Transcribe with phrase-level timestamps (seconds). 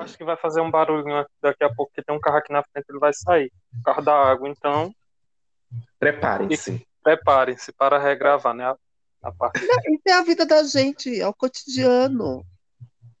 [0.00, 2.62] acho que vai fazer um barulho daqui a pouco, porque tem um carro aqui na
[2.62, 3.52] frente, ele vai sair.
[3.78, 4.92] O carro da água, então.
[5.98, 6.86] Preparem-se.
[7.02, 8.64] Preparem-se para regravar, né?
[8.64, 8.76] A,
[9.22, 9.64] a parte.
[9.64, 12.44] Isso é a vida da gente, é o cotidiano.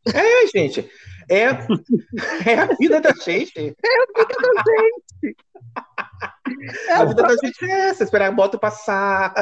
[0.06, 0.90] É, gente.
[1.28, 1.42] É,
[2.50, 3.58] é a vida da gente.
[3.58, 5.36] É a vida da gente.
[6.88, 9.34] É A vida da gente é essa, esperar a moto passar.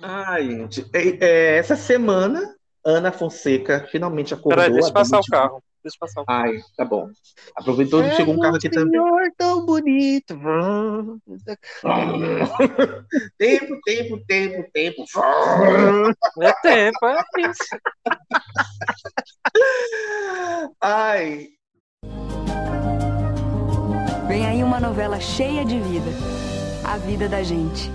[0.00, 0.86] Ai, gente.
[0.92, 4.56] é- é, essa semana, Ana Fonseca finalmente acordou.
[4.56, 5.62] Peraí, deixa eu passar o carro.
[5.82, 6.24] Deixa eu passar.
[6.28, 7.08] Ai, tá bom.
[7.56, 8.90] Aproveitou que chegou um carro aqui um também.
[8.90, 10.38] senhor tão bonito.
[13.38, 15.04] Tempo, tempo, tempo, tempo.
[16.40, 17.78] É tempo, é isso.
[20.80, 21.48] Ai,
[24.30, 26.10] Vem aí uma novela cheia de vida.
[26.84, 27.90] A vida da gente.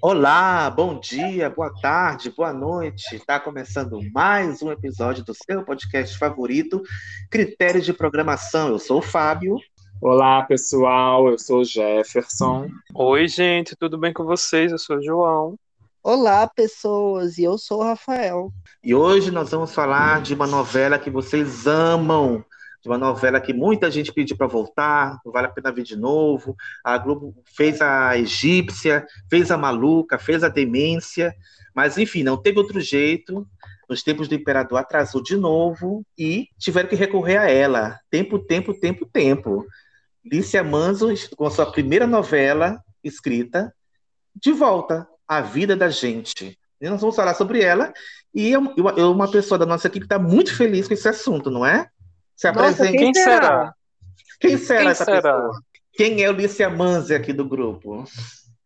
[0.00, 3.16] Olá, bom dia, boa tarde, boa noite.
[3.16, 6.80] Está começando mais um episódio do seu podcast favorito,
[7.28, 8.68] Critérios de Programação.
[8.68, 9.56] Eu sou o Fábio.
[10.00, 11.28] Olá, pessoal.
[11.28, 12.68] Eu sou o Jefferson.
[12.94, 14.70] Oi, gente, tudo bem com vocês?
[14.70, 15.58] Eu sou o João.
[16.00, 18.52] Olá, pessoas, e eu sou o Rafael.
[18.84, 22.44] E hoje nós vamos falar de uma novela que vocês amam,
[22.80, 25.96] de uma novela que muita gente pediu para voltar, não vale a pena ver de
[25.96, 26.56] novo.
[26.84, 31.34] A Globo fez a Egípcia, fez a Maluca, fez a Demência,
[31.74, 33.46] mas enfim, não teve outro jeito.
[33.88, 37.98] Nos tempos do Imperador atrasou de novo e tiveram que recorrer a ela.
[38.10, 39.66] Tempo, tempo, tempo, tempo.
[40.24, 43.72] Lícia Manzo, com a sua primeira novela escrita,
[44.40, 46.58] de volta, A Vida da Gente.
[46.80, 47.92] E nós vamos falar sobre ela
[48.34, 51.50] e eu, eu- eu- uma pessoa da nossa equipe está muito feliz com esse assunto,
[51.50, 51.88] não é?
[52.38, 52.96] Se Nossa, apresente.
[52.98, 53.74] Quem será?
[54.40, 55.20] Quem será Quem essa será?
[55.22, 55.62] pessoa?
[55.92, 58.04] Quem é o Lícia Manzi aqui do grupo?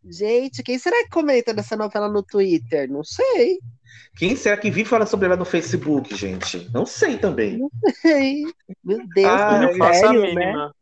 [0.04, 2.90] Gente, quem será que comenta dessa novela no Twitter?
[2.90, 3.58] Não sei.
[4.16, 6.68] Quem será que vive falando sobre ela no Facebook, gente?
[6.74, 7.58] Não sei também.
[8.02, 8.42] Sei.
[8.84, 10.18] Meu Deus, Ah, não faço a né?
[10.20, 10.74] mínima.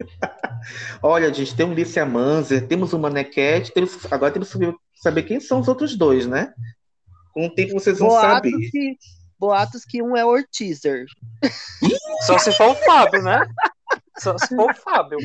[1.02, 5.40] Olha, gente, tem um Lícia Manzi, temos uma Nequete, temos, agora temos que saber quem
[5.40, 6.54] são os outros dois, né?
[7.34, 8.70] Com o tempo vocês vão Boatos saber.
[8.70, 8.96] que,
[9.40, 11.06] boatos que um é Ortizer.
[12.26, 13.48] Só se for o Fábio, né?
[14.18, 15.18] Só se for o Fábio.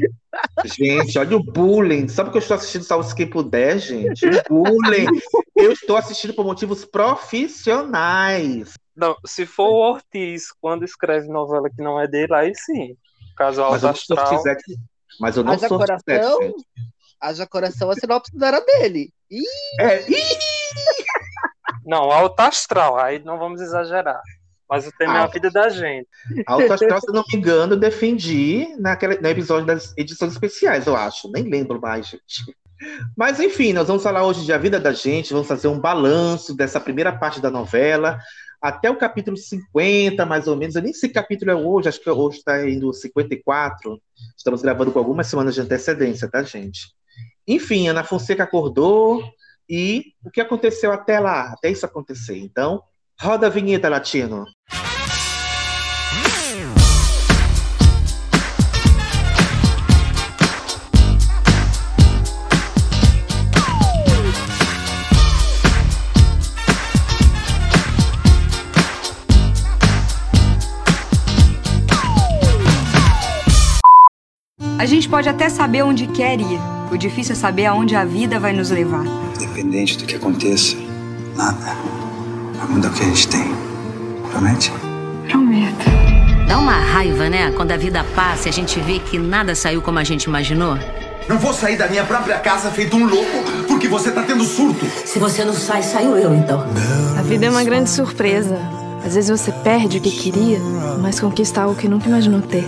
[0.63, 2.07] Gente, olha o bullying.
[2.07, 4.25] Só porque eu estou assistindo Salve Quem Puder, gente.
[4.49, 5.07] O bullying.
[5.53, 8.73] Eu estou assistindo por motivos profissionais.
[8.95, 12.95] Não, se for o Ortiz, quando escreve novela que não é dele, aí sim.
[13.35, 14.43] Caso Mas eu não sou Astral.
[15.19, 16.55] Mas eu não Haja sou coração?
[17.19, 19.11] Haja coração, a sinopse não era dele.
[19.29, 19.43] Ih,
[19.79, 20.54] É, ih,
[21.85, 24.22] Não, Alto Astral, aí não vamos exagerar.
[24.68, 26.07] Mas o tema é a vida da gente.
[26.47, 30.95] Alto Astral, se eu não me engano, defendi naquele, no episódio das edições especiais, eu
[30.95, 31.31] acho.
[31.31, 32.56] Nem lembro mais, gente.
[33.16, 36.56] Mas enfim, nós vamos falar hoje de A Vida da Gente, vamos fazer um balanço
[36.56, 38.19] dessa primeira parte da novela,
[38.62, 40.75] até o capítulo 50, mais ou menos.
[40.75, 44.01] Eu nem sei que capítulo é hoje, acho que hoje está indo 54.
[44.35, 46.88] Estamos gravando com algumas semanas de antecedência, tá, gente?
[47.47, 49.24] Enfim, Ana Fonseca acordou
[49.69, 52.37] e o que aconteceu até lá, até isso acontecer.
[52.37, 52.81] Então,
[53.19, 54.45] roda a vinheta, Latino.
[74.78, 76.59] A gente pode até saber onde quer ir.
[76.91, 79.06] O difícil é saber aonde a vida vai nos levar.
[79.36, 80.75] Independente do que aconteça,
[81.36, 81.75] nada
[82.56, 83.56] vai mudar o que a gente tem.
[84.31, 84.72] Promete?
[85.30, 85.86] Prometo.
[86.47, 87.52] Dá uma raiva, né?
[87.52, 90.78] Quando a vida passa e a gente vê que nada saiu como a gente imaginou.
[91.28, 94.86] Não vou sair da minha própria casa feito um louco porque você tá tendo surto.
[95.06, 96.66] Se você não sai, saiu eu então.
[97.18, 98.59] A vida é uma grande surpresa.
[99.05, 100.59] Às vezes você perde o que queria,
[100.99, 102.67] mas conquista algo que nunca imaginou ter.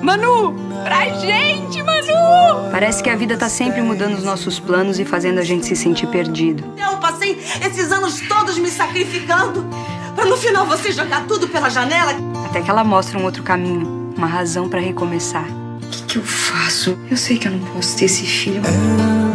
[0.00, 0.54] Manu!
[0.82, 2.70] Pra gente, Manu!
[2.70, 5.76] Parece que a vida tá sempre mudando os nossos planos e fazendo a gente se
[5.76, 6.64] sentir perdido.
[6.78, 9.66] Eu passei esses anos todos me sacrificando
[10.14, 12.12] pra no final você jogar tudo pela janela.
[12.46, 15.46] Até que ela mostra um outro caminho, uma razão pra recomeçar.
[15.82, 16.98] O que, que eu faço?
[17.10, 18.62] Eu sei que eu não posso ter esse filho.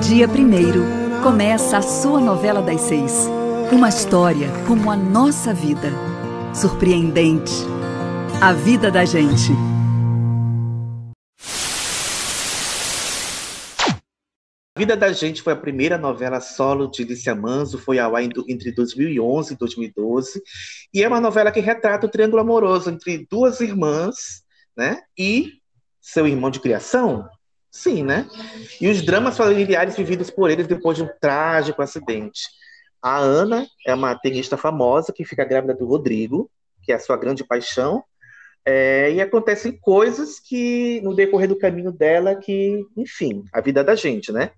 [0.01, 3.29] Dia 1 começa a sua novela das seis.
[3.71, 6.08] Uma história como a nossa vida.
[6.53, 7.53] Surpreendente.
[8.41, 9.51] A vida da gente.
[14.75, 18.23] A Vida da Gente foi a primeira novela solo de Lícia Manzo, foi ao ar
[18.23, 20.41] entre 2011 e 2012,
[20.93, 24.43] e é uma novela que retrata o triângulo amoroso entre duas irmãs,
[24.75, 25.53] né, e
[26.01, 27.27] seu irmão de criação,
[27.69, 28.27] sim, né,
[28.79, 32.41] e os dramas familiares vividos por eles depois de um trágico acidente.
[33.01, 36.49] A Ana é uma tenista famosa que fica grávida do Rodrigo,
[36.83, 38.03] que é a sua grande paixão,
[38.65, 43.95] É, e acontecem coisas que, no decorrer do caminho dela, que, enfim, a vida da
[43.95, 44.51] gente, né?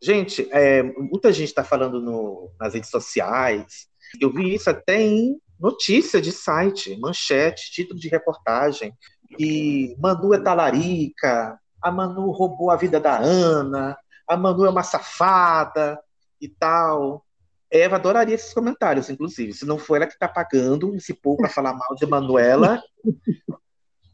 [0.00, 3.88] Gente, é, muita gente está falando no, nas redes sociais.
[4.20, 8.92] Eu vi isso até em notícia de site, manchete, título de reportagem.
[9.38, 13.96] E Manu é talarica, a Manu roubou a vida da Ana,
[14.28, 15.98] a Manu é uma safada
[16.40, 17.24] e tal.
[17.70, 19.52] Eva adoraria esses comentários, inclusive.
[19.52, 22.82] Se não for ela que está pagando esse pouco para falar mal de Manuela,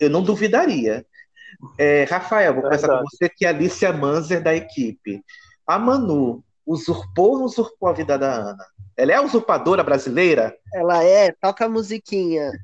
[0.00, 1.06] eu não duvidaria.
[1.78, 5.22] É, Rafael, vou começar com você, que é a Alicia Manzer da equipe.
[5.66, 8.64] A Manu usurpou ou não usurpou a vida da Ana?
[8.96, 10.56] Ela é a usurpadora brasileira?
[10.72, 12.52] Ela é, toca a musiquinha.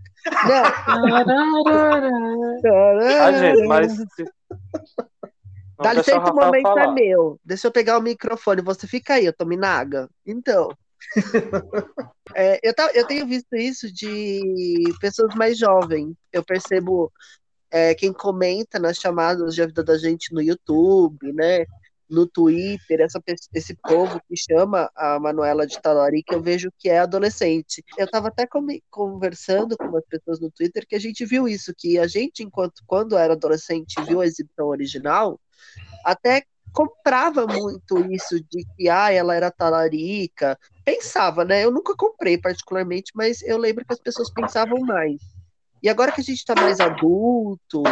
[3.20, 3.96] Ah, gente, mas.
[5.82, 7.40] Dá licença, o momento é meu.
[7.42, 8.60] Deixa eu pegar o microfone.
[8.60, 10.10] Você fica aí, eu tô minaga.
[10.26, 10.68] Então.
[12.34, 16.14] é, eu, tá, eu tenho visto isso de pessoas mais jovens.
[16.32, 17.12] Eu percebo
[17.70, 21.64] é, quem comenta nas chamadas de vida da gente no YouTube, né?
[22.10, 23.22] no Twitter, essa,
[23.54, 27.84] esse povo que chama a Manuela de Talarica, eu vejo que é adolescente.
[27.96, 28.46] Eu estava até
[28.90, 32.82] conversando com umas pessoas no Twitter que a gente viu isso, que a gente, enquanto
[32.84, 35.40] quando era adolescente, viu a exibição original,
[36.04, 40.58] até comprava muito isso de que ah, ela era talarica.
[40.84, 41.64] Pensava, né?
[41.64, 45.20] Eu nunca comprei particularmente, mas eu lembro que as pessoas pensavam mais.
[45.82, 47.82] E agora que a gente está mais adulto,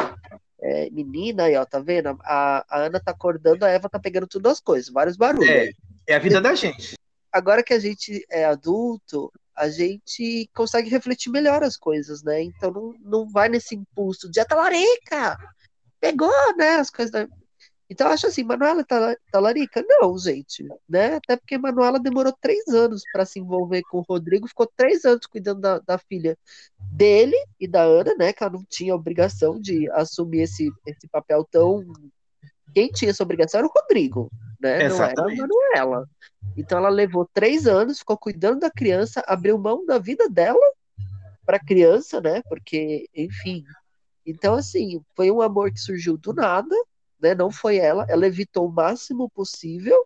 [0.61, 2.19] é, menina aí, ó, tá vendo?
[2.23, 5.49] A, a, Ana tá acordando, a Eva tá pegando tudo as coisas, vários barulhos.
[5.49, 5.71] É,
[6.07, 6.97] é a vida da gente.
[7.33, 12.43] Agora que a gente é adulto, a gente consegue refletir melhor as coisas, né?
[12.43, 15.37] Então não, não vai nesse impulso de talarica!
[16.01, 16.77] Pegou, né?
[16.77, 17.27] As coisas da...
[17.91, 18.85] Então acho assim, Manuela
[19.33, 19.83] talarica?
[19.89, 21.17] Não, gente, né?
[21.17, 25.27] Até porque Manuela demorou três anos para se envolver com o Rodrigo, ficou três anos
[25.27, 26.37] cuidando da, da filha
[26.93, 28.33] dele e da Ana, né?
[28.33, 31.83] Que ela não tinha obrigação de assumir esse, esse papel tão.
[32.75, 34.31] Quem tinha essa obrigação era o Rodrigo,
[34.61, 34.85] né?
[34.85, 35.39] Exatamente.
[35.39, 36.09] Não era a Manuela.
[36.57, 40.75] Então ela levou três anos, ficou cuidando da criança, abriu mão da vida dela
[41.47, 42.43] para a criança, né?
[42.51, 43.65] Porque, enfim.
[44.27, 46.77] Então, assim, foi um amor que surgiu do nada,
[47.21, 47.35] né?
[47.35, 48.07] Não foi ela.
[48.09, 50.05] Ela evitou o máximo possível.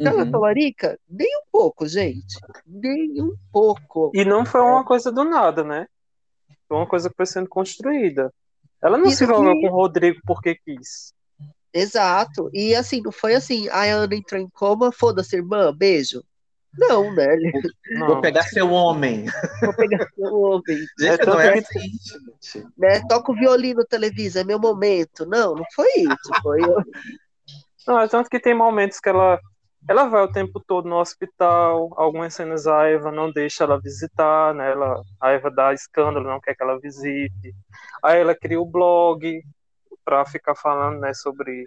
[0.00, 0.06] Uhum.
[0.06, 0.98] Ela talarica?
[1.08, 2.38] Nem um pouco, gente.
[2.66, 4.10] Nem um pouco.
[4.14, 5.86] E não foi uma coisa do nada, né?
[6.68, 8.32] Foi uma coisa que foi sendo construída.
[8.82, 9.60] Ela não Isso se envolveu que...
[9.62, 11.14] com o Rodrigo porque quis.
[11.72, 12.50] Exato.
[12.52, 16.22] E assim, não foi assim, a Ana entrou em coma, foda-se, irmã, beijo.
[16.78, 17.26] Não, né?
[17.90, 18.06] Não.
[18.06, 19.26] Vou pegar seu homem.
[19.62, 20.78] Vou pegar seu homem.
[20.98, 22.66] Gente, é, não é assim, gente.
[22.76, 23.00] Né?
[23.08, 25.26] Toca o violino, televisa, é meu momento.
[25.26, 26.42] Não, não foi isso.
[26.42, 26.76] Foi eu.
[27.86, 29.38] Não, é tanto que tem momentos que ela
[29.88, 34.52] ela vai o tempo todo no hospital, algumas cenas a Eva não deixa ela visitar,
[34.52, 34.72] né?
[34.72, 37.54] Ela, a Eva dá escândalo, não quer que ela visite.
[38.02, 39.40] Aí ela cria o blog
[40.04, 41.66] para ficar falando, né, sobre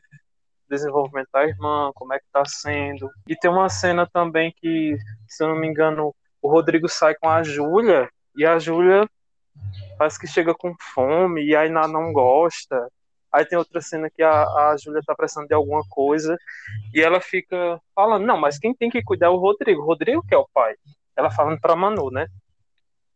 [0.69, 3.09] desenvolvimento da irmã, como é que tá sendo.
[3.27, 7.27] E tem uma cena também que, se eu não me engano, o Rodrigo sai com
[7.27, 9.09] a Júlia e a Júlia
[9.97, 12.87] parece que chega com fome e aí não gosta.
[13.31, 16.37] Aí tem outra cena que a, a Júlia tá precisando de alguma coisa
[16.93, 19.81] e ela fica falando, não, mas quem tem que cuidar é o Rodrigo.
[19.81, 20.75] O Rodrigo que é o pai.
[21.15, 22.27] Ela falando pra Manu, né?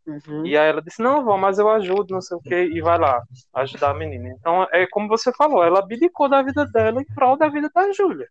[0.06, 0.46] Uhum.
[0.46, 2.98] E aí ela disse, não, vó, mas eu ajudo, não sei o que, e vai
[3.00, 3.22] lá
[3.56, 4.30] ajudar a menina.
[4.38, 7.92] Então, é como você falou, ela abdicou da vida dela em prol da vida da
[7.92, 8.28] Júlia.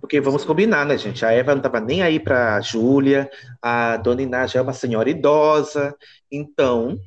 [0.00, 1.24] Porque vamos combinar, né, gente?
[1.24, 3.30] A Eva não tava nem aí pra Júlia,
[3.62, 5.94] a dona Iná já é uma senhora idosa,
[6.30, 6.98] então,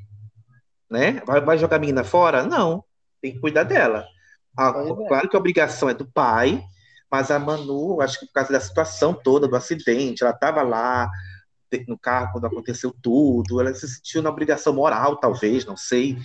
[0.90, 1.22] né?
[1.26, 2.44] Vai, vai jogar a menina fora?
[2.44, 2.84] Não
[3.26, 4.06] tem que cuidar dela.
[4.58, 4.72] Ah,
[5.08, 6.64] claro que a obrigação é do pai,
[7.12, 11.10] mas a Manu, acho que por causa da situação toda, do acidente, ela estava lá
[11.88, 16.18] no carro quando aconteceu tudo, ela se sentiu na obrigação moral, talvez, não sei,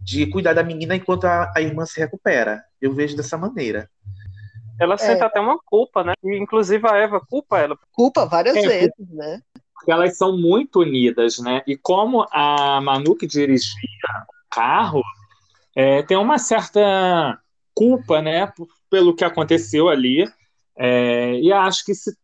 [0.00, 2.64] de cuidar da menina enquanto a, a irmã se recupera.
[2.80, 3.88] Eu vejo dessa maneira.
[4.80, 4.98] Ela é.
[4.98, 6.12] sente até uma culpa, né?
[6.22, 7.78] Inclusive a Eva culpa ela.
[7.92, 9.40] Culpa várias é, vezes, né?
[9.74, 11.62] Porque elas são muito unidas, né?
[11.66, 13.70] E como a Manu que dirigia
[14.28, 15.02] o carro,
[15.74, 17.38] é, tem uma certa
[17.74, 18.50] culpa, né,
[18.88, 20.26] pelo que aconteceu ali,
[20.74, 22.16] é, e acho que se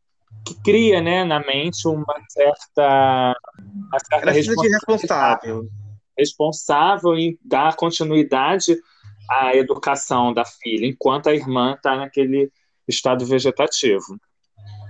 [0.44, 5.68] que cria, né, na mente uma certa, uma certa responsável.
[6.16, 8.76] responsável em dar continuidade
[9.30, 12.50] à educação da filha, enquanto a irmã está naquele
[12.86, 14.18] estado vegetativo.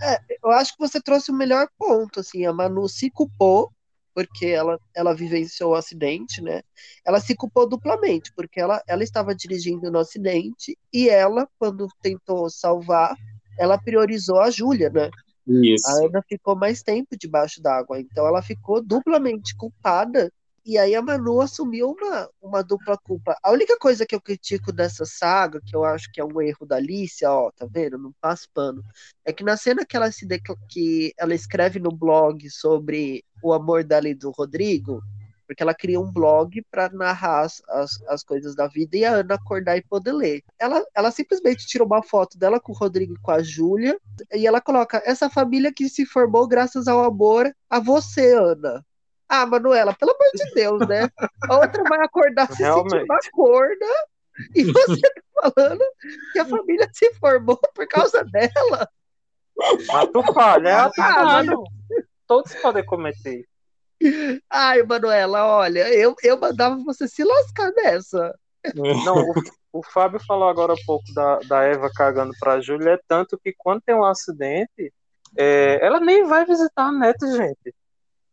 [0.02, 3.70] É, eu acho que você trouxe o melhor ponto, assim, a Manu se culpou
[4.14, 6.62] porque ela, ela vivenciou o acidente, né?
[7.04, 12.50] Ela se culpou duplamente, porque ela, ela estava dirigindo no acidente e ela, quando tentou
[12.50, 13.14] salvar,
[13.58, 15.10] ela priorizou a Júlia, né?
[15.46, 15.88] Isso.
[15.88, 20.30] A Ana ficou mais tempo debaixo d'água, então ela ficou duplamente culpada
[20.64, 23.36] E aí a Manu assumiu uma, uma dupla culpa.
[23.42, 26.64] A única coisa que eu critico dessa saga, que eu acho que é um erro
[26.66, 27.98] da Alicia, ó, tá vendo?
[27.98, 28.82] Não passo pano.
[29.24, 30.26] É que na cena que ela se
[30.68, 35.02] que ela escreve no blog sobre o amor dela e do Rodrigo,
[35.52, 39.16] porque ela cria um blog para narrar as, as, as, coisas da vida e a
[39.16, 40.42] Ana acordar e poder ler.
[40.58, 43.98] Ela, ela simplesmente tira uma foto dela com o Rodrigo e com a Júlia
[44.32, 48.82] e ela coloca essa família que se formou graças ao amor a você, Ana.
[49.28, 51.10] Ah, Manuela, pelo amor de Deus, né?
[51.50, 53.86] A outra vai acordar se sentindo uma corda
[54.54, 55.84] e você tá falando
[56.32, 58.88] que a família se formou por causa dela.
[59.86, 61.42] Mas tu falha, é ah,
[62.26, 63.46] Todos podem cometer.
[64.50, 68.34] Ai, Manuela, olha, eu, eu mandava você se lascar nessa.
[68.74, 69.34] Não, o,
[69.72, 73.54] o Fábio falou agora um pouco da, da Eva cagando pra Júlia, é tanto que
[73.56, 74.92] quando tem um acidente,
[75.36, 77.74] é, ela nem vai visitar a neta, gente.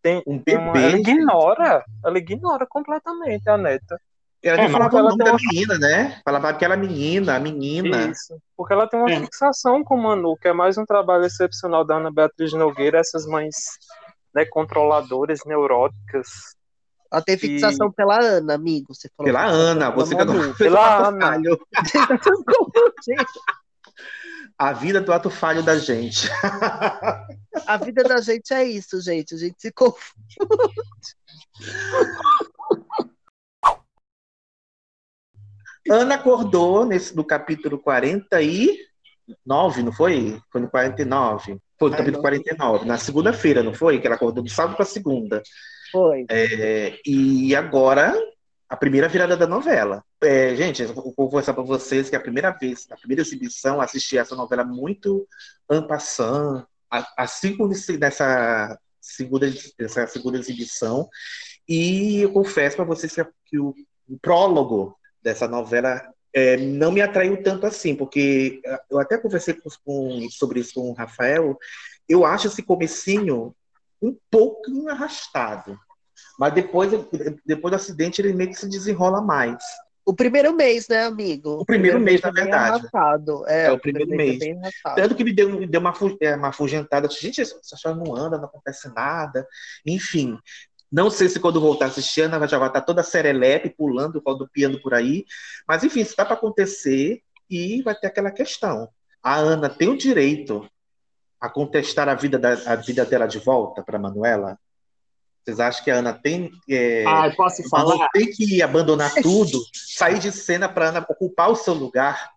[0.01, 3.99] Tem, um tem uma, ela ignora, ela ignora completamente a neta.
[4.41, 5.39] Ela é, falava o nome da uma...
[5.51, 6.21] menina, né?
[6.23, 8.09] Falava aquela menina, a menina.
[8.09, 9.19] Isso, porque ela tem uma é.
[9.19, 13.25] fixação com o Manu, que é mais um trabalho excepcional da Ana Beatriz Nogueira, essas
[13.25, 13.55] mães
[14.33, 16.27] né, controladoras, neuróticas.
[17.11, 17.93] Ela tem fixação e...
[17.93, 18.93] pela Ana, amigo.
[18.93, 21.41] Você falou pela Ana, você que não Pela Ana.
[24.57, 26.29] A vida do ato falho da gente.
[27.65, 29.33] A vida da gente é isso, gente.
[29.33, 30.35] A gente se confunde.
[35.89, 40.41] Ana acordou nesse, no capítulo 49, não foi?
[40.51, 41.57] Foi no 49.
[41.79, 42.29] Foi no Ai, capítulo não.
[42.29, 43.99] 49, na segunda-feira, não foi?
[43.99, 45.41] Que ela acordou do sábado para segunda.
[45.91, 46.25] Foi.
[46.29, 48.13] É, e agora,
[48.67, 50.03] a primeira virada da novela.
[50.21, 54.17] É, gente, eu vou conversar para vocês que a primeira vez, a primeira exibição, assisti
[54.17, 55.25] essa novela muito
[55.69, 56.65] ampassant,
[57.17, 61.07] assim como nessa segunda, essa segunda exibição.
[61.67, 63.73] E eu confesso para vocês que, que o,
[64.07, 66.01] o prólogo dessa novela
[66.33, 70.75] é, não me atraiu tanto assim, porque é, eu até conversei com, com, sobre isso
[70.75, 71.57] com o Rafael,
[72.07, 73.55] eu acho esse comecinho
[74.01, 75.77] um pouco arrastado,
[76.37, 76.91] mas depois,
[77.45, 79.57] depois do acidente ele meio que se desenrola mais.
[80.09, 81.59] O primeiro mês, né, amigo?
[81.59, 82.87] O primeiro, o primeiro mês, na verdade.
[83.47, 84.41] É, é, o primeiro, mês.
[84.41, 87.07] É Tanto que me deu, me deu uma, é, uma afugentada.
[87.09, 89.47] Gente, essa história não anda, não acontece nada.
[89.85, 90.39] Enfim,
[90.91, 94.21] não sei se quando voltar a assistir, a Ana já vai estar toda serelepe, pulando,
[94.25, 95.25] rodopiando por aí.
[95.67, 98.89] Mas, enfim, isso está para acontecer e vai ter aquela questão.
[99.21, 100.67] A Ana tem o direito
[101.39, 104.57] a contestar a vida, da, a vida dela de volta para Manuela?
[105.43, 106.51] Vocês acham que a Ana tem.
[106.67, 108.09] É, ah, posso falar?
[108.09, 112.31] tem que abandonar tudo, sair de cena para Ana ocupar o seu lugar?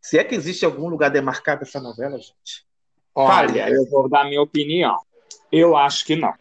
[0.00, 2.66] Se é que existe algum lugar demarcado nessa novela, gente?
[3.14, 4.96] Olha, eu vou dar minha opinião.
[5.50, 6.32] Eu acho que não.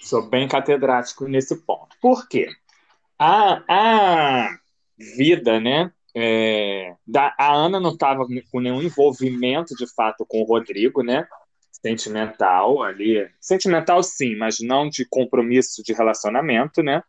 [0.00, 1.96] Sou bem catedrático nesse ponto.
[2.00, 2.48] Por quê?
[3.18, 4.58] A, a
[5.16, 5.92] vida, né?
[6.14, 11.26] É, da, a Ana não estava com nenhum envolvimento de fato com o Rodrigo, né?
[11.70, 13.28] Sentimental ali.
[13.40, 17.02] Sentimental, sim, mas não de compromisso de relacionamento, né?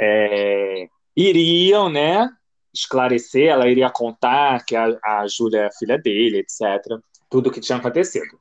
[0.00, 2.28] É, iriam, né?
[2.72, 7.00] Esclarecer, ela iria contar que a, a Júlia é filha dele, etc.
[7.28, 8.38] Tudo o que tinha acontecido.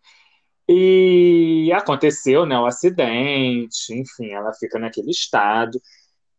[0.70, 5.82] E aconteceu, né, o acidente, enfim, ela fica naquele estado.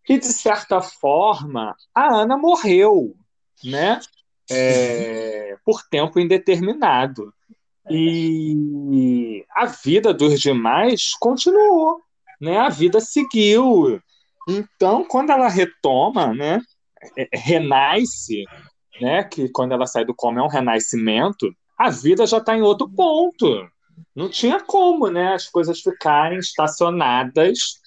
[0.06, 3.14] E, de certa forma, a Ana morreu,
[3.64, 4.00] né?
[4.50, 7.32] É, por tempo indeterminado.
[7.90, 12.02] E a vida dos demais continuou,
[12.38, 12.58] né?
[12.58, 13.98] A vida seguiu.
[14.46, 16.60] Então, quando ela retoma, né?
[17.16, 18.44] É, renasce,
[19.00, 19.24] né?
[19.24, 22.90] Que quando ela sai do coma é um renascimento, a vida já está em outro
[22.90, 23.66] ponto
[24.14, 27.78] não tinha como, né, as coisas ficarem estacionadas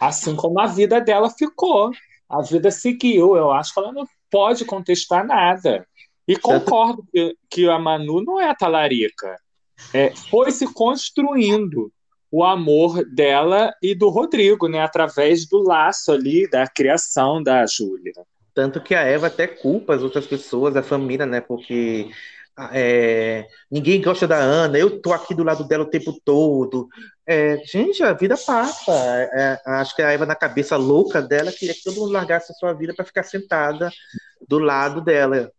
[0.00, 1.90] assim como a vida dela ficou.
[2.28, 3.36] A vida seguiu.
[3.36, 5.86] Eu acho que ela não pode contestar nada.
[6.26, 9.36] E concordo que, que a Manu não é a talarica.
[9.92, 11.92] É, foi se construindo
[12.30, 18.12] o amor dela e do Rodrigo, né, através do laço ali da criação da Júlia.
[18.52, 22.10] Tanto que a Eva até culpa as outras pessoas, a família, né, porque
[22.72, 26.88] é, ninguém gosta da Ana, eu tô aqui do lado dela o tempo todo.
[27.26, 28.92] É, gente, a vida passa.
[28.92, 32.54] É, acho que a Eva, na cabeça louca dela, queria que todo mundo largasse a
[32.54, 33.90] sua vida para ficar sentada
[34.48, 35.50] do lado dela.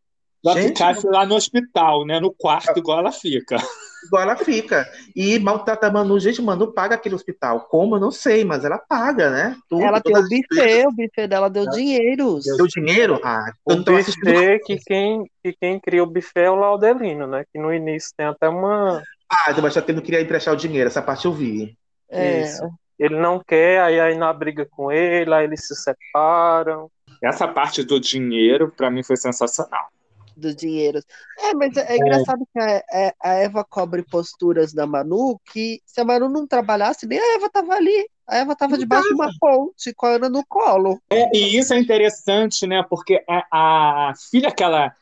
[0.45, 2.19] Ela ficasse lá no hospital, né?
[2.19, 3.57] No quarto, igual ela fica.
[4.05, 4.87] Igual ela fica.
[5.15, 6.19] E maltrata a Manu.
[6.19, 7.61] Gente, Manu paga aquele hospital.
[7.61, 7.95] Como?
[7.95, 9.57] Eu não sei, mas ela paga, né?
[9.67, 12.39] Tudo, ela tem o buffet, o buffet dela deu dinheiro.
[12.57, 13.19] Deu dinheiro?
[13.23, 17.43] Ah, o buffet que quem, que quem cria o buffet é o Laudelino, né?
[17.51, 19.01] Que no início tem até uma...
[19.27, 20.87] Ah, mas já que não queria emprestar o dinheiro.
[20.87, 21.75] Essa parte eu vi.
[22.07, 22.69] É, Isso.
[22.99, 26.89] ele não quer, aí aí na briga com ele, aí eles se separam.
[27.23, 29.87] Essa parte do dinheiro, para mim, foi sensacional.
[30.35, 30.99] Do dinheiro.
[31.39, 35.81] É, mas é, é engraçado que a, é, a, Eva cobre posturas da Manu que
[35.85, 38.09] se a Manu não trabalhasse, nem a Eva tava ali.
[38.27, 40.99] A Eva tava debaixo de uma ponte com a Ana no colo.
[41.09, 42.83] É, e isso é interessante, né?
[42.89, 44.93] Porque a, a filha que ela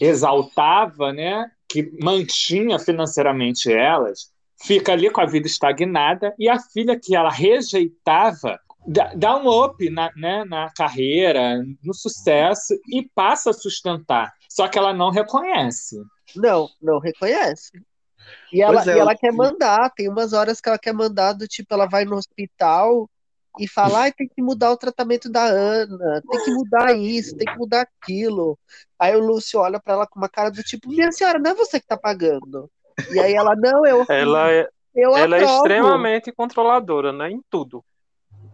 [0.00, 1.50] exaltava, né?
[1.68, 7.30] Que mantinha financeiramente elas, fica ali com a vida estagnada, e a filha que ela
[7.30, 14.32] rejeitava dá, dá um up na, né, na carreira, no sucesso, e passa a sustentar.
[14.52, 15.96] Só que ela não reconhece.
[16.36, 17.70] Não, não reconhece.
[18.52, 21.48] E ela, é, e ela quer mandar, tem umas horas que ela quer mandar, do
[21.48, 23.08] tipo, ela vai no hospital
[23.58, 27.46] e fala, ah, tem que mudar o tratamento da Ana, tem que mudar isso, tem
[27.46, 28.58] que mudar aquilo.
[28.98, 31.54] Aí o Lúcio olha para ela com uma cara do tipo, minha senhora, não é
[31.54, 32.70] você que tá pagando.
[33.10, 34.04] E aí ela, não, eu.
[34.06, 37.30] Ela é, eu ela é extremamente controladora, né?
[37.30, 37.82] Em tudo.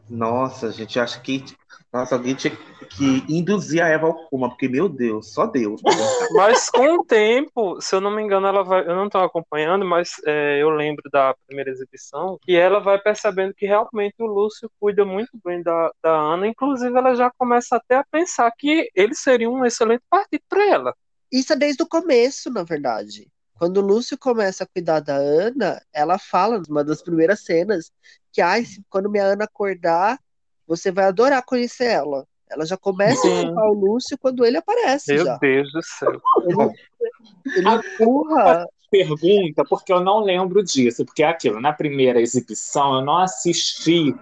[0.08, 1.44] Nossa, a gente acha que.
[1.92, 2.54] Nossa, alguém tinha
[2.90, 5.80] que induzir a Eva ao coma, porque, meu Deus, só Deus.
[6.34, 8.82] mas com o tempo, se eu não me engano, ela vai.
[8.82, 13.54] Eu não estou acompanhando, mas é, eu lembro da primeira exibição, que ela vai percebendo
[13.54, 16.46] que realmente o Lúcio cuida muito bem da, da Ana.
[16.46, 20.94] Inclusive, ela já começa até a pensar que ele seria um excelente partido para ela.
[21.30, 23.28] Isso é desde o começo, na verdade.
[23.58, 27.90] Quando o Lúcio começa a cuidar da Ana, ela fala, numa das primeiras cenas,
[28.32, 28.56] que ah,
[28.88, 30.18] quando minha Ana acordar,
[30.66, 32.26] você vai adorar conhecer ela.
[32.50, 33.40] Ela já começa Sim.
[33.40, 35.14] a culpar o Lúcio quando ele aparece.
[35.14, 35.36] Meu já.
[35.38, 36.20] Deus do céu.
[36.46, 38.66] Ele, ele empurra.
[38.90, 44.14] Pergunta, porque eu não lembro disso, porque é aquilo, na primeira exibição eu não assisti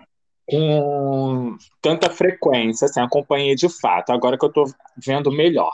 [0.44, 4.64] com tanta frequência, assim, acompanhei de fato, agora que eu estou
[4.96, 5.70] vendo melhor.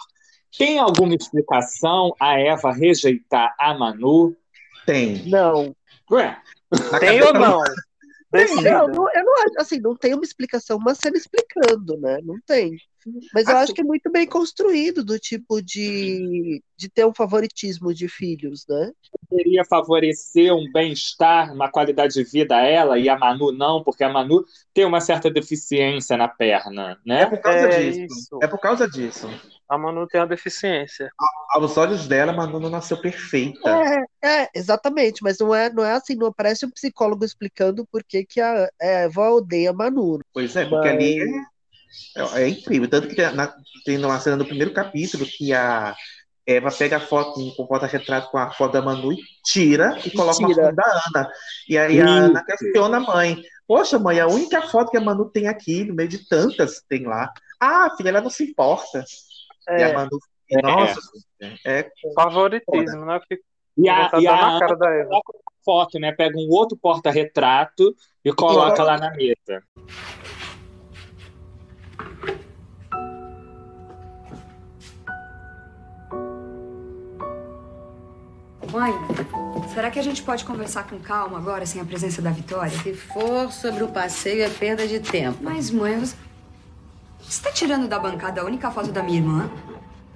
[0.58, 4.36] Tem alguma explicação a Eva rejeitar a Manu?
[4.84, 5.26] Tem.
[5.26, 5.74] Não.
[6.10, 6.38] Ué?
[7.00, 7.60] Tem ou não?
[8.32, 12.18] Não, não, eu não acho, assim, não tem uma explicação, uma cena explicando, né?
[12.22, 12.76] Não tem.
[13.34, 17.14] Mas eu assim, acho que é muito bem construído, do tipo de, de ter um
[17.14, 18.92] favoritismo de filhos, né?
[19.28, 24.04] Poderia favorecer um bem-estar, uma qualidade de vida a ela e a Manu não, porque
[24.04, 27.22] a Manu tem uma certa deficiência na perna, né?
[27.22, 28.14] É por causa é disso.
[28.18, 28.38] Isso.
[28.42, 29.28] É por causa disso
[29.72, 31.10] a Manu tem uma deficiência.
[31.50, 33.70] Aos olhos dela, a Manu não nasceu perfeita.
[34.22, 38.04] É, é, exatamente, mas não é, não é assim, não aparece um psicólogo explicando por
[38.04, 40.20] que, que a Eva odeia a Manu.
[40.32, 40.96] Pois é, porque mas...
[40.96, 41.42] ali
[42.16, 42.88] é, é, incrível.
[42.88, 45.94] Tanto que tem, na, tem uma cena no primeiro capítulo que a
[46.46, 50.36] Eva pega a foto com porta-retrato com a foto da Manu e tira e coloca
[50.36, 50.48] tira.
[50.48, 51.30] uma foto da Ana.
[51.68, 53.42] E aí a Ana questiona a mãe.
[53.66, 56.88] Poxa, mãe, a única foto que a Manu tem aqui, no meio de tantas que
[56.88, 57.32] tem lá.
[57.60, 59.04] Ah, filha, ela não se importa.
[59.68, 59.80] É.
[59.80, 60.18] E a Manu,
[60.50, 60.62] é.
[60.62, 61.00] nossa,
[61.64, 63.20] é, favoritismo, né?
[63.76, 65.20] E a, e a cara da Eva.
[65.64, 66.12] foto, né?
[66.12, 69.62] Pega um outro porta-retrato e coloca lá na mesa.
[78.72, 78.92] Mãe,
[79.74, 82.70] será que a gente pode conversar com calma agora, sem a presença da Vitória?
[82.70, 85.38] Se for sobre o passeio, é perda de tempo.
[85.42, 86.16] Mas, mãe, você
[87.32, 89.50] você tá tirando da bancada a única foto da minha irmã?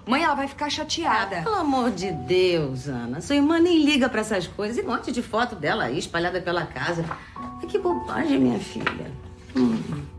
[0.07, 1.39] Mãe, ela vai ficar chateada.
[1.39, 3.21] Ah, pelo amor de Deus, Ana.
[3.21, 4.77] Sua irmã nem liga para essas coisas.
[4.77, 7.05] E um monte de foto dela aí espalhada pela casa.
[7.69, 9.11] que bobagem, minha filha.
[9.57, 10.16] Hum.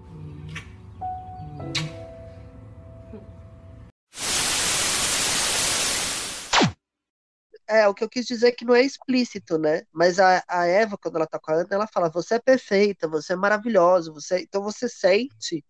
[7.67, 9.83] É, o que eu quis dizer é que não é explícito, né?
[9.91, 13.07] Mas a, a Eva, quando ela tá com a Ana, ela fala: você é perfeita,
[13.07, 14.39] você é maravilhosa, você...
[14.39, 15.63] então você sente.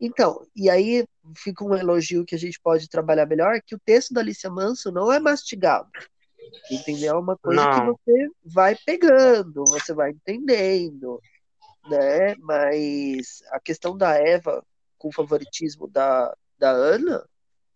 [0.00, 4.12] Então, e aí fica um elogio que a gente pode trabalhar melhor, que o texto
[4.12, 5.88] da Alicia Manso não é mastigado.
[6.70, 7.14] Entendeu?
[7.14, 7.94] É uma coisa não.
[7.94, 11.20] que você vai pegando, você vai entendendo,
[11.88, 12.34] né?
[12.36, 14.64] Mas a questão da Eva
[14.98, 17.24] com o favoritismo da, da Ana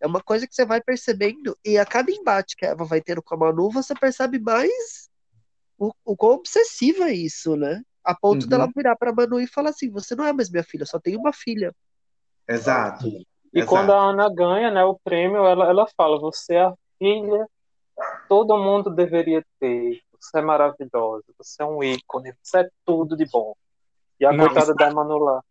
[0.01, 3.01] é uma coisa que você vai percebendo, e a cada embate que a Eva vai
[3.01, 5.09] tendo com a Manu, você percebe mais
[5.77, 7.81] o, o quão obsessiva é isso, né?
[8.03, 8.49] A ponto uhum.
[8.49, 11.19] dela virar pra Manu e falar assim: você não é mais minha filha, só tenho
[11.19, 11.75] uma filha.
[12.47, 13.07] Exato.
[13.07, 13.69] E Exato.
[13.69, 17.45] quando a Ana ganha né, o prêmio, ela, ela fala: você é a filha
[18.27, 20.01] todo mundo deveria ter.
[20.19, 23.55] Você é maravilhosa, você é um ícone, você é tudo de bom.
[24.19, 25.41] E a coitada da Manu lá.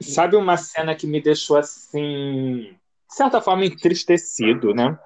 [0.00, 2.76] Sabe uma cena que me deixou assim
[3.14, 4.98] de certa forma, entristecido, né?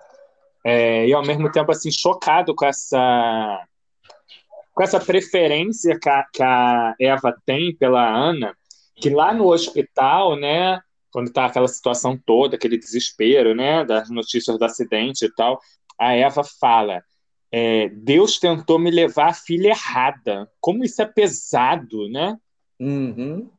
[0.65, 3.65] É, e ao mesmo tempo assim chocado com essa
[4.75, 8.57] com essa preferência que a, que a Eva tem pela Ana,
[8.97, 14.57] que lá no hospital, né, quando tá aquela situação toda, aquele desespero, né, das notícias
[14.57, 15.61] do acidente e tal,
[15.99, 17.03] a Eva fala:
[17.53, 20.49] é, Deus tentou me levar a filha errada.
[20.61, 22.39] Como isso é pesado, né?
[22.81, 23.51] Uhum.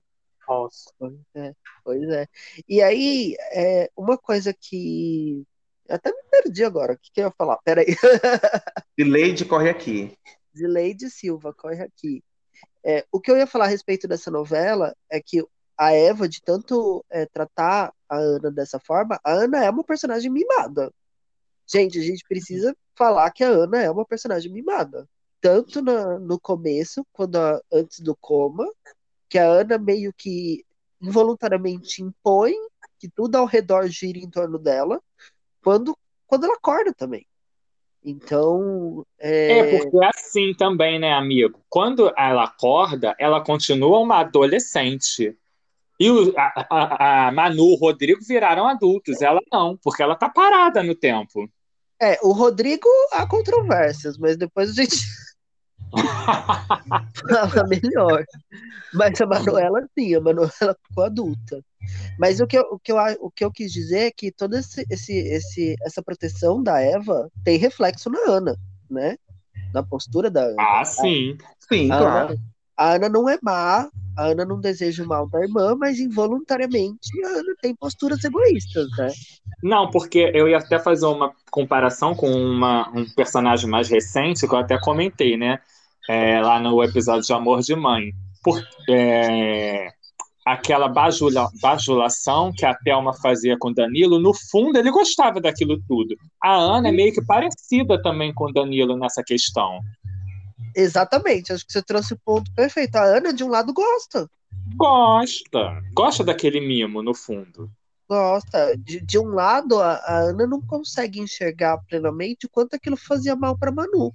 [0.49, 0.91] Nossa.
[0.97, 2.27] Pois é, pois é.
[2.67, 5.45] E aí, é, uma coisa que.
[5.87, 6.93] Até me perdi agora.
[6.93, 7.57] O que, que eu ia falar?
[7.63, 7.85] Peraí.
[8.97, 10.17] E Leide corre aqui.
[10.53, 12.21] Zileide Silva, corre aqui.
[12.83, 15.41] É, o que eu ia falar a respeito dessa novela é que
[15.77, 20.29] a Eva, de tanto é, tratar a Ana dessa forma, a Ana é uma personagem
[20.29, 20.91] mimada.
[21.65, 25.07] Gente, a gente precisa falar que a Ana é uma personagem mimada.
[25.39, 28.69] Tanto na- no começo, quando a- antes do coma,
[29.29, 30.65] que a Ana meio que
[31.01, 32.53] involuntariamente impõe
[32.99, 35.01] que tudo ao redor gira em torno dela,
[35.63, 37.25] quando, quando ela acorda também.
[38.03, 41.59] Então, é, É, porque é assim também, né, amigo?
[41.69, 45.37] Quando ela acorda, ela continua uma adolescente.
[45.99, 49.21] E o, a, a, a Manu e o Rodrigo viraram adultos.
[49.21, 51.49] Ela não, porque ela tá parada no tempo.
[52.01, 54.97] É, o Rodrigo há controvérsias, mas depois a gente
[57.29, 58.23] fala melhor.
[58.93, 61.63] Mas a Manuela, sim, a Manuela ficou adulta.
[62.17, 64.59] Mas o que eu, o que eu, o que eu quis dizer é que toda
[64.59, 68.55] esse, esse, esse, essa proteção da Eva tem reflexo na Ana,
[68.89, 69.17] né?
[69.73, 70.55] Na postura da Ana.
[70.59, 71.37] Ah, sim.
[71.59, 72.33] Sim, A claro.
[72.33, 72.41] Ana,
[72.77, 77.09] a Ana não é má, a Ana não deseja o mal da irmã, mas involuntariamente
[77.25, 79.07] a Ana tem posturas egoístas, né?
[79.61, 84.53] Não, porque eu ia até fazer uma comparação com uma, um personagem mais recente, que
[84.53, 85.59] eu até comentei, né?
[86.09, 88.11] É, lá no episódio de Amor de Mãe.
[88.43, 89.89] Por, é,
[90.45, 96.15] aquela bajula, bajulação que a Thelma fazia com Danilo, no fundo ele gostava daquilo tudo.
[96.43, 99.79] A Ana é meio que parecida também com Danilo nessa questão.
[100.75, 102.95] Exatamente, acho que você trouxe o ponto perfeito.
[102.95, 104.27] A Ana, de um lado, gosta.
[104.75, 105.81] Gosta.
[105.93, 107.69] Gosta daquele mimo, no fundo.
[108.09, 108.75] Gosta.
[108.77, 113.35] De, de um lado, a, a Ana não consegue enxergar plenamente o quanto aquilo fazia
[113.35, 114.11] mal para Manu.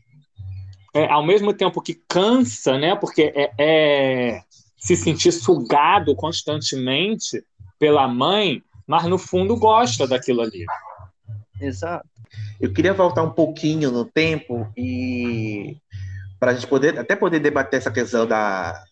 [0.94, 2.94] É, ao mesmo tempo que cansa, né?
[2.94, 4.42] Porque é, é
[4.76, 7.42] se sentir sugado constantemente
[7.78, 10.64] pela mãe, mas no fundo gosta daquilo ali.
[11.60, 12.08] Exato.
[12.60, 15.76] Eu queria voltar um pouquinho no tempo e
[16.38, 18.84] para a gente poder até poder debater essa questão da,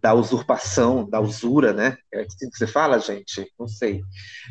[0.00, 1.98] da usurpação, da usura, né?
[2.12, 3.46] É assim que você fala, gente?
[3.58, 4.02] Não sei.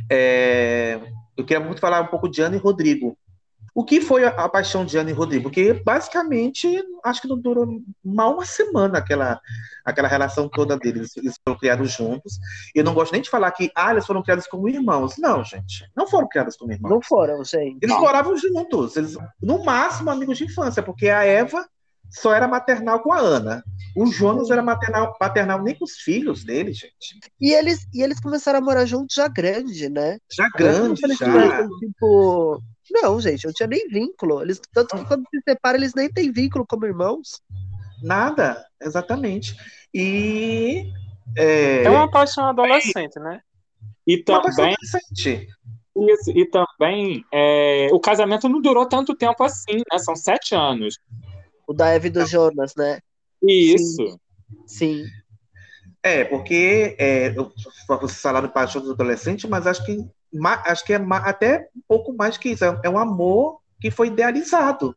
[0.09, 0.99] É,
[1.35, 3.17] eu queria muito falar um pouco de Ana e Rodrigo.
[3.79, 5.43] O que foi a, paixão de Ana e Rodrigo?
[5.43, 9.39] Porque basicamente acho que não durou mal uma semana aquela,
[9.85, 11.15] aquela relação toda deles.
[11.15, 12.39] Eles foram criados juntos.
[12.75, 15.15] Eu não gosto nem de falar que ah, eles foram criados como irmãos.
[15.17, 15.89] Não, gente.
[15.95, 16.89] Não foram criados como irmãos.
[16.89, 17.77] Não foram, gente.
[17.81, 18.01] Eles Não.
[18.01, 18.97] moravam juntos.
[18.97, 21.65] Eles, no máximo, amigos de infância, porque a Eva
[22.09, 23.63] só era maternal com a Ana.
[23.95, 27.17] O Jonas era maternal, paternal nem com os filhos dele, gente.
[27.39, 30.17] E eles, e eles começaram a morar juntos já grande, né?
[30.29, 31.67] Já grande, já.
[31.79, 32.61] tipo.
[32.91, 34.41] Não, gente, não tinha nem vínculo.
[34.41, 37.41] Eles, tanto que quando se separam, eles nem têm vínculo como irmãos.
[38.01, 39.55] Nada, exatamente.
[39.93, 40.91] E.
[41.37, 43.41] É, É uma paixão adolescente, né?
[44.07, 45.47] E também, adolescente.
[45.95, 49.99] isso, e também é, o casamento não durou tanto tempo assim, né?
[49.99, 50.97] São sete anos.
[51.67, 52.99] O da Eve e do Jonas, né?
[53.43, 54.19] Isso.
[54.65, 55.03] Sim.
[56.01, 57.51] É, porque é, eu-
[57.87, 59.97] vocês falaram de paixão do adolescente, mas acho que,
[60.65, 62.63] acho que é até um pouco mais que isso.
[62.63, 64.95] É, é um amor que foi idealizado.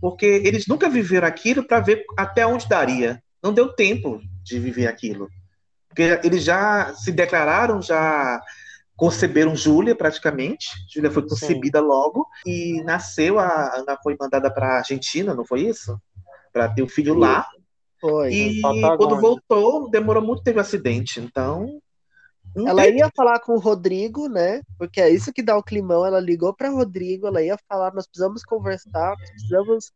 [0.00, 3.22] Porque eles nunca viveram aquilo para ver até onde daria.
[3.42, 5.28] Não deu tempo de viver aquilo.
[5.88, 8.40] Porque eles já se declararam, já
[8.96, 10.68] conceberam Júlia praticamente.
[10.92, 13.38] Júlia foi concebida logo e nasceu.
[13.38, 16.00] A Ana foi mandada para a Argentina, não foi isso?
[16.52, 17.46] Para ter o filho lá.
[18.00, 18.32] Foi.
[18.32, 21.20] E quando voltou, demorou muito, teve um acidente.
[21.20, 21.80] Então.
[22.56, 24.62] Ela ia falar com o Rodrigo, né?
[24.78, 26.04] Porque é isso que dá o climão.
[26.04, 29.92] Ela ligou para Rodrigo, ela ia falar, nós precisamos conversar, nós precisamos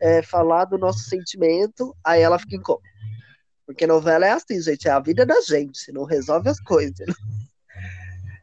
[0.00, 1.94] é, falar do nosso sentimento.
[2.04, 2.80] Aí ela fica em coma.
[3.66, 7.06] Porque novela é assim, gente, é a vida da gente, não resolve as coisas.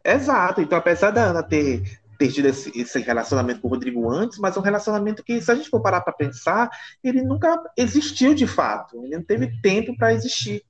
[0.03, 0.61] Exato.
[0.61, 4.55] Então, apesar da Ana ter, ter tido esse, esse relacionamento com o Rodrigo antes, mas
[4.55, 6.69] é um relacionamento que, se a gente for parar para pensar,
[7.03, 9.03] ele nunca existiu de fato.
[9.03, 10.63] Ele não teve tempo para existir.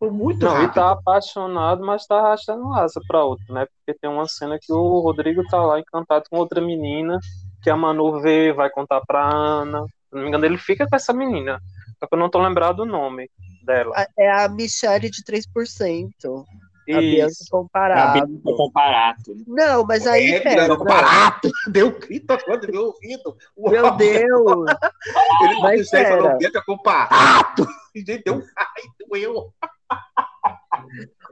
[0.00, 0.74] Foi muito Não, e rápido.
[0.74, 3.66] tá apaixonado, mas tá arrastando asa pra outro, né?
[3.66, 7.18] Porque tem uma cena que o Rodrigo tá lá encantado com outra menina,
[7.62, 9.82] que a Manu vê, vai contar pra Ana.
[9.82, 11.60] Se não me engano, ele fica com essa menina.
[11.98, 13.28] Só que eu não tô lembrado do nome
[13.62, 13.92] dela.
[14.18, 16.46] É a Michelle de 3%.
[16.92, 17.44] A Bianca Isso.
[17.50, 18.18] comparado.
[18.18, 19.36] A Bianca Comparato.
[19.46, 20.84] Não, mas aí, É, pera, não, não.
[20.84, 21.48] barato!
[21.68, 23.36] Deu um grito agora do meu ouvido.
[23.56, 23.90] Meu!
[23.96, 24.64] Deus!
[25.44, 26.38] Ele Mas Michele falou, pera.
[26.38, 27.66] Bianca com barato!
[27.94, 29.52] E gente, deu um ai, doeu.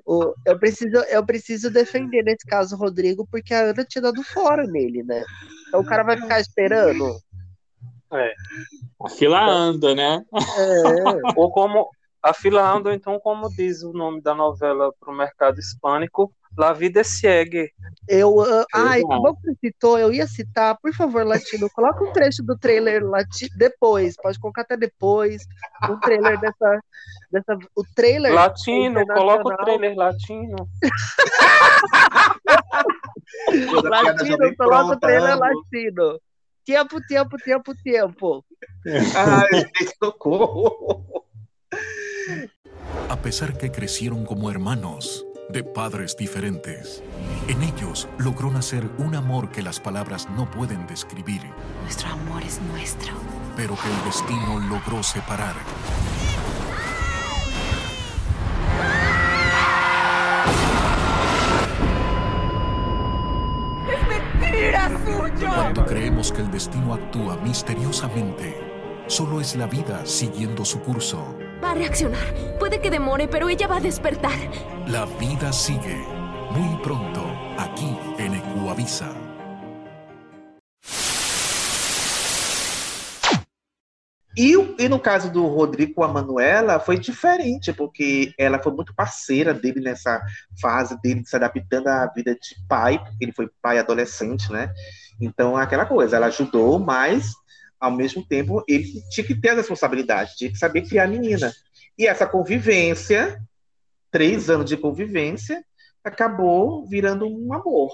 [0.05, 4.23] O- eu, preciso, eu preciso defender nesse caso o Rodrigo, porque a Ana tinha dado
[4.23, 5.23] fora nele, né?
[5.68, 7.05] Então o cara vai ficar esperando.
[8.12, 8.35] É.
[9.05, 10.25] A fila anda, né?
[10.33, 11.33] É.
[11.37, 11.90] Ou como,
[12.23, 16.73] a fila anda, então, como diz o nome da novela para o mercado hispânico, La
[16.73, 17.73] Vida Segue.
[18.09, 22.03] Eu, uh, ai, que bom que você citou, eu ia citar, por favor, Latino, coloca
[22.05, 25.43] um trecho do trailer lati depois, pode colocar até depois,
[25.89, 26.81] um trailer dessa,
[27.31, 30.69] dessa o trailer Latino, coloca o trailer latino.
[33.85, 36.21] latino, coloca o trailer latino.
[36.65, 38.45] Tempo, tempo, tempo, tempo.
[39.17, 39.65] Ai,
[40.03, 41.25] socorro.
[43.09, 47.03] A pesar que crecieron como hermanos, de padres diferentes,
[47.49, 51.43] en ellos logró nacer un amor que las palabras no pueden describir,
[51.85, 53.13] Nuestro amor es nuestro.
[53.57, 55.55] pero que el destino logró separar.
[64.41, 65.49] ¡Mentira suyo!
[65.55, 68.57] Cuando creemos que el destino actúa misteriosamente,
[69.07, 71.35] solo es la vida siguiendo su curso.
[71.62, 72.35] Va a reaccionar.
[72.59, 74.38] Puede que demore, pero ella va a despertar.
[74.87, 75.97] La vida sigue.
[76.51, 77.21] Muy pronto,
[77.59, 79.12] aquí en Ecuavisa.
[84.38, 88.94] E, e no caso do Rodrigo com a Manuela, foi diferente, porque ela foi muito
[88.94, 90.23] parceira dele nessa
[90.62, 94.73] fase dele se adaptando à vida de pai, porque ele foi pai adolescente, né?
[95.21, 97.33] Então, é aquela coisa, ela ajudou, mas,
[97.81, 101.53] ao mesmo tempo, ele tinha que ter a responsabilidade, tinha que saber criar a menina.
[101.97, 103.41] E essa convivência,
[104.11, 105.64] três anos de convivência,
[106.03, 107.91] acabou virando um amor,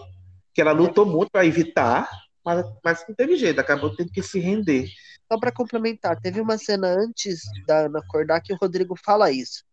[0.53, 2.09] que ela lutou muito para evitar,
[2.45, 4.89] mas, mas não teve jeito, acabou tendo que se render.
[5.31, 9.65] Só para complementar, teve uma cena antes da Ana acordar que o Rodrigo fala isso,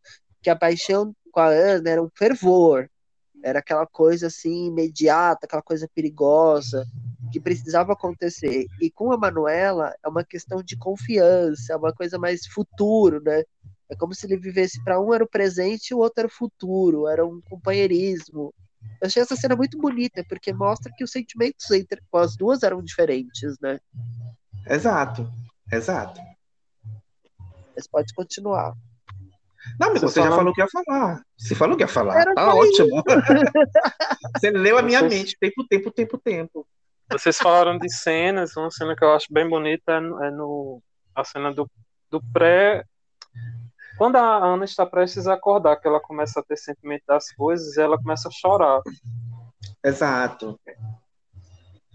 [0.42, 2.90] que a paixão com a Ana era um fervor,
[3.44, 6.86] era aquela coisa assim imediata, aquela coisa perigosa
[7.32, 8.66] que precisava acontecer.
[8.82, 13.44] E com a Manuela é uma questão de confiança, é uma coisa mais futuro, né?
[13.90, 16.32] É como se ele vivesse para um era o presente e o outro era o
[16.32, 18.54] futuro, era um companheirismo.
[19.02, 22.82] Eu achei essa cena muito bonita, porque mostra que os sentimentos entre as duas eram
[22.82, 23.80] diferentes, né?
[24.66, 25.30] Exato,
[25.72, 26.22] exato.
[27.76, 28.74] Mas pode continuar.
[29.80, 31.22] Não, mas Você já falando- falou o que ia falar.
[31.38, 32.20] Você falou o que ia falar.
[32.22, 33.04] Era tá ótimo.
[34.38, 36.68] você leu a minha Vocês- mente, tempo, tempo, tempo, tempo.
[37.12, 40.82] Vocês falaram de cenas, uma cena que eu acho bem bonita é no, é no-
[41.16, 41.70] a cena do,
[42.10, 42.84] do pré.
[43.98, 47.78] Quando a Ana está prestes a acordar, que ela começa a ter sentimento das coisas,
[47.78, 48.82] ela começa a chorar.
[49.84, 50.60] Exato.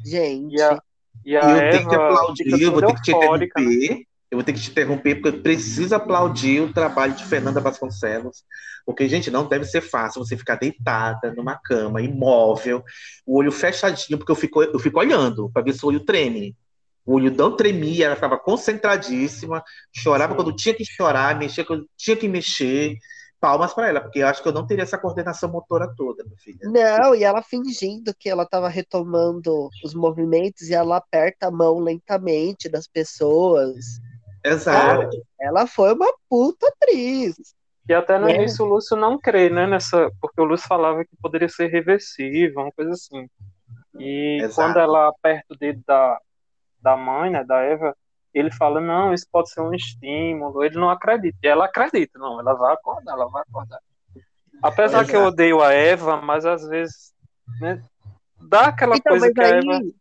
[0.05, 0.55] Gente.
[0.57, 0.79] E a,
[1.25, 4.03] e E a eu Eva tenho que aplaudir, eu vou ter que te né?
[4.31, 8.45] Eu vou ter que te interromper, porque eu preciso aplaudir o trabalho de Fernanda Vasconcelos.
[8.85, 12.85] Porque, gente, não deve ser fácil você ficar deitada numa cama, imóvel,
[13.25, 16.57] o olho fechadinho, porque eu fico, eu fico olhando para ver se o olho treme.
[17.05, 19.63] O olho não tremia, ela ficava concentradíssima,
[19.93, 22.97] chorava quando tinha que chorar, mexia quando tinha que mexer.
[23.39, 26.37] Palmas para ela, porque eu acho que eu não teria essa coordenação motora toda, meu
[26.39, 26.59] filho.
[26.63, 31.79] Não, e ela fingindo que ela estava retomando os movimentos e ela aperta a mão
[31.79, 34.01] lentamente das pessoas.
[34.47, 35.23] Exato.
[35.41, 37.37] Ela foi uma puta atriz.
[37.89, 38.35] E até no É.
[38.35, 42.63] início o Lúcio não crê, né, nessa, porque o Lúcio falava que poderia ser reversível,
[42.63, 43.29] uma coisa assim.
[43.99, 44.55] E Exato.
[44.57, 46.21] quando ela aperta o dedo da,
[46.81, 47.97] da mãe, né, da Eva,
[48.35, 51.39] ele fala, não, isso pode ser um estímulo, ele não acredita.
[51.43, 53.81] E ela acredita, não, ela vai acordar, ela vai acordar.
[54.63, 55.33] Apesar que eu Exato.
[55.33, 57.15] odeio a Eva, mas às vezes,
[57.61, 57.83] né,
[58.41, 59.59] dá aquela Então, coisa mas que a aí.
[59.59, 59.93] Eva...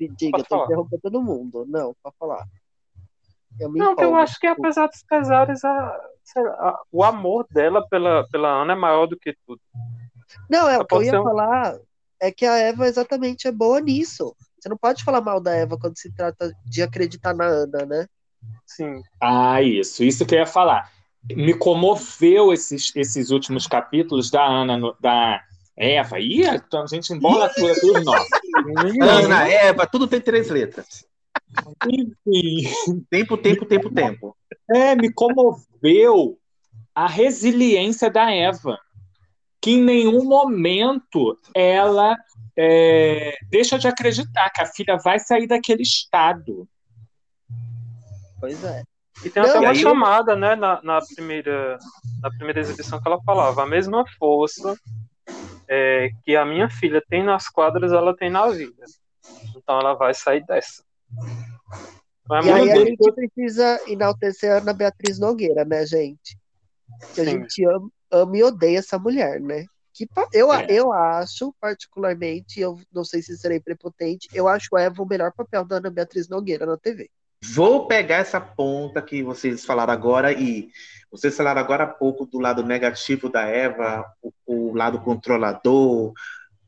[0.00, 1.66] Diga, Pode eu tô interrompendo todo mundo.
[1.66, 2.46] Não, pode falar.
[3.60, 7.02] Eu me Não, que eu acho que apesar dos pesares, a, sei lá, a- o
[7.02, 9.60] amor dela pela, pela Ana é maior do que tudo.
[10.48, 11.78] Não, é Ela o que eu ia um- falar
[12.20, 14.34] é que a Eva exatamente é boa nisso.
[14.58, 18.06] Você não pode falar mal da Eva quando se trata de acreditar na Ana, né?
[18.66, 19.00] Sim.
[19.20, 20.90] Ah, isso, isso que eu ia falar.
[21.30, 25.42] Me comoveu esses, esses últimos capítulos da Ana, no- da
[25.76, 26.18] Eva.
[26.18, 28.30] Ih, então a gente embola tudo, tudo nosso.
[29.02, 31.06] Ana, Eva, tudo tem três letras.
[31.88, 33.04] Enfim.
[33.10, 34.36] Tempo, tempo, tempo, tempo.
[34.70, 36.38] É, me comoveu
[36.94, 38.78] a resiliência da Eva,
[39.60, 42.16] que em nenhum momento ela
[42.56, 46.68] é, deixa de acreditar que a filha vai sair daquele estado.
[48.40, 48.82] Pois é.
[49.24, 51.78] E tem até uma chamada, né, na, na, primeira,
[52.22, 54.76] na primeira exibição que ela falava, a mesma força
[55.68, 58.84] é, que a minha filha tem nas quadras, ela tem na vida.
[59.56, 60.82] Então ela vai sair dessa.
[62.30, 66.38] É E aí a gente precisa enaltecer a Ana Beatriz Nogueira, né, gente?
[67.14, 67.30] Que a Sim.
[67.30, 69.64] gente ama, ama e odeia essa mulher, né?
[69.94, 70.66] Que eu, É.
[70.68, 75.32] eu acho, particularmente, eu não sei se serei prepotente, eu acho a Eva o melhor
[75.32, 77.10] papel da Ana Beatriz Nogueira na TV.
[77.52, 80.70] Vou pegar essa ponta que vocês falaram agora e
[81.10, 86.12] Vocês falaram agora há pouco do lado negativo da Eva, o, o lado controlador,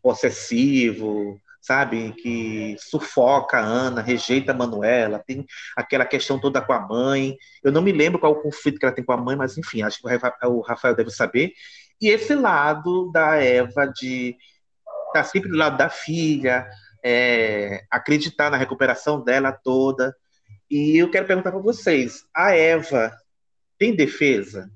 [0.02, 2.12] possessivo, sabe?
[2.12, 5.44] Que sufoca a Ana, rejeita a Manuela, tem
[5.76, 7.36] aquela questão toda com a mãe.
[7.62, 9.82] Eu não me lembro qual o conflito que ela tem com a mãe, mas enfim,
[9.82, 11.52] acho que o Rafael deve saber.
[12.00, 14.36] E esse lado da Eva de
[15.08, 16.66] estar tá sempre do lado da filha,
[17.04, 20.14] é, acreditar na recuperação dela toda.
[20.70, 23.12] E eu quero perguntar para vocês: a Eva
[23.78, 24.70] tem defesa?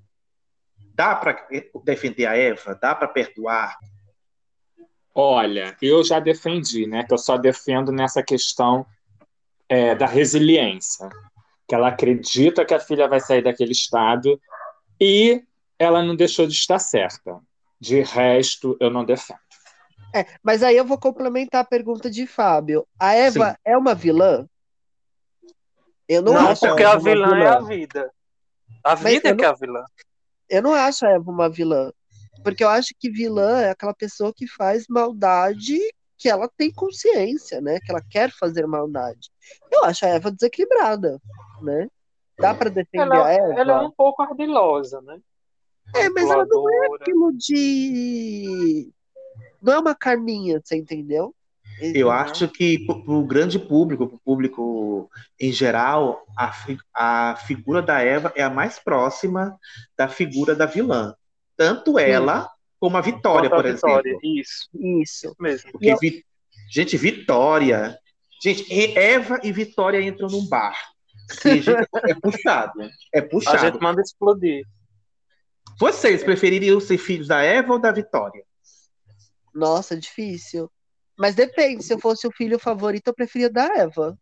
[0.95, 1.47] Dá para
[1.85, 2.79] defender a Eva?
[2.81, 3.77] Dá para perdoar?
[5.15, 7.05] Olha, eu já defendi, né?
[7.05, 8.85] Que eu só defendo nessa questão
[9.69, 11.09] é, da resiliência,
[11.69, 14.41] que ela acredita que a filha vai sair daquele estado
[15.01, 15.43] e
[15.79, 17.41] ela não deixou de estar certa.
[17.81, 19.39] De resto, eu não defendo.
[20.15, 22.87] É, mas aí eu vou complementar a pergunta de Fábio.
[22.99, 23.57] A Eva Sim.
[23.65, 24.49] é uma vilã?
[26.09, 28.13] Eu não, não acho porque a vilã, vilã, é a vida.
[28.83, 29.85] A vida é que é a vilã.
[30.49, 31.93] Eu não acho a Eva uma vilã.
[32.45, 35.79] Porque eu acho que vilã é aquela pessoa que faz maldade
[36.17, 37.81] que ela tem consciência, né?
[37.81, 39.31] Que ela quer fazer maldade.
[39.73, 41.21] Eu acho a Eva desequilibrada,
[41.61, 41.89] né?
[42.39, 43.61] Dá para defender ela, a Eva?
[43.61, 45.19] Ela é um pouco ardilosa, né?
[45.95, 48.93] É, mas ela não é aquilo de.
[49.61, 51.35] Não é uma carninha, você entendeu?
[51.81, 56.53] Eu acho que para o grande público, para o público em geral, a,
[56.95, 59.59] a figura da Eva é a mais próxima
[59.97, 61.15] da figura da vilã.
[61.57, 62.49] Tanto ela Sim.
[62.81, 64.11] como a Vitória, por Vitória.
[64.11, 64.41] exemplo.
[64.41, 65.73] Isso, isso mesmo.
[65.73, 65.99] Porque, eu...
[65.99, 66.25] vi...
[66.71, 67.99] gente, Vitória.
[68.43, 68.67] Gente,
[68.99, 70.77] Eva e Vitória entram num bar.
[71.43, 72.73] Gente, é puxado.
[73.15, 73.57] É puxado.
[73.57, 74.67] A gente manda explodir.
[75.81, 78.45] Vocês prefeririam ser filhos da Eva ou da Vitória?
[79.55, 80.71] Nossa, difícil.
[81.17, 84.19] Mas depende, se eu fosse o filho favorito, eu preferia da Eva.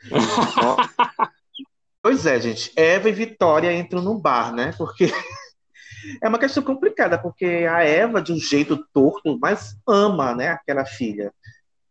[2.02, 2.72] pois é, gente.
[2.76, 4.72] Eva e Vitória entram num bar, né?
[4.76, 5.10] Porque
[6.22, 10.84] é uma questão complicada, porque a Eva, de um jeito torto, mas ama, né, aquela
[10.84, 11.32] filha.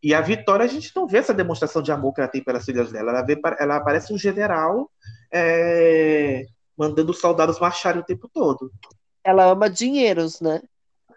[0.01, 2.65] E a Vitória, a gente não vê essa demonstração de amor que ela tem pelas
[2.65, 3.11] filhas dela.
[3.11, 4.89] Ela, vê, ela parece um general
[5.33, 6.45] é,
[6.77, 8.71] mandando os soldados marcharem o tempo todo.
[9.23, 10.61] Ela ama dinheiros, né?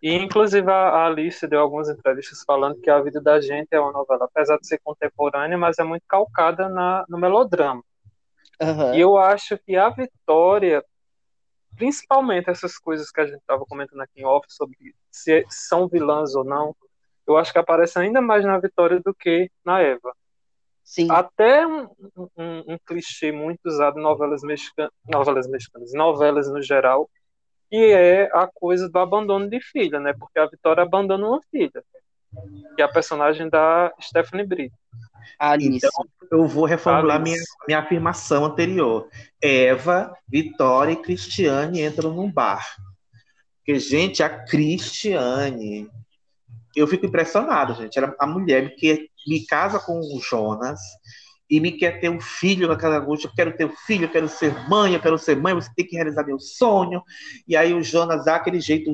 [0.03, 3.93] E, inclusive, a Alice deu algumas entrevistas falando que A Vida da Gente é uma
[3.93, 7.83] novela, apesar de ser contemporânea, mas é muito calcada na, no melodrama.
[8.61, 8.95] Uhum.
[8.95, 10.83] E eu acho que a Vitória,
[11.77, 16.35] principalmente essas coisas que a gente estava comentando aqui em off, sobre se são vilãs
[16.35, 16.75] ou não,
[17.27, 20.15] eu acho que aparece ainda mais na Vitória do que na Eva.
[20.83, 21.09] Sim.
[21.11, 21.89] Até um,
[22.37, 27.09] um, um clichê muito usado em novelas mexicanas, novelas mexicanas, novelas no geral,
[27.71, 30.13] que é a coisa do abandono de filha, né?
[30.19, 31.85] Porque a Vitória abandona uma filha,
[32.77, 34.77] que é a personagem da Stephanie Brito.
[35.39, 35.87] Alice.
[35.87, 35.91] Então,
[36.31, 39.09] eu vou reformular minha, minha afirmação anterior.
[39.41, 42.77] Eva, Vitória e Cristiane entram num bar.
[43.59, 45.89] Porque, gente, a Cristiane,
[46.75, 47.99] eu fico impressionado, gente.
[47.99, 50.81] Era a mulher que me casa com o Jonas,
[51.51, 54.29] e me quer ter um filho naquela angústia, eu quero ter um filho, eu quero
[54.29, 57.03] ser mãe, eu quero ser mãe, você tem que realizar meu sonho.
[57.47, 58.93] E aí o Jonas dá aquele jeito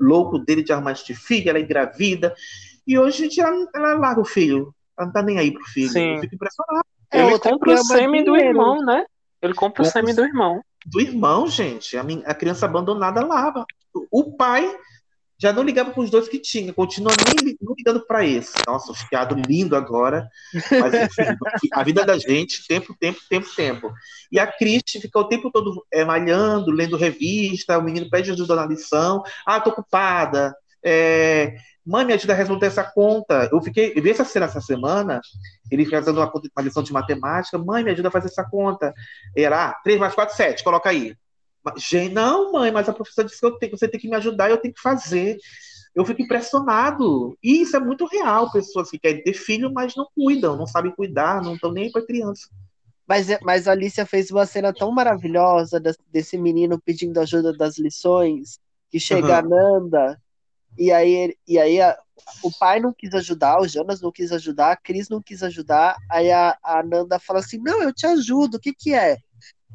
[0.00, 2.34] louco dele de arrumar este filho, ela é engravida.
[2.86, 5.64] E hoje a gente, ela, ela larga o filho, ela não tá nem aí pro
[5.64, 5.90] filho.
[5.90, 6.14] Sim.
[6.14, 6.86] Eu fico impressionado.
[7.10, 9.04] É, Ele compra o sêmen do irmão, né?
[9.40, 10.60] Ele compra o sêmen do irmão.
[10.86, 11.96] Do irmão, gente.
[11.96, 13.64] A, minha, a criança abandonada lava.
[14.10, 14.68] O pai
[15.38, 18.52] já não ligava para os dois que tinha, continua nem ligando para esse.
[18.66, 20.28] Nossa, o fiado lindo agora.
[20.70, 21.36] Mas enfim,
[21.72, 23.92] a vida da gente, tempo, tempo, tempo, tempo.
[24.32, 28.56] E a Cristi fica o tempo todo é, malhando, lendo revista, o menino pede ajuda
[28.56, 29.22] na lição.
[29.46, 30.54] Ah, tô ocupada.
[30.82, 33.48] É, mãe, me ajuda a resolver essa conta.
[33.52, 35.20] Eu fiquei, eu vi essa cena essa semana,
[35.70, 37.58] ele fazendo uma, uma lição de matemática.
[37.58, 38.94] Mãe, me ajuda a fazer essa conta.
[39.36, 41.14] Era, ah, 3 mais 4, 7, coloca aí.
[41.76, 44.48] Gente, não, mãe, mas a professora disse que eu tenho, você tem que me ajudar
[44.48, 45.36] e eu tenho que fazer.
[45.94, 47.36] Eu fico impressionado.
[47.42, 50.92] E isso é muito real, pessoas que querem ter filho, mas não cuidam, não sabem
[50.92, 52.48] cuidar, não estão nem para criança.
[53.08, 58.58] Mas, mas a Alicia fez uma cena tão maravilhosa desse menino pedindo ajuda das lições,
[58.90, 59.34] que chega uhum.
[59.34, 60.22] a Nanda,
[60.78, 61.96] e aí, e aí a,
[62.42, 65.96] o pai não quis ajudar, o Jonas não quis ajudar, a Cris não quis ajudar,
[66.10, 69.18] aí a, a Nanda fala assim, não, eu te ajudo, o que que é?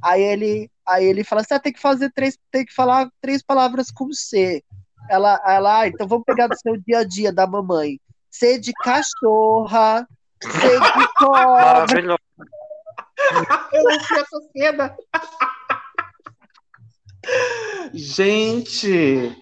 [0.02, 3.42] Aí ele, aí ele fala assim: ah, tem que fazer três, tem que falar três
[3.42, 4.64] palavras com C.
[5.10, 8.00] Ela, ela, ah, então vamos pegar do seu dia a dia da mamãe.
[8.30, 10.08] C de cachorra,
[10.42, 11.86] C de cobra.
[13.74, 14.98] Eu não sei essa cena.
[17.94, 19.36] Gente,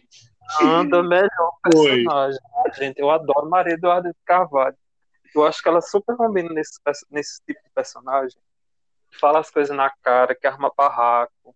[0.62, 2.40] anda melhor personagem.
[2.76, 4.76] Gente, eu adoro Maria Eduarda de Carvalho.
[5.36, 6.80] Eu acho que ela super combina nesse,
[7.12, 8.38] nesse tipo de personagem
[9.20, 11.56] fala as coisas na cara, que arma barraco.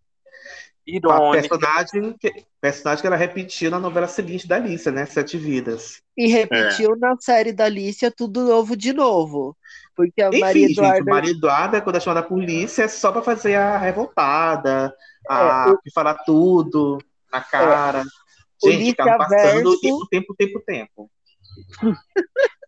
[0.85, 1.47] irônica.
[1.47, 5.05] Personagem que, personagem que ela repetiu na novela seguinte da Alicia, né?
[5.05, 6.01] Sete Vidas.
[6.17, 9.55] E repetiu na série da Alicia Tudo Novo de novo.
[9.95, 11.11] Porque a Enfim, Maria gente, Eduarda.
[11.11, 14.93] Maria Eduarda, quando é chamada a polícia, é só pra fazer a revoltada,
[15.29, 16.97] a É, o- falar tudo
[17.31, 17.99] na cara.
[18.01, 18.11] Gente,
[18.59, 21.11] Polícia ficava passando versus- tempo, tempo, tempo, tempo.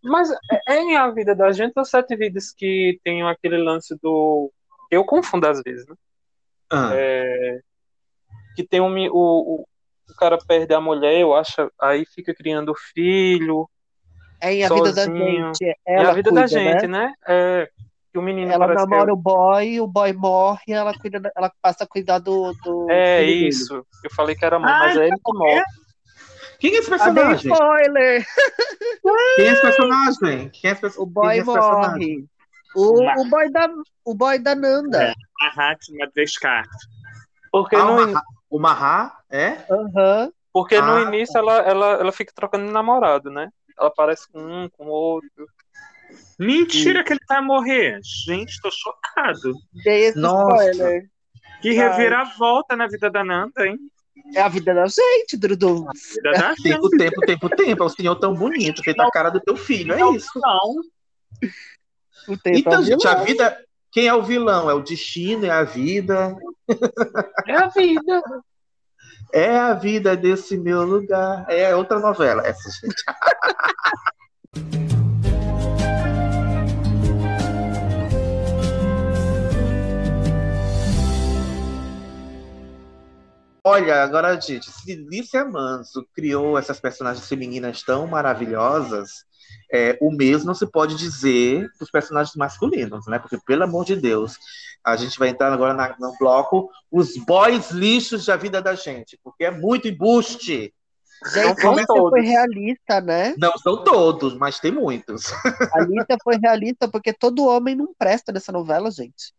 [0.04, 3.96] Mas é é em A Vida da Gente ou Sete Vidas que tem aquele lance
[4.00, 4.52] do.
[4.90, 5.94] Eu confundo às vezes, né?
[6.70, 6.90] Ah.
[6.94, 7.60] É,
[8.54, 9.66] Que tem um, o, o,
[10.10, 13.68] o cara perde a mulher, eu acho, aí fica criando filho.
[14.40, 15.52] É em A Vida da sozinho.
[15.54, 15.76] Gente.
[15.86, 17.06] É a vida cuida, da gente, né?
[17.06, 17.14] né?
[17.26, 17.68] É,
[18.12, 21.84] que o menino Ela namora o boy, o boy morre, ela, cuida, da- ela passa
[21.84, 22.52] a cuidar do.
[22.64, 23.48] do é, é filho dele.
[23.48, 23.86] isso.
[24.04, 25.62] Eu falei que era mãe, Ai, mas é ele que morre.
[26.58, 27.52] Quem é esse Ah, personagem?
[27.52, 28.26] spoiler!
[29.36, 30.48] Quem é esse personagem?
[30.50, 32.18] Quem é esse, O boy quem é esse personagem?
[32.18, 32.26] morre.
[32.76, 33.68] O, o, boy da,
[34.04, 35.02] o boy da Nanda.
[35.02, 36.86] É, Mahatma Descartes.
[37.50, 39.64] Porque Ah, no, o Mahá, o Mahá, é?
[39.70, 40.30] Aham.
[40.52, 43.50] porque no Ah, início ela, ela, ela fica trocando de namorado, né?
[43.78, 45.48] Ela parece com um, com outro.
[46.38, 47.98] Mentira que ele vai morrer.
[48.26, 49.54] Gente, tô chocado.
[49.84, 50.70] Dei esse Nossa.
[50.70, 51.08] spoiler.
[51.62, 53.78] Que reviravolta na vida da Nanda, hein?
[54.34, 55.86] É a vida da gente, Dudu.
[56.14, 57.82] Vida da Tempo, tempo, tempo, tempo.
[57.82, 60.28] É o senhor tão bonito, feito a cara do teu filho, é isso.
[60.36, 60.82] Não.
[62.28, 63.58] O tempo Então, é o gente, a vida.
[63.92, 64.68] Quem é o vilão?
[64.68, 66.36] É o destino, é a vida.
[67.46, 68.22] É a vida.
[69.32, 71.44] É a vida desse meu lugar.
[71.50, 73.02] É outra novela, essa, gente.
[83.68, 89.24] Olha, agora, gente, se Lícia Manso criou essas personagens femininas tão maravilhosas,
[89.72, 93.18] é, o mesmo não se pode dizer dos personagens masculinos, né?
[93.18, 94.36] Porque, pelo amor de Deus,
[94.84, 99.18] a gente vai entrar agora na- no bloco os boys lixos da vida da gente,
[99.22, 100.72] porque é muito embuste.
[101.32, 102.10] Gente, são a todos.
[102.10, 103.34] foi realista, né?
[103.38, 105.24] Não são todos, mas tem muitos.
[105.74, 109.32] A Alicia foi realista porque todo homem não presta nessa novela, gente.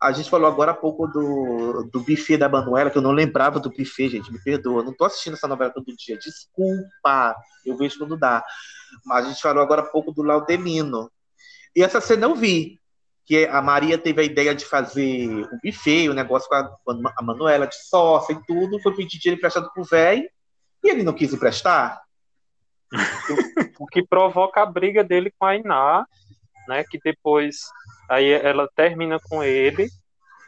[0.00, 3.58] A gente falou agora há pouco do, do buffet da Manuela, que eu não lembrava
[3.60, 4.80] do buffet, gente, me perdoa.
[4.80, 7.36] Eu não tô assistindo essa novela todo dia, desculpa.
[7.66, 8.42] Eu vejo quando dá.
[9.04, 11.10] Mas a gente falou agora há pouco do Laudemino.
[11.74, 12.78] E essa cena eu vi,
[13.24, 17.22] que a Maria teve a ideia de fazer um buffet, um negócio com a, a
[17.22, 20.28] Manuela de sócia e tudo, foi pedir dinheiro emprestado pro velho,
[20.82, 22.02] e ele não quis emprestar.
[23.78, 26.06] O que provoca a briga dele com a Iná,
[26.66, 26.84] né?
[26.84, 27.70] Que depois
[28.08, 29.90] aí ela termina com ele.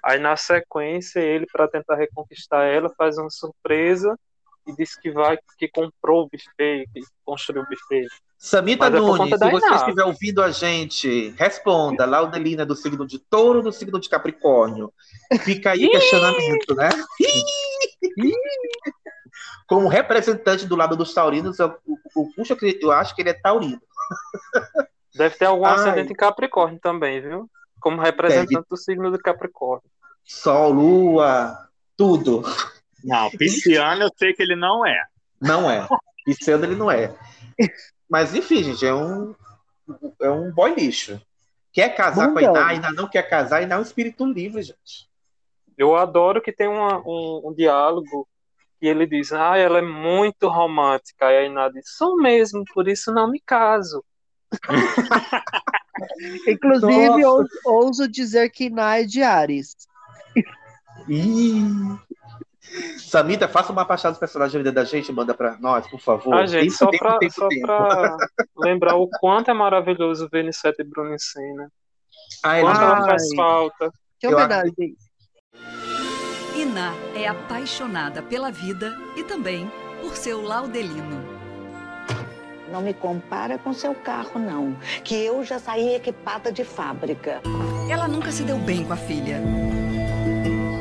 [0.03, 4.19] Aí na sequência ele para tentar reconquistar ela faz uma surpresa
[4.67, 8.09] e diz que vai que comprou o buffet, que construiu o buffet.
[8.43, 9.77] Samita Mas é Nunes, se você Iná.
[9.77, 12.07] estiver ouvindo a gente, responda.
[12.07, 14.91] Laudelina é do signo de touro ou do signo de Capricórnio?
[15.43, 16.89] Fica aí questionamento, né?
[19.69, 21.77] Como representante do lado dos taurinos, eu,
[22.17, 23.83] o Puxa, eu acho que ele é taurino.
[25.15, 25.75] Deve ter algum Ai.
[25.75, 27.47] ascendente em Capricórnio também, viu?
[27.79, 29.85] Como representante do signo de Capricórnio.
[30.25, 32.43] Sol, lua, tudo.
[33.05, 34.97] Não, pisciano eu sei que ele não é.
[35.39, 35.87] Não é.
[36.25, 37.15] Pisciano ele não é.
[38.11, 39.35] Mas enfim, gente, é um,
[40.21, 41.21] é um boy lixo.
[41.73, 42.43] Quer casar com a.
[42.43, 45.09] Iná, ainda não quer casar, Iná é um espírito livre, gente.
[45.79, 48.27] Eu adoro que tem uma- um, um diálogo
[48.81, 51.27] que ele diz: Ah, ela é muito romântica.
[51.27, 54.05] Aí a Iná diz: Sou mesmo, por isso não me caso.
[56.49, 59.77] Inclusive, ouso, ouso dizer que Iná é de Ares.
[61.09, 61.63] Ih.
[62.99, 66.35] Samita, faça uma passada dos personagens da vida da gente, manda pra nós, por favor.
[66.35, 67.67] Ah, gente, Tempo, só tempo, pra, tempo, só tempo.
[67.67, 68.17] pra
[68.59, 71.71] lembrar o quanto é maravilhoso ver Nissete e Bruno em cena.
[72.45, 73.11] Ai, Quanto ela Ai.
[73.11, 73.91] faz falta.
[74.19, 74.97] Que Eu homenagem.
[76.55, 81.41] Iná é apaixonada pela vida e também por seu Laudelino.
[82.71, 84.77] Não me compara com seu carro, não.
[85.03, 87.41] Que eu já saí equipada de fábrica.
[87.91, 89.41] Ela nunca se deu bem com a filha.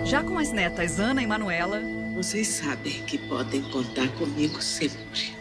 [0.10, 1.82] Já com as netas Ana e Manuela,
[2.16, 5.38] Vocês sabem que podem contar comigo sempre.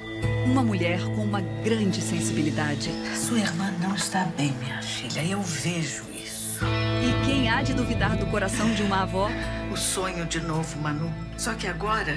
[0.47, 2.91] uma mulher com uma grande sensibilidade.
[3.17, 5.25] Sua irmã não está bem, minha filha.
[5.25, 6.61] Eu vejo isso.
[6.65, 9.29] E quem há de duvidar do coração de uma avó?
[9.73, 11.13] O sonho de novo, Manu.
[11.37, 12.17] Só que agora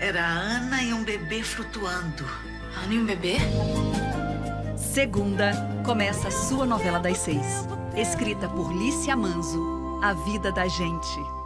[0.00, 2.24] era a Ana e um bebê flutuando.
[2.84, 3.36] Ana e um bebê?
[4.76, 5.52] Segunda,
[5.84, 7.66] começa a sua novela das seis.
[7.96, 11.37] Escrita por Lícia Manzo, A Vida da Gente.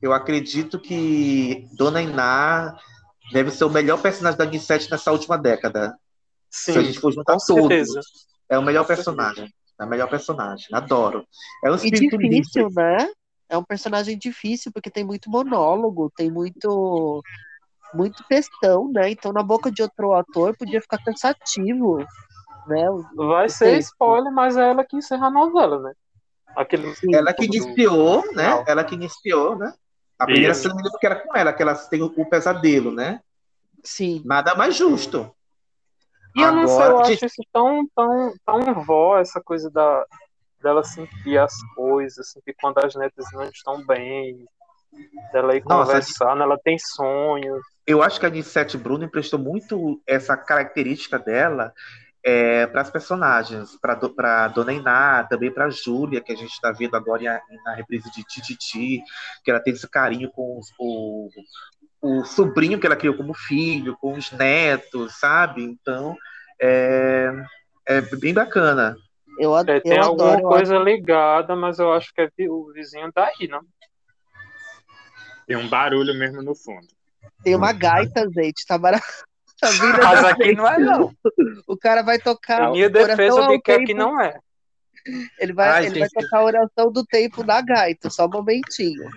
[0.00, 2.76] Eu acredito que Dona Iná
[3.32, 5.98] deve ser o melhor personagem da Guissete nessa última década.
[6.50, 7.94] Sim, Se a gente for juntar com certeza.
[7.94, 8.06] todos.
[8.48, 9.52] É o melhor personagem.
[9.78, 10.66] A melhor personagem.
[10.72, 11.26] Adoro.
[11.64, 12.74] É um E espírito difícil, livre.
[12.74, 13.08] né?
[13.48, 17.22] É um personagem difícil, porque tem muito monólogo, tem muito
[17.94, 19.10] muito textão, né?
[19.10, 21.98] Então, na boca de outro ator, podia ficar cansativo,
[22.66, 22.90] né?
[22.90, 23.92] O- Vai o ser texto.
[23.92, 25.92] spoiler, mas é ela que encerra a novela, né?
[26.56, 28.64] Aquele Ela que iniciou, né?
[28.66, 29.72] Ela que iniciou, né?
[30.18, 30.74] A primeira Isso.
[30.74, 33.20] me que era com ela, que ela tem o, o pesadelo, né?
[33.84, 34.22] Sim.
[34.24, 35.32] Nada mais justo.
[36.34, 40.04] E eu não sei, eu Agora, acho isso tão, tão, tão vó, essa coisa da,
[40.60, 44.44] dela sentir as coisas, sentir quando as netas não estão bem,
[45.32, 47.60] dela ir Nossa, conversar, ela tem sonhos.
[47.86, 51.72] eu acho que a Gisette Bruno emprestou muito essa característica dela
[52.66, 57.22] para as personagens, para Dona Iná, também para Júlia, que a gente está vendo agora
[57.50, 59.02] em- na reprise de Tititi,
[59.44, 61.28] que ela tem esse carinho com os- o,
[62.02, 65.62] o sobrinho que ela criou como filho, com os netos, sabe?
[65.62, 66.16] Então,
[66.60, 67.32] é,
[67.86, 68.96] é bem bacana.
[69.38, 72.30] Eu, ad- É, tem eu alguma adoro, eu coisa ligada, mas eu acho que é
[72.48, 73.60] o vizinho daí, não?
[75.46, 76.86] Tem um barulho mesmo no fundo.
[77.42, 79.06] Tem uma gaita, gente, tá barato.
[79.62, 80.56] A vida Mas aqui gente.
[80.56, 81.14] não é, não.
[81.66, 82.68] O cara vai tocar.
[82.68, 84.38] Em minha oração defesa, eu ao digo que não é.
[85.38, 89.08] Ele vai, Ai, ele vai tocar a oração do tempo na gaita, só um momentinho.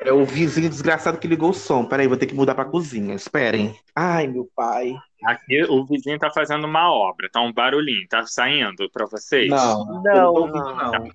[0.00, 1.84] É o vizinho desgraçado que ligou o som.
[1.84, 3.14] Peraí, vou ter que mudar pra cozinha.
[3.14, 3.78] Esperem.
[3.94, 4.94] Ai, meu pai.
[5.24, 9.50] Aqui o vizinho tá fazendo uma obra, tá um barulhinho, tá saindo pra vocês?
[9.50, 11.10] Não, Não, não não.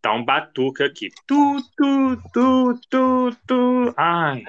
[0.00, 1.08] Tá um batuque aqui.
[1.26, 3.94] Tu, tu, tu, tu, tu.
[3.96, 4.44] Ai.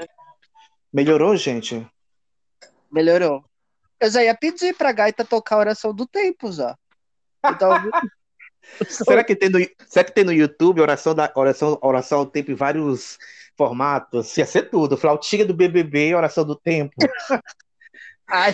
[0.93, 1.85] Melhorou, gente?
[2.91, 3.43] Melhorou.
[3.99, 6.77] Eu já ia pedir pra gaita tocar a oração do tempo já.
[7.45, 7.71] Então,
[8.89, 12.51] Será que tem no, será que tem no YouTube oração, da, oração, oração ao tempo
[12.51, 13.17] em vários
[13.55, 14.35] formatos?
[14.37, 14.97] Ia ser tudo.
[14.97, 16.93] Flautinha do BBB, oração do tempo.
[18.27, 18.53] ai,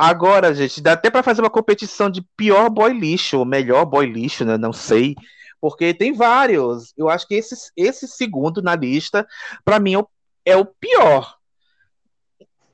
[0.00, 4.06] Agora, gente, dá até pra fazer uma competição de pior boy lixo, ou melhor boy
[4.06, 4.56] lixo, né?
[4.56, 5.16] Não sei.
[5.60, 6.94] Porque tem vários.
[6.96, 9.26] Eu acho que esse, esse segundo na lista,
[9.64, 10.08] pra mim, é o,
[10.44, 11.36] é o pior.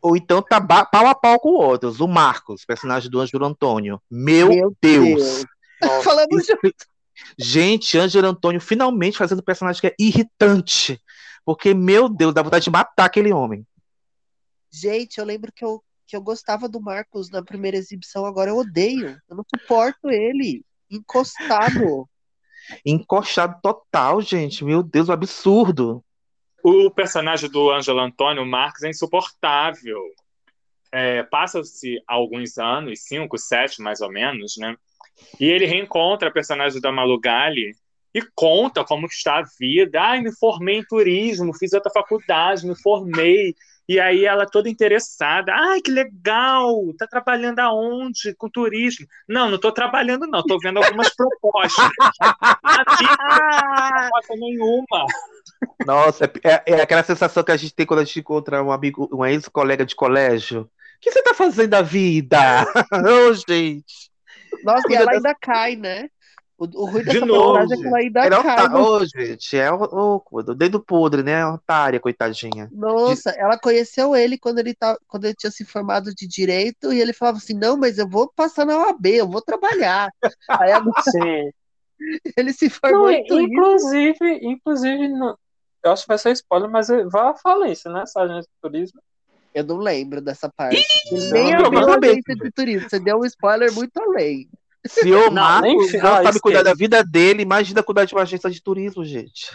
[0.04, 1.98] Ou então tá pau a pau com outros.
[1.98, 3.98] O Marcos, personagem do Ângelo Antônio.
[4.10, 5.46] Meu, Meu Deus!
[5.80, 6.04] Deus.
[6.04, 6.52] falando Isso-
[7.38, 11.00] Gente, Ângelo Antônio finalmente fazendo um personagem que é irritante.
[11.42, 13.66] Porque, meu Deus, dá vontade de matar aquele homem.
[14.70, 18.58] Gente, eu lembro que eu, que eu gostava do Marcos na primeira exibição, agora eu
[18.58, 19.16] odeio.
[19.26, 20.62] Eu não suporto ele.
[20.90, 22.06] Encostado.
[22.84, 24.62] Encoxado total, gente.
[24.66, 26.03] Meu Deus, um absurdo.
[26.66, 30.00] O personagem do Ângelo Antônio Marques é insuportável.
[30.90, 34.74] É, Passa-se alguns anos, cinco, sete mais ou menos, né?
[35.38, 37.72] E ele reencontra a personagem da Malu Gali
[38.14, 40.00] e conta como está a vida.
[40.00, 43.54] Ai, me formei em turismo, fiz outra faculdade, me formei.
[43.88, 45.52] E aí ela toda interessada.
[45.54, 46.74] Ai, que legal!
[46.98, 48.34] Tá trabalhando aonde?
[48.34, 49.06] Com turismo?
[49.28, 50.42] Não, não tô trabalhando, não.
[50.42, 51.90] Tô vendo algumas propostas.
[52.64, 55.06] Aqui, não proposta nenhuma.
[55.86, 59.08] Nossa, é, é aquela sensação que a gente tem quando a gente encontra um amigo,
[59.12, 60.62] um ex-colega de colégio.
[60.62, 60.68] O
[61.00, 62.38] que você tá fazendo da vida?
[63.28, 64.10] Ô, gente.
[64.62, 66.08] Nossa, e ela ainda cai, né?
[66.56, 67.52] O, o ruim De dessa novo.
[67.54, 68.56] personagem é que ela ainda Ela cai.
[68.56, 68.68] tá...
[68.68, 71.44] no- Ô, gente, é o, o, o dedo podre, né?
[71.46, 72.68] Otária, coitadinha.
[72.72, 77.00] Nossa, ela conheceu ele quando ele, tá, quando ele tinha se formado de direito e
[77.00, 80.10] ele falava assim: Não, mas eu vou passar na OAB, eu vou trabalhar.
[80.60, 81.50] Aí agora Sim.
[82.36, 83.52] ele se formou Não, em turismo.
[83.52, 85.36] inclusive, inclusive, não-
[85.82, 88.02] eu acho que vai ser spoiler, mas vai à falência, né?
[88.02, 89.00] Essa agência de turismo.
[89.52, 90.82] Eu não lembro dessa parte.
[91.10, 92.88] Nem não, a agência de turismo.
[92.88, 94.48] Você deu um spoiler muito além.
[94.86, 98.22] Se o Não, nem não ah, sabe cuidar da vida dele, imagina cuidar de uma
[98.22, 99.50] agência de turismo, gente.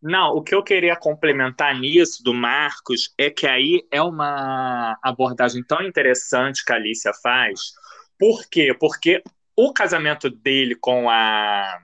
[0.00, 5.62] Não, o que eu queria complementar nisso do Marcos é que aí é uma abordagem
[5.64, 7.72] tão interessante que a Alicia faz.
[8.16, 8.72] Por quê?
[8.78, 9.22] Porque
[9.56, 11.80] o casamento dele com a.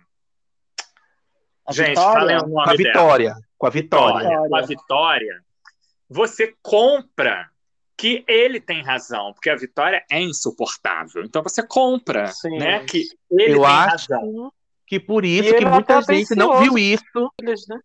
[1.67, 2.13] A Gente, Vitória?
[2.13, 2.93] falem o Com a nome dela.
[2.93, 3.37] Vitória.
[3.59, 4.39] Com a Vitória.
[4.49, 5.45] Com a Vitória.
[6.09, 7.51] Você compra
[7.97, 11.23] que ele tem razão, porque a Vitória é insuportável.
[11.25, 12.59] Então você compra, Sim.
[12.59, 12.85] né?
[12.85, 14.53] Que ele Eu tem acho razão.
[14.87, 17.05] que por isso que é muita gente não viu isso.
[17.41, 17.79] Eles, né?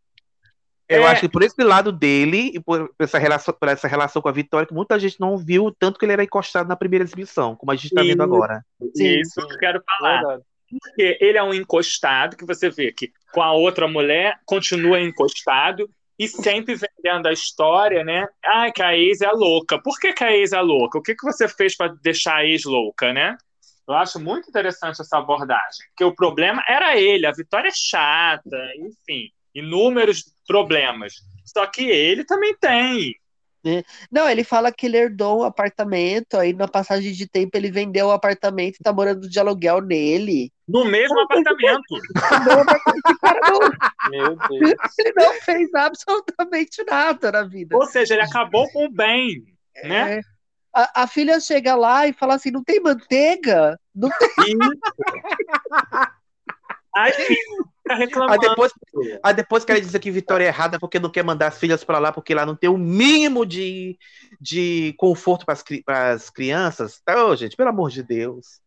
[0.88, 1.12] Eu É.
[1.12, 4.32] acho que por esse lado dele e por essa relação, por essa relação com a
[4.32, 7.56] Vitória, que muita gente não viu o tanto que ele era encostado na primeira exibição,
[7.56, 8.66] como a gente está vendo agora.
[8.96, 10.18] Sim, Isso que eu quero falar.
[10.22, 10.44] Verdade.
[10.72, 15.88] Porque ele é um encostado que você vê que com a outra mulher continua encostado
[16.20, 18.28] e sempre vendendo a história, né?
[18.44, 19.82] Ah, que a ex é louca.
[19.82, 21.00] Por que, que a ex é louca?
[21.00, 23.38] O que, que você fez para deixar a ex louca, né?
[23.88, 25.88] Eu acho muito interessante essa abordagem.
[25.88, 31.14] Porque o problema era ele, a Vitória é chata, enfim, inúmeros problemas.
[31.46, 33.16] Só que ele também tem.
[33.64, 33.84] Né?
[34.10, 38.08] Não, ele fala que ele herdou um apartamento, aí na passagem de tempo ele vendeu
[38.08, 40.52] o apartamento e tá morando de aluguel nele.
[40.68, 41.82] No mesmo apartamento.
[44.10, 44.74] Meu Deus.
[44.98, 47.76] Ele não fez absolutamente nada na vida.
[47.76, 49.44] Ou seja, ele acabou com o bem,
[49.84, 50.20] né?
[50.20, 50.22] É.
[50.74, 53.80] A, a filha chega lá e fala assim: não tem manteiga?
[53.94, 54.56] Não tem.
[56.96, 57.14] Aí
[57.90, 58.34] fica reclamando.
[58.34, 58.74] Aí depois,
[59.24, 62.00] aí depois quer dizer que Vitória é errada porque não quer mandar as filhas para
[62.00, 63.98] lá, porque lá não tem o mínimo de,
[64.40, 67.02] de conforto para as crianças.
[67.08, 68.60] Ô, gente, pelo amor de Deus.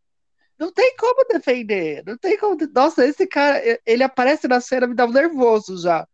[0.58, 2.02] Não tem como defender.
[2.06, 2.56] Não tem como.
[2.74, 6.06] Nossa, esse cara, ele aparece na cena, me dá um nervoso já.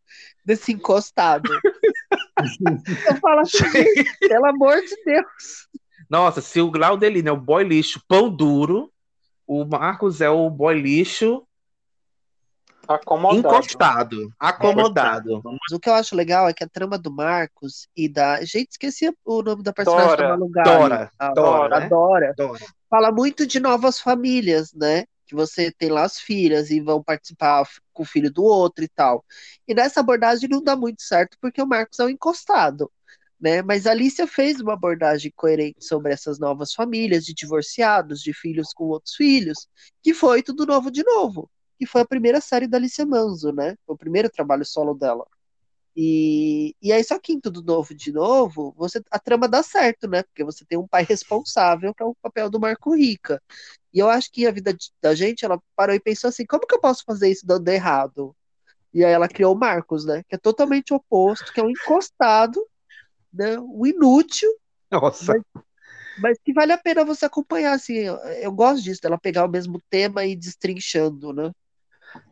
[0.45, 1.49] Desse encostado.
[2.39, 3.65] Eu falo assim,
[4.21, 5.69] pelo amor de Deus.
[6.09, 8.91] Nossa, se o Glaudelino é o boy lixo pão duro,
[9.47, 11.47] o Marcos é o boy lixo
[12.89, 13.39] Acomodado.
[13.39, 15.43] encostado, acomodado.
[15.45, 18.43] Mas o que eu acho legal é que a trama do Marcos e da.
[18.45, 20.39] Gente, esqueci o nome da personagem Dora.
[20.51, 20.79] Gali.
[20.79, 21.89] Dora, A- Dora, a né?
[21.89, 22.35] Dora.
[22.37, 22.65] Dora.
[22.89, 25.05] Fala muito de novas famílias, né?
[25.27, 28.89] Que você tem lá as filhas e vão participar com o filho do outro e
[28.89, 29.23] tal.
[29.67, 32.91] E nessa abordagem não dá muito certo porque o Marcos é um encostado.
[33.39, 33.63] Né?
[33.63, 38.73] Mas a Alicia fez uma abordagem coerente sobre essas novas famílias de divorciados, de filhos
[38.73, 39.69] com outros filhos,
[40.03, 41.49] que foi tudo novo de novo,
[41.79, 43.77] que foi a primeira série da Alicia Manzo, né?
[43.87, 45.27] Foi o primeiro trabalho solo dela.
[45.97, 50.09] E, e aí, só que em tudo novo de novo, você, a trama dá certo,
[50.09, 50.23] né?
[50.23, 53.43] Porque você tem um pai responsável, que é o papel do Marco Rica.
[53.93, 56.67] E eu acho que a vida de- da gente, ela parou e pensou assim: como
[56.67, 58.37] que eu posso fazer isso dando errado?
[58.95, 60.23] E aí ela criou o Marcos, né?
[60.29, 62.67] Que é totalmente oposto, que é um encostado,
[63.33, 63.59] né?
[63.61, 64.51] Um inútil,
[64.91, 65.35] Nossa.
[66.17, 67.95] mas que vale a pena você acompanhar, assim.
[67.95, 71.51] Eu, eu gosto disso, dela pegar o mesmo tema e ir destrinchando, né?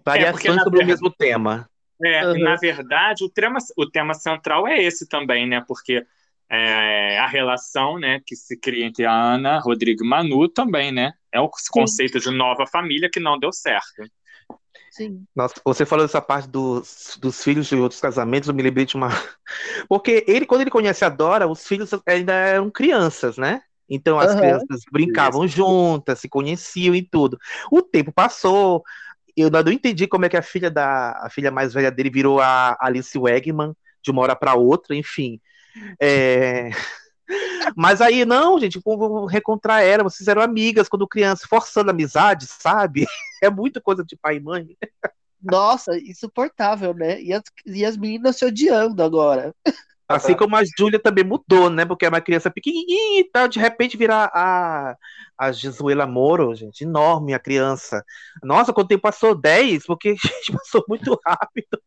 [0.05, 1.69] Variações na sobre o verdade- mesmo tema.
[2.05, 2.39] É, Uhum.
[2.41, 5.65] na verdade, o tema, o tema central é esse também, né?
[5.67, 6.05] Porque
[6.49, 11.13] é, a relação né, que se cria entre a Ana, Rodrigo e Manu também, né?
[11.33, 14.05] É o conceito de nova família que não deu certo.
[14.91, 15.25] Sim.
[15.35, 18.95] Nossa, você falou dessa parte dos, dos filhos de outros casamentos, eu me lembrei de
[18.97, 19.09] uma.
[19.89, 23.63] Porque ele, quando ele conhece a Dora, os filhos ainda eram crianças, né?
[23.89, 24.41] Então as Aham.
[24.41, 27.39] crianças brincavam juntas, se conheciam e tudo.
[27.71, 28.83] O tempo passou,
[29.37, 32.41] eu não entendi como é que a filha da a filha mais velha dele virou
[32.41, 35.41] a Alice Wegman de uma hora para outra, enfim.
[36.01, 36.71] É,
[37.77, 43.07] Mas aí, não, gente, vou reencontrar ela, vocês eram amigas quando criança, forçando amizade, sabe?
[43.43, 44.67] É muita coisa de pai e mãe.
[45.43, 47.21] Nossa, insuportável, né?
[47.21, 49.55] E as, e as meninas se odiando agora.
[50.09, 51.85] Assim como a Júlia também mudou, né?
[51.85, 54.97] Porque é uma criança pequenininha e tal, de repente virar a,
[55.37, 58.05] a Gisuela Moro, gente, enorme a criança.
[58.43, 59.35] Nossa, quanto tempo passou?
[59.35, 59.85] 10?
[59.85, 61.81] Porque, gente, passou muito rápido.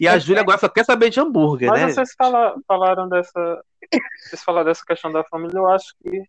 [0.00, 1.88] E a Júlia agora só quer saber de hambúrguer, Mas né?
[1.90, 3.62] vocês fala- falaram dessa.
[4.26, 6.22] Vocês falaram dessa questão da família, eu acho que,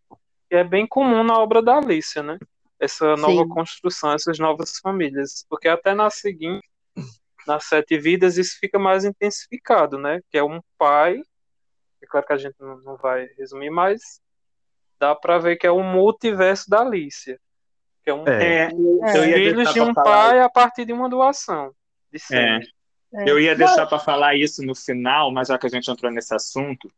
[0.50, 2.38] é bem comum na obra da Alicia, né?
[2.80, 3.48] Essa nova Sim.
[3.50, 5.46] construção, essas novas famílias.
[5.50, 6.68] Porque até na seguinte,
[7.52, 10.22] nas Sete Vidas, isso fica mais intensificado, né?
[10.30, 11.22] Que é um pai.
[12.02, 14.02] É claro que a gente não, vai resumir, mas
[15.00, 17.40] dá pra ver que é um multiverso da Alicia.
[18.04, 21.72] Que é um É, ia filhos de um falar pai a partir de uma doação.
[22.12, 22.20] De É.
[22.20, 22.68] sangue.
[23.14, 26.34] Eu ia deixar para falar isso no final, mas já que a gente entrou nesse
[26.34, 26.90] assunto,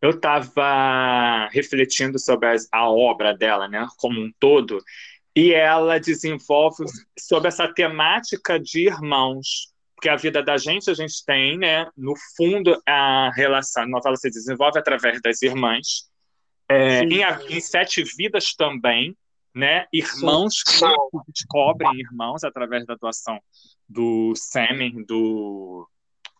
[0.00, 4.82] eu estava refletindo sobre as- a obra dela, né, como um todo,
[5.36, 6.84] e ela desenvolve
[7.18, 12.14] sobre essa temática de irmãos, porque a vida da gente a gente tem, né, no
[12.36, 16.08] fundo a relação, a novela se desenvolve através das irmãs,
[16.68, 17.20] é, em,
[17.50, 19.16] em Sete Vidas também,
[19.52, 23.40] né, irmãos que descobrem irmãos através da atuação
[23.88, 25.88] do Semen, do,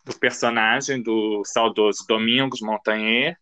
[0.05, 3.37] do personagem do saudoso Domingos Montanher,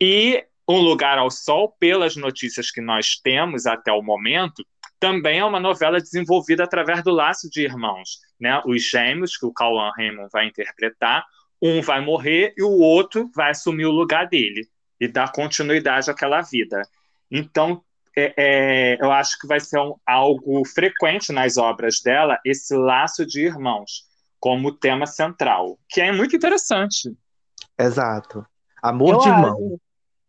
[0.00, 4.64] e Um Lugar ao Sol, pelas notícias que nós temos até o momento,
[5.00, 8.29] também é uma novela desenvolvida através do laço de irmãos.
[8.40, 8.60] Né?
[8.64, 11.24] Os gêmeos, que o Cauã Raymond vai interpretar,
[11.60, 14.66] um vai morrer e o outro vai assumir o lugar dele
[14.98, 16.82] e dar continuidade àquela vida.
[17.30, 17.82] Então,
[18.16, 23.24] é, é, eu acho que vai ser um, algo frequente nas obras dela, esse laço
[23.24, 24.04] de irmãos,
[24.38, 27.14] como tema central, que é muito interessante.
[27.78, 28.44] Exato.
[28.82, 29.38] Amor Eu de acho.
[29.38, 29.80] irmão.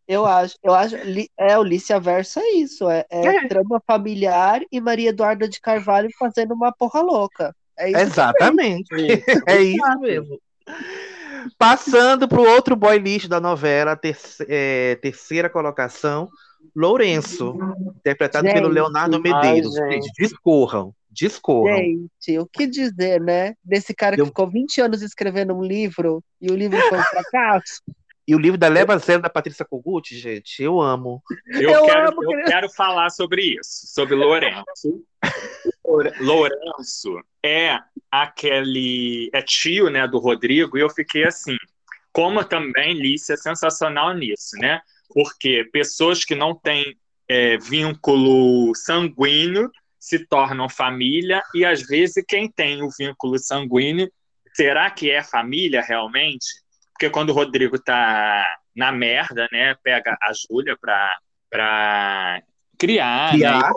[0.07, 0.95] Eu acho, eu acho,
[1.37, 6.09] é, o Lícia Verso é isso, é, é trama familiar e Maria Eduarda de Carvalho
[6.19, 7.55] fazendo uma porra louca.
[7.81, 8.93] É isso Exatamente.
[8.93, 9.23] mesmo.
[9.47, 10.39] É isso mesmo.
[11.57, 16.29] Passando para o outro boy lixo da novela, terce- é, terceira colocação,
[16.75, 17.57] Lourenço,
[17.97, 18.73] interpretado pelo Gente.
[18.75, 19.73] Leonardo Ai, Medeiros.
[19.73, 19.93] gente.
[19.93, 21.75] Gente, discorram, discorram.
[21.75, 23.55] Gente, o que dizer, né?
[23.63, 27.81] Desse cara que ficou 20 anos escrevendo um livro e o livro foi um fracasso.
[28.27, 31.21] E o livro da Leva Zero da Patrícia Kogut, gente, eu amo.
[31.47, 35.03] Eu, eu quero, amo, eu quero falar sobre isso, sobre Lourenço.
[36.19, 37.79] Lourenço é
[38.11, 41.57] aquele é tio, né, do Rodrigo, e eu fiquei assim,
[42.11, 44.81] como também Lícia é sensacional nisso, né?
[45.13, 52.49] Porque pessoas que não têm é, vínculo sanguíneo se tornam família e às vezes quem
[52.49, 54.11] tem o vínculo sanguíneo,
[54.53, 56.47] será que é família realmente?
[56.93, 61.17] Porque quando o Rodrigo tá na merda, né, pega a Júlia para
[61.49, 62.41] para
[62.77, 63.61] criar, criar.
[63.61, 63.73] Né,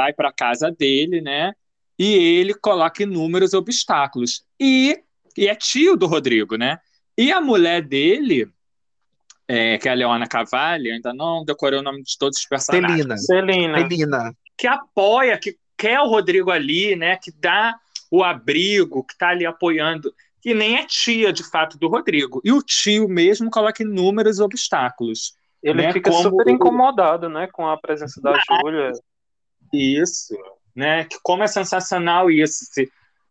[0.00, 1.52] vai para casa dele, né?
[1.98, 4.42] E ele coloca inúmeros obstáculos.
[4.58, 4.98] E,
[5.36, 6.78] e é tio do Rodrigo, né?
[7.18, 8.48] E a mulher dele,
[9.46, 13.26] é, que é a Leona Cavalli, ainda não decorei o nome de todos os personagens.
[13.26, 13.76] Celina.
[13.76, 14.34] Celina.
[14.56, 17.18] Que apoia, que quer o Rodrigo ali, né?
[17.22, 17.76] Que dá
[18.10, 22.40] o abrigo, que está ali apoiando, que nem é tia, de fato, do Rodrigo.
[22.42, 25.34] E o tio mesmo coloca inúmeros obstáculos.
[25.62, 26.22] Ele né, fica como...
[26.22, 28.92] super incomodado, né, com a presença da Júlia.
[29.72, 30.36] Isso,
[30.74, 31.04] né?
[31.04, 32.90] Que como é sensacional isso, esse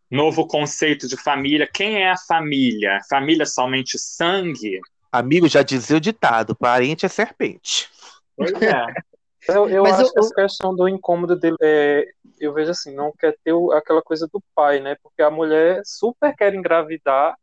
[0.09, 1.69] novo conceito de família.
[1.71, 2.99] Quem é a família?
[3.09, 4.79] Família somente sangue?
[5.11, 7.89] Amigo, já dizia o ditado, parente é serpente.
[8.35, 8.85] Pois é.
[9.47, 12.05] Eu, eu acho eu, que essa questão do incômodo dele, é,
[12.39, 14.95] eu vejo assim, não quer ter aquela coisa do pai, né?
[15.01, 17.35] Porque a mulher super quer engravidar,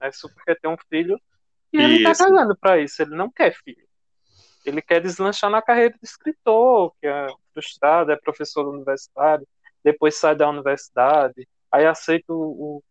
[0.00, 0.12] né?
[0.12, 1.18] super quer ter um filho,
[1.72, 1.86] e isso.
[1.86, 3.84] ele tá casando para isso, ele não quer filho.
[4.64, 9.46] Ele quer deslanchar na carreira de escritor, que é frustrado, é professor universitário,
[9.82, 12.82] depois sai da universidade, aí aceita o, o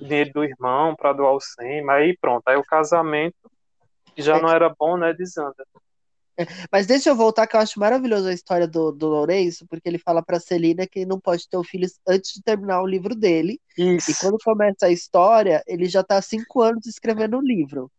[0.00, 3.50] dinheiro do irmão para doar o SEM, aí pronto, aí o casamento,
[4.14, 4.42] que já é.
[4.42, 5.64] não era bom, né, desanda.
[6.36, 9.88] É, mas deixa eu voltar, que eu acho maravilhoso a história do, do Lourenço, porque
[9.88, 12.86] ele fala para Celina que ele não pode ter o filho antes de terminar o
[12.86, 13.60] livro dele.
[13.78, 14.10] Isso.
[14.10, 17.90] E quando começa a história, ele já está há cinco anos escrevendo o livro.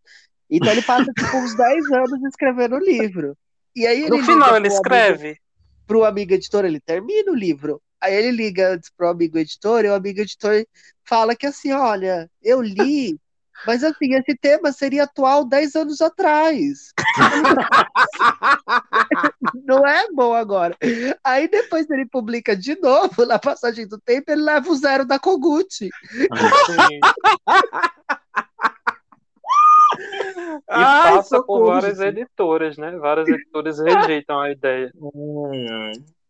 [0.50, 3.36] Então ele passa tipo, uns 10 anos escrevendo o livro.
[3.76, 5.38] E aí no final ele escreve.
[5.88, 7.82] Para o amigo editor, ele termina o livro.
[8.02, 10.66] Aí ele liga antes pro amigo editor, e o amigo editor
[11.04, 13.20] fala que assim, olha, eu li,
[13.66, 16.91] mas assim, esse tema seria atual 10 anos atrás.
[19.66, 20.76] Não é bom agora.
[21.24, 25.18] Aí depois ele publica de novo, na passagem do tempo, ele leva o zero da
[25.18, 25.89] Kogut.
[30.46, 32.91] E Ai, passa por várias editoras, né?
[32.98, 34.91] Várias editoras rejeitam a ideia.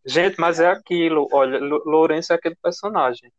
[0.06, 1.28] Gente, mas é aquilo.
[1.32, 3.32] Olha, Lourenço é aquele personagem.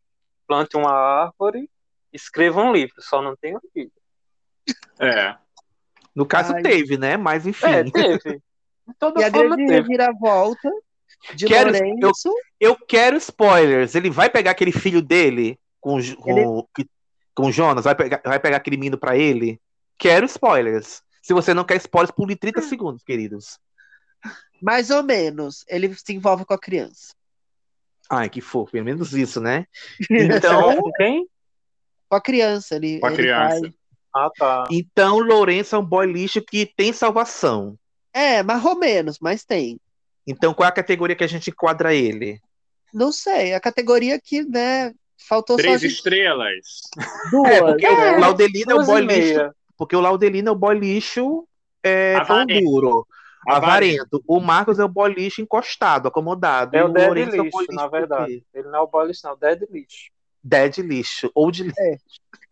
[0.47, 1.69] Plante uma árvore,
[2.13, 3.91] escreva um livro, só não tem filho.
[4.99, 5.37] É.
[6.15, 6.63] No caso Ai.
[6.63, 7.17] teve, né?
[7.17, 7.67] Mas enfim.
[7.67, 8.41] É, teve.
[8.99, 10.71] Toda e a grande reviravolta
[11.35, 12.29] de quero, Lourenço...
[12.61, 13.95] Eu, eu quero spoilers.
[13.95, 16.89] Ele vai pegar aquele filho dele com, com, ele...
[17.35, 19.61] com Jonas, vai pegar, vai pegar aquele menino pra ele.
[19.99, 21.03] Quero spoilers.
[21.23, 23.59] Se você não quer spoilers, pule 30 segundos, queridos.
[24.61, 25.65] Mais ou menos.
[25.69, 27.15] Ele se envolve com a criança.
[28.09, 28.73] Ai, que fofo.
[28.73, 29.67] Pelo menos isso, né?
[30.11, 30.81] Então.
[30.97, 31.27] Quem?
[32.09, 32.77] Com a criança.
[32.77, 33.61] Ele, com a criança.
[33.61, 33.75] Vai...
[34.15, 34.65] Ah, tá.
[34.71, 37.79] Então, Lourenço é um boy lixo que tem salvação.
[38.15, 39.79] É, mais ou menos, mas tem.
[40.27, 42.41] Então, qual é a categoria que a gente enquadra ele?
[42.95, 43.53] Não sei.
[43.53, 44.95] A categoria que, né,
[45.29, 45.79] faltou Três só.
[45.81, 46.81] Três estrelas.
[47.31, 47.51] Duas.
[47.51, 49.51] É, porque é, o Laudelino é o boy lixo.
[49.77, 51.47] Porque o Laudelino é o boy lixo
[51.83, 53.07] é, tão duro.
[53.47, 54.23] Avarento.
[54.27, 56.77] O Marcos é o boy lixo encostado, acomodado.
[56.77, 58.45] É o, o dead lixo, é o na verdade.
[58.53, 60.11] Ele não é o boy lixo, não, é dead lixo.
[60.43, 61.81] Dead lixo, ou de lixo.
[61.81, 61.99] É,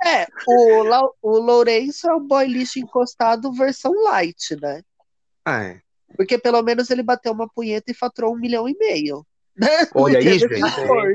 [0.04, 4.82] é o, La, o Lourenço é o boy lixo encostado versão light, né?
[5.44, 5.80] Ah, é.
[6.16, 9.26] Porque pelo menos ele bateu uma punheta e faturou um milhão e meio.
[9.56, 9.68] Né?
[9.94, 10.54] Olha aí, gente.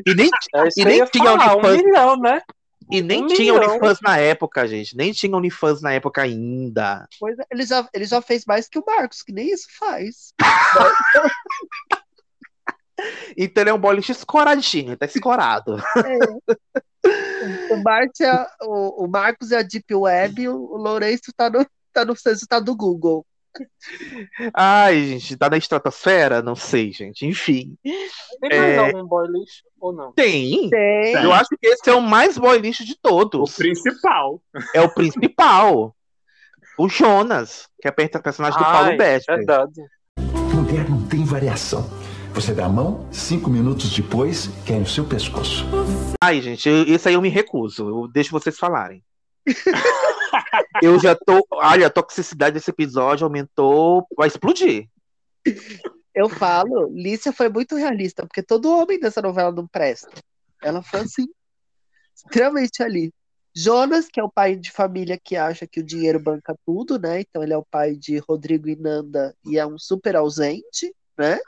[0.06, 2.42] E nem, é e nem tinha falar, um milhão, né?
[2.92, 3.70] E nem um tinha milhão.
[3.70, 4.98] OnlyFans na época, gente.
[4.98, 7.08] Nem tinha OnlyFans na época ainda.
[7.20, 10.34] Pois é, ele já, ele já fez mais que o Marcos, que nem isso faz.
[13.38, 15.78] então ele é um boliche escoradinho, tá escorado.
[15.78, 16.20] É.
[17.72, 22.04] O, Marcos é, o, o, Marcos é a Deep Web, o Lourenço tá no, tá
[22.04, 22.16] no
[22.48, 23.26] tá do Google.
[24.54, 26.42] Ai, gente, tá na estratosfera?
[26.42, 27.26] Não sei, gente.
[27.26, 27.78] Enfim.
[27.84, 28.78] Tem mais é...
[28.78, 30.14] algum boy lixo ou não?
[30.14, 30.70] Tem.
[30.70, 31.14] Tem.
[31.14, 33.54] Eu acho que esse é o mais boy lixo de todos.
[33.54, 34.42] O principal.
[34.74, 35.96] É o principal.
[36.78, 39.26] o Jonas, que é a personagem do Ai, Paulo Best.
[39.28, 39.82] Verdade.
[40.54, 41.90] Mulher não tem variação.
[42.34, 45.66] Você dá a mão, cinco minutos depois, quer o seu pescoço.
[46.24, 47.90] Ai, gente, isso aí eu me recuso.
[47.90, 49.04] Eu deixo vocês falarem.
[50.82, 51.46] eu já tô.
[51.52, 54.06] Olha, a toxicidade desse episódio aumentou.
[54.16, 54.88] Vai explodir.
[56.14, 60.12] Eu falo, Lícia foi muito realista, porque todo homem dessa novela não presta.
[60.62, 61.28] Ela foi assim,
[62.16, 63.14] extremamente ali.
[63.56, 67.22] Jonas, que é o pai de família que acha que o dinheiro banca tudo, né?
[67.22, 71.40] Então ele é o pai de Rodrigo e Nanda e é um super ausente, né?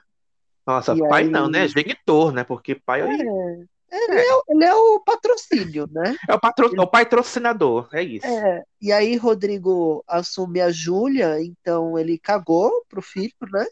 [0.65, 1.67] Nossa, E pai aí- não, né?
[1.67, 2.43] Genitor, né?
[2.43, 6.15] Porque pai é, É, ele, é, o- ele é o patrocínio, né?
[6.29, 6.75] é o, patro...
[6.75, 8.25] é o patrocinador, é isso.
[8.25, 13.65] É, e aí Rodrigo assume a Júlia, então ele cagou pro filho, né?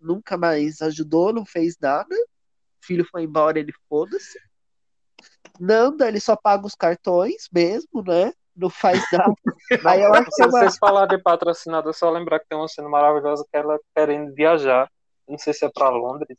[0.00, 2.14] Nunca mais ajudou, não fez nada.
[2.14, 4.38] O filho foi embora, ele foda-se.
[5.58, 8.32] Nanda, ele só paga os cartões mesmo, né?
[8.56, 9.34] Não faz nada.
[9.86, 12.58] Aí eu acho que Se é uma- vocês falarem de patrocinador, só lembrar que tem
[12.58, 14.90] uma cena maravilhosa que ela querendo viajar.
[15.28, 16.36] Não sei se é pra Londres.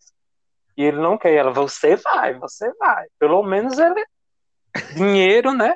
[0.77, 1.33] E ele não quer.
[1.33, 3.05] Ela, você vai, você vai.
[3.19, 4.05] Pelo menos ele.
[4.95, 5.75] Dinheiro, né?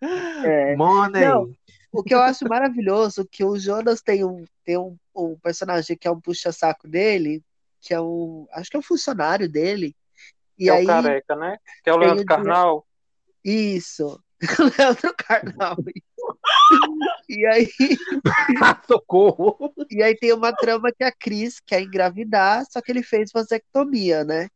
[0.00, 0.76] É.
[0.76, 1.24] Money.
[1.24, 1.50] Não,
[1.92, 5.96] o que eu acho maravilhoso é que o Jonas tem um, tem um, um personagem
[5.96, 7.42] que é um puxa-saco dele,
[7.80, 8.46] que é um.
[8.52, 9.96] Acho que é um funcionário dele.
[10.58, 10.84] E que é aí.
[10.84, 11.56] o careca, né?
[11.82, 12.86] Que é o Leandro Carnal.
[13.42, 14.22] Isso.
[14.78, 15.76] Leandro Carnal.
[17.28, 17.68] E aí.
[18.86, 19.72] Socorro!
[19.90, 24.24] E aí tem uma trama que a Cris quer engravidar, só que ele fez vasectomia,
[24.24, 24.48] né?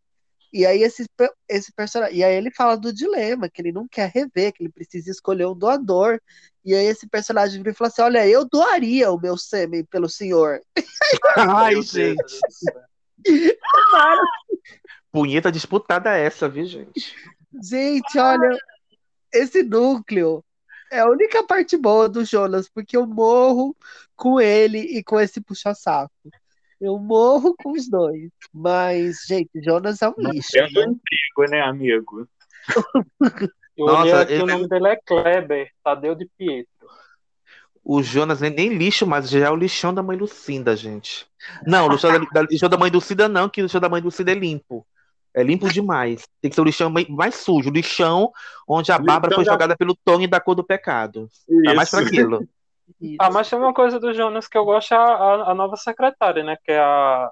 [0.52, 1.06] E aí esse,
[1.48, 2.18] esse personagem.
[2.18, 5.46] E aí ele fala do dilema, que ele não quer rever, que ele precisa escolher
[5.46, 6.20] um doador.
[6.64, 10.08] E aí esse personagem vira e fala assim: olha, eu doaria o meu sêmen pelo
[10.08, 10.60] senhor.
[11.36, 12.22] Ai, gente.
[12.48, 12.82] céu.
[15.12, 17.14] Punheta disputada essa, viu, gente?
[17.62, 18.56] Gente, olha,
[19.32, 20.44] esse núcleo
[20.90, 23.76] é a única parte boa do Jonas, porque eu morro
[24.16, 26.12] com ele e com esse puxa-saco.
[26.80, 28.30] Eu morro com os dois.
[28.52, 30.48] Mas, gente, Jonas é um lixo.
[30.52, 30.86] Tendo né?
[30.86, 32.28] emprego, né, amigo?
[33.76, 36.70] Eu Nossa, olhei aqui, ele- o nome dele é Kleber, Tadeu de Pietro.
[37.82, 41.26] O Jonas nem, nem lixo, mas já é o lixão da mãe Lucinda, gente.
[41.66, 44.02] Não, o lixão da, da- lixão da mãe Lucinda não, que o lixão da mãe
[44.02, 44.86] Lucinda é limpo.
[45.34, 46.26] É limpo demais.
[46.40, 48.30] Tem que ser o lixão mai- mais sujo, o lixão
[48.68, 51.28] onde a Bárbara foi da- jogada pelo Tony da cor do pecado.
[51.64, 52.10] Tá mais pra Isso.
[53.20, 55.76] Ah, mas tem uma coisa do Jonas que eu gosto, é a, a, a nova
[55.76, 56.56] secretária, né?
[56.64, 57.30] Que é a,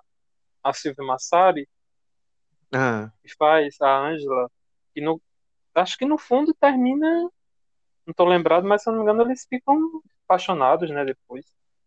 [0.62, 1.68] a Silvia Massari,
[2.72, 3.10] Ah.
[3.24, 4.48] que faz a Ângela.
[4.94, 5.20] E no,
[5.74, 7.28] acho que no fundo termina.
[8.06, 9.76] Não tô lembrado, mas se eu não me engano, eles ficam
[10.26, 11.04] apaixonados, né?
[11.04, 11.44] Depois.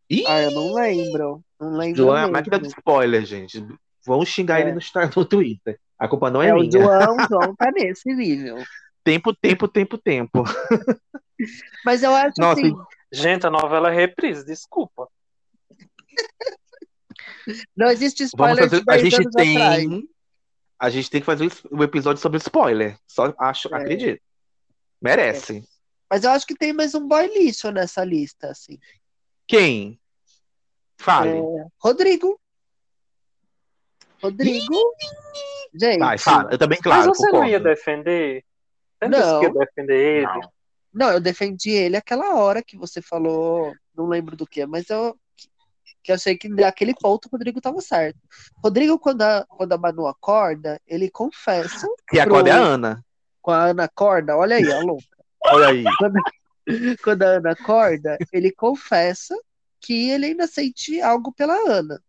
[0.10, 1.42] Ih, Ah, eu não lembro.
[1.60, 2.34] Não lembro João é a mesmo.
[2.34, 3.66] máquina de spoiler, gente.
[4.06, 4.64] Vão xingar É.
[4.64, 4.80] ele no,
[5.16, 5.80] no Twitter.
[6.02, 6.72] A culpa não é, É, o minha.
[6.72, 8.58] João, o João tá nesse nível.
[9.04, 10.44] Tempo, tempo, tempo, tempo.
[11.86, 12.74] Mas eu acho Nossa, assim,
[13.12, 15.08] Gente, a novela é reprise, desculpa.
[17.76, 18.84] não existe spoiler fazer.
[18.84, 19.78] de A 10 gente anos atrás.
[19.78, 20.10] tem.
[20.80, 22.98] A gente tem que fazer o episódio sobre spoiler.
[23.08, 23.78] Só acho, É.
[23.78, 24.22] acredito.
[25.02, 25.64] Merece.
[26.10, 28.80] Mas eu acho que tem mais um boy lixo nessa lista, assim.
[29.48, 30.00] Quem?
[31.00, 31.30] Fale.
[31.38, 32.40] É, Rodrigo.
[34.22, 34.94] Rodrigo.
[35.74, 36.00] Gente.
[36.00, 36.50] Vai, fala.
[36.52, 37.64] Eu também, claro, mas você não ia concordo.
[37.64, 38.44] defender?
[39.02, 39.40] Você não disse Não.
[39.40, 40.26] que ia defender ele?
[40.28, 40.52] Não.
[40.94, 45.16] Não, eu defendi ele aquela hora que você falou, não lembro do que, mas eu
[46.04, 48.18] que eu achei que naquele ponto o Rodrigo tava certo.
[48.64, 51.88] Rodrigo, quando a, quando a Manu acorda, ele confessa.
[52.10, 53.06] Que a pro- corda é a Ana.
[53.40, 55.06] Com a Ana acorda, olha aí, ó, louca.
[55.46, 55.84] Olha aí.
[56.00, 56.16] Quando,
[57.04, 59.36] quando a Ana acorda, ele confessa
[59.80, 62.02] que ele ainda sente algo pela Ana.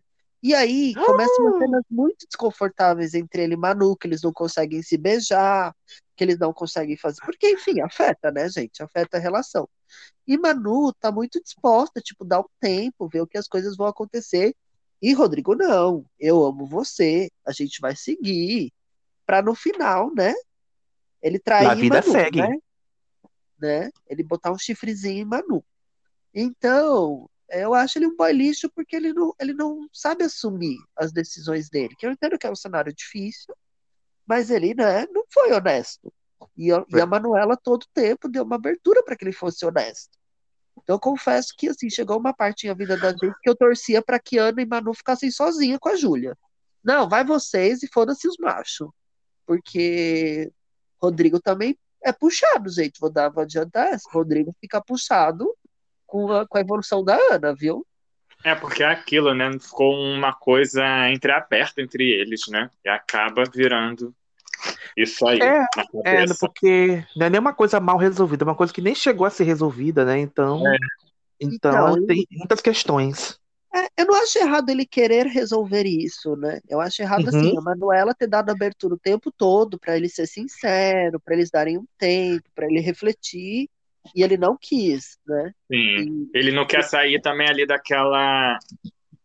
[0.42, 4.82] E aí começam umas cenas muito desconfortáveis entre ele e Manu, que eles não conseguem
[4.82, 5.72] se beijar,
[6.16, 7.20] que eles não conseguem fazer.
[7.24, 8.82] Porque, enfim, afeta, né, gente?
[8.82, 9.68] Afeta a relação.
[10.26, 13.86] E Manu tá muito disposta, tipo, dar um tempo, ver o que as coisas vão
[13.86, 14.52] acontecer.
[15.00, 18.72] E Rodrigo, não, eu amo você, a gente vai seguir.
[19.24, 20.34] Pra no final, né?
[21.22, 22.40] Ele trair A vida Manu, segue.
[22.40, 22.58] né?
[23.60, 23.90] né?
[24.08, 25.64] Ele botar um chifrezinho em Manu.
[26.34, 31.12] Então, eu acho ele um boy lixo porque ele não, ele não sabe assumir as
[31.12, 31.94] decisões dele.
[31.98, 33.54] Que eu entendo que é um cenário difícil,
[34.26, 36.12] mas ele, né, não foi honesto.
[36.56, 40.18] E a, e a Manuela todo tempo deu uma abertura para que ele fosse honesto.
[40.82, 44.02] Então, eu confesso que assim chegou uma parte na vida da gente que eu torcia
[44.02, 46.36] para que Ana e Manu ficassem sozinhas com a Júlia.
[46.82, 48.88] Não, vai vocês e foda-se os machos.
[49.46, 50.50] Porque
[51.00, 52.98] Rodrigo também é puxado, gente.
[52.98, 54.08] Vou dar, vou adiantar essa.
[54.10, 55.54] Rodrigo fica puxado
[56.12, 57.86] com a, com a evolução da Ana, viu?
[58.44, 59.50] É, porque é aquilo, né?
[59.58, 62.68] Ficou uma coisa entreaberta entre eles, né?
[62.84, 64.14] E acaba virando
[64.94, 65.40] isso aí.
[65.40, 65.64] É,
[66.04, 69.26] É, porque não é nem uma coisa mal resolvida, é uma coisa que nem chegou
[69.26, 70.18] a ser resolvida, né?
[70.18, 70.76] Então, É.
[71.40, 73.40] então, Então, tem muitas questões.
[73.74, 76.60] É, eu não acho errado ele querer resolver isso, né?
[76.68, 77.58] Eu acho errado assim, Uhum.
[77.58, 81.78] a Manuela ter dado abertura o tempo todo para ele ser sincero, para eles darem
[81.78, 83.70] um tempo, para ele refletir,
[84.14, 85.54] e ele não quis, né?
[85.70, 86.28] Sim.
[86.34, 88.58] Ele não quer sair também ali daquela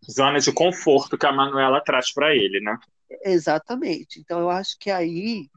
[0.09, 2.77] zona de conforto que a Manuela traz pra ele, né?
[3.23, 4.19] Exatamente.
[4.19, 5.49] Então eu acho que aí,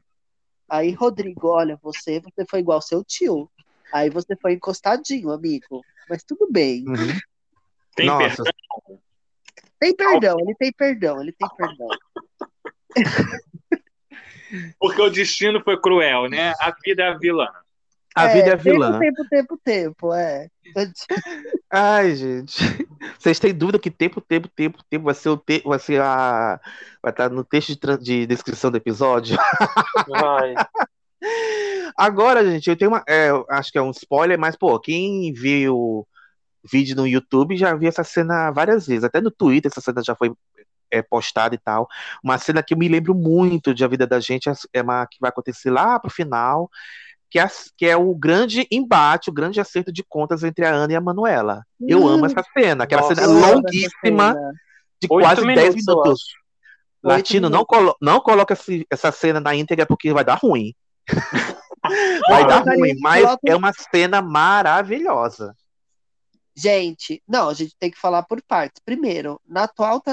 [0.69, 3.49] aí Rodrigo, olha, você, você foi igual seu tio.
[3.93, 5.81] Aí você foi encostadinho, amigo.
[6.09, 6.87] Mas tudo bem.
[6.87, 7.19] Uhum.
[7.95, 8.43] Tem Nossa.
[8.43, 9.01] perdão?
[9.79, 11.87] Tem perdão, ele tem perdão, ele tem perdão.
[14.79, 16.53] Porque o destino foi cruel, né?
[16.59, 17.47] A vida é a vilã.
[18.15, 18.99] A vida é vilã.
[18.99, 20.47] Tempo, tempo, tempo, tempo, é.
[21.71, 22.57] Ai, gente.
[23.17, 25.61] Vocês têm dúvida que tempo, tempo, tempo, tempo vai ser o te...
[25.65, 26.59] vai ser a
[27.01, 29.37] vai estar no texto de, tran- de descrição do episódio?
[30.07, 30.53] Vai.
[31.97, 36.07] Agora, gente, eu tenho uma, é, acho que é um spoiler, mas pô, quem viu
[36.71, 40.15] vídeo no YouTube já viu essa cena várias vezes, até no Twitter essa cena já
[40.15, 40.31] foi
[40.91, 41.87] é, postada e tal.
[42.23, 45.05] Uma cena que eu me lembro muito de A Vida da Gente é- é uma
[45.07, 46.69] que vai acontecer lá pro final,
[47.31, 50.71] que é, a- que é o grande embate, o grande acerto de contas entre a
[50.73, 51.63] Ana e a Manuela.
[51.79, 52.07] Eu Hum.
[52.09, 54.53] amo essa cena, aquela Nossa, cena longuíssima, cena.
[55.01, 56.21] de Oito quase 10 minutos.
[57.01, 60.75] Latino, não, colo não coloca esse- essa cena na íntegra porque vai dar ruim.
[62.29, 65.55] vai dar ruim, mas é uma cena maravilhosa.
[66.55, 68.81] Gente, não, a gente tem que falar por partes.
[68.85, 70.03] Primeiro, na atual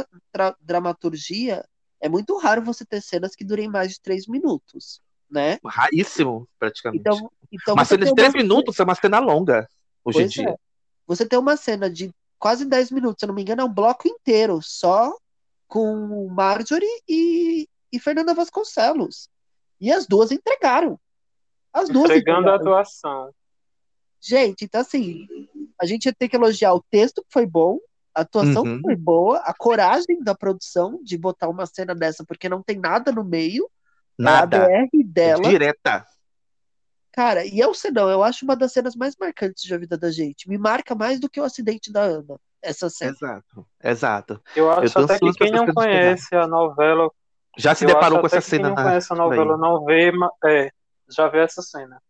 [0.61, 1.65] dramaturgia,
[2.01, 5.01] é muito raro você ter cenas que durem mais de três minutos,
[5.31, 5.59] né?
[5.65, 7.01] Raríssimo, praticamente.
[7.01, 9.69] Então, então uma cena de tem uma três minutos é uma cena longa,
[10.05, 10.49] hoje em Pois dia.
[10.51, 10.57] é.
[11.07, 13.73] Você tem uma cena de quase 10 minutos, se eu não me engano, é um
[13.73, 15.13] bloco inteiro, só
[15.67, 19.29] com Marjorie e, e Fernanda Vasconcelos.
[19.81, 20.99] E as duas entregaram.
[21.73, 22.73] As duas Entregando a entregaram.
[22.79, 23.31] atuação.
[24.21, 25.27] Gente, então assim,
[25.81, 27.79] a gente ia ter que elogiar o texto, que foi bom,
[28.15, 28.77] a atuação Uhum.
[28.77, 32.77] que foi boa, a coragem da produção de botar uma cena dessa, porque não tem
[32.79, 33.69] nada no meio.
[34.19, 34.57] Nada.
[34.57, 35.43] É a BR dela.
[35.49, 36.07] Direta.
[37.13, 40.11] Cara, e é o senão, eu acho uma das cenas mais marcantes da vida da
[40.11, 40.49] gente.
[40.49, 43.11] Me marca mais do que o acidente da Ana, essa cena.
[43.13, 44.43] Exato, exato.
[44.55, 47.11] Eu acho tô até que quem não conhece a novela.
[47.57, 49.19] Já se eu deparou com essa que quem cena não na- conhece a aí.
[49.21, 50.13] novela não vê,
[50.45, 50.71] é,
[51.11, 52.01] já vê essa cena.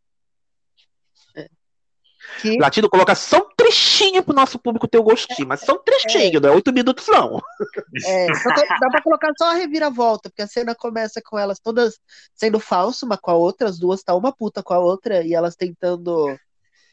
[2.60, 6.48] Latino coloca só um trechinho pro nosso público ter o gostinho, mas um trechinho, não
[6.48, 7.40] é oito minutos, não.
[8.04, 11.98] É, dá pra colocar só a reviravolta, porque a cena começa com elas todas
[12.34, 15.34] sendo falso uma com a outra, as duas tá uma puta com a outra, e
[15.34, 16.38] elas tentando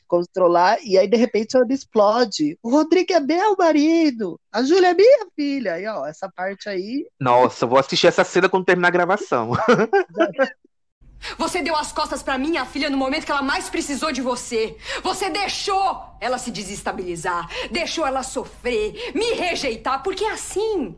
[0.07, 2.59] controlar, e aí de repente ela explode.
[2.61, 5.79] O Rodrigo é meu marido, a Júlia é minha filha.
[5.79, 7.07] E ó, essa parte aí.
[7.19, 9.51] Nossa, vou assistir essa cena quando terminar a gravação.
[11.37, 14.77] Você deu as costas pra minha filha no momento que ela mais precisou de você.
[15.03, 20.95] Você deixou ela se desestabilizar, deixou ela sofrer, me rejeitar, porque assim,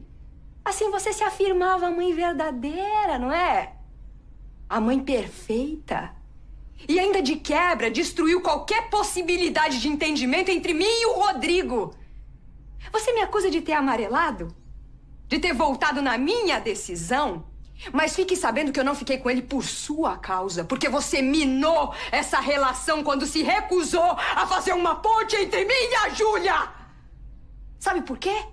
[0.64, 3.76] assim você se afirmava a mãe verdadeira, não é?
[4.70, 6.14] A mãe perfeita.
[6.88, 11.96] E ainda de quebra destruiu qualquer possibilidade de entendimento entre mim e o Rodrigo.
[12.92, 14.56] Você me acusa de ter amarelado?
[15.28, 17.46] De ter voltado na minha decisão?
[17.94, 21.94] Mas fique sabendo que eu não fiquei com ele por sua causa, porque você minou
[22.12, 26.70] essa relação quando se recusou a fazer uma ponte entre mim e a Júlia.
[27.80, 28.46] Sabe por quê?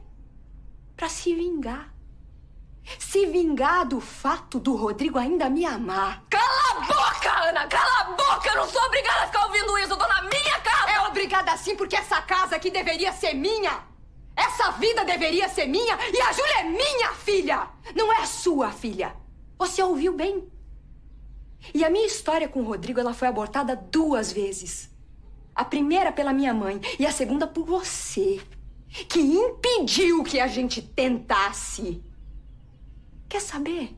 [0.97, 1.93] Pra se vingar.
[2.99, 6.23] Se vingar do fato do Rodrigo ainda me amar.
[6.29, 7.67] Cala a boca, Ana!
[7.67, 8.49] Cala a boca!
[8.49, 9.93] Eu não sou obrigada a ficar ouvindo isso!
[9.93, 10.91] Eu tô na minha casa!
[10.91, 13.94] É obrigada sim, porque essa casa aqui deveria ser minha!
[14.37, 17.69] Essa vida deveria ser minha e a Júlia é minha filha!
[17.95, 19.15] Não é sua filha!
[19.59, 20.51] Você ouviu bem?
[21.73, 24.91] E a minha história com o Rodrigo, ela foi abortada duas vezes.
[25.55, 28.41] A primeira pela minha mãe e a segunda por você,
[29.09, 32.03] que impediu que a gente tentasse.
[33.29, 33.97] Quer saber?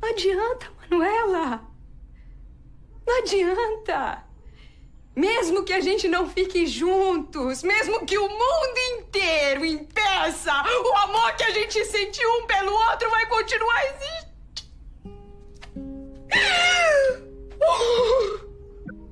[0.00, 1.68] Não adianta, Manuela.
[3.06, 4.27] Não adianta.
[5.18, 11.34] Mesmo que a gente não fique juntos, mesmo que o mundo inteiro impeça, o amor
[11.34, 14.28] que a gente sentiu um pelo outro vai continuar existindo.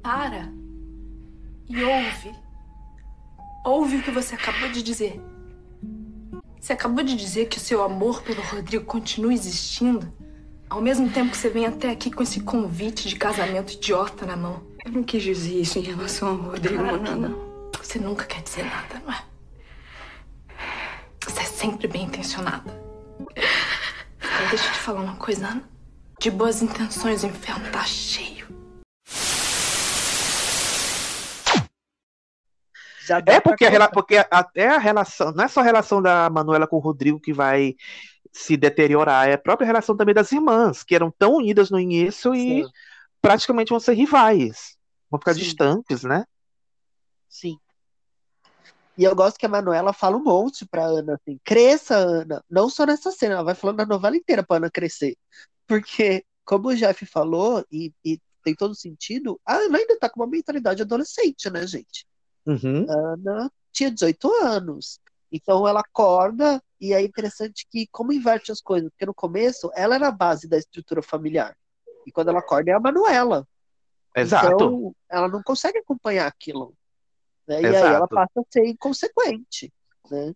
[0.01, 0.53] Para
[1.69, 2.33] e ouve.
[3.65, 5.21] Ouve o que você acabou de dizer.
[6.61, 10.15] Você acabou de dizer que o seu amor pelo Rodrigo continua existindo,
[10.71, 14.37] ao mesmo tempo que você vem até aqui com esse convite de casamento idiota na
[14.37, 14.76] mão.
[14.87, 17.29] Eu não quis dizer isso em relação ao Rodrigo, Manana.
[17.29, 17.71] não.
[17.83, 19.25] Você nunca quer dizer nada, não é?
[21.25, 22.71] Você é sempre bem intencionada.
[24.21, 25.69] Agora, deixa eu te falar uma coisa, Ana.
[26.21, 28.47] De boas intenções, o inferno tá cheio.
[33.27, 36.77] É porque, a, porque até a relação, não é só a relação da Manuela com
[36.77, 37.75] o Rodrigo que vai
[38.33, 42.33] se deteriorar, é a própria relação também das irmãs, que eram tão unidas no início
[42.37, 42.65] e
[43.21, 44.76] praticamente vão ser rivais.
[45.17, 45.41] Vão ficar Sim.
[45.41, 46.25] distantes, né?
[47.29, 47.59] Sim.
[48.97, 52.43] E eu gosto que a Manuela fala um monte pra Ana, assim, cresça, Ana.
[52.49, 55.17] Não só nessa cena, ela vai falando a novela inteira pra Ana crescer.
[55.67, 60.21] Porque, como o Jeff falou, e, e tem todo sentido, a Ana ainda tá com
[60.21, 62.07] uma mentalidade adolescente, né, gente?
[62.47, 62.87] Uhum.
[62.89, 65.01] A Ana tinha 18 anos.
[65.31, 69.97] Então ela acorda e é interessante que como inverte as coisas, porque no começo ela
[69.97, 71.57] era a base da estrutura familiar.
[72.07, 73.47] E quando ela acorda é a Manuela.
[74.17, 74.55] Exato.
[74.55, 76.75] Então ela não consegue acompanhar aquilo.
[77.47, 77.63] Né?
[77.63, 79.73] E aí ela passa a ser inconsequente.
[80.11, 80.33] Né?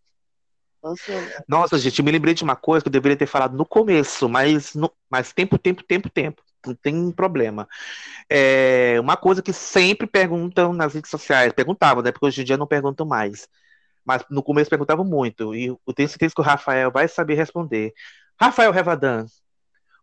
[0.83, 4.29] Nossa, Nossa, gente, me lembrei de uma coisa que eu deveria ter falado no começo,
[4.29, 6.43] mas, no, mas tempo, tempo, tempo, tempo.
[6.67, 7.67] Não tem problema.
[8.29, 12.13] É, uma coisa que sempre perguntam nas redes sociais, perguntavam, né?
[12.13, 13.49] Porque hoje em dia não perguntam mais.
[14.05, 17.93] Mas no começo perguntavam muito, e eu tenho certeza que o Rafael vai saber responder.
[18.39, 19.27] Rafael Revadan,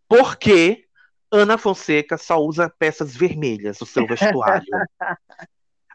[0.08, 0.87] por que
[1.32, 4.66] Ana Fonseca só usa peças vermelhas no seu vestuário?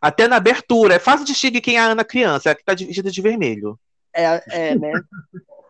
[0.01, 2.63] Até na abertura, é fácil de distinguir quem é a Ana criança, é a que
[2.63, 3.79] está vestida de vermelho.
[4.15, 4.93] é, é, né?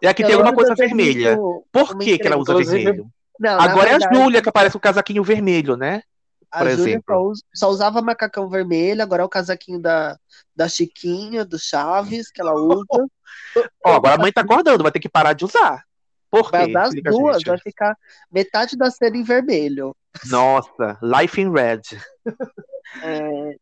[0.03, 1.31] É a que Eu tem alguma coisa vermelha.
[1.37, 3.07] visto Por que, que ela usa vermelho?
[3.39, 6.03] Não, Agora é verdade- a Júlia que aparece com o casaquinho vermelho, né?
[6.51, 7.05] A Por Júlia exemplo.
[7.15, 10.19] só, us- só usava macacão vermelho, agora é o casaquinho da,
[10.57, 12.85] da Chiquinha, do Chaves, que ela usa.
[13.85, 15.85] Ó, agora a mãe tá acordando, vai ter que parar de usar.
[16.33, 16.57] Por quê?
[16.57, 17.47] Vai das duas, gente.
[17.47, 17.97] vai ficar
[18.31, 19.95] metade da cena em vermelho.
[20.31, 21.83] Nossa, Life in Red.
[23.05, 23.57] É,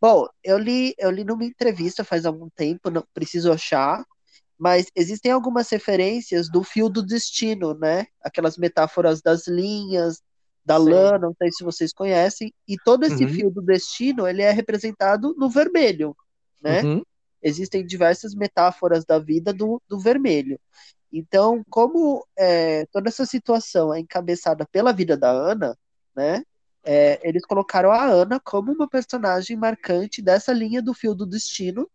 [0.00, 4.04] Bom, eu li, eu li numa entrevista faz algum tempo, não preciso achar,
[4.58, 8.06] mas existem algumas referências do fio do destino, né?
[8.20, 10.20] Aquelas metáforas das linhas,
[10.64, 10.90] da Sim.
[10.90, 13.28] lã, não sei se vocês conhecem, e todo esse Uhum.
[13.28, 16.16] fio do destino, ele é representado no vermelho,
[16.60, 16.82] né?
[16.82, 17.02] Uhum.
[17.40, 20.58] Existem diversas metáforas da vida do, do vermelho.
[21.12, 25.76] Então, como é, toda essa situação é encabeçada pela vida da Ana,
[26.16, 26.42] né?
[26.84, 31.88] é, eles colocaram a Ana como uma personagem marcante dessa linha do fio do destino,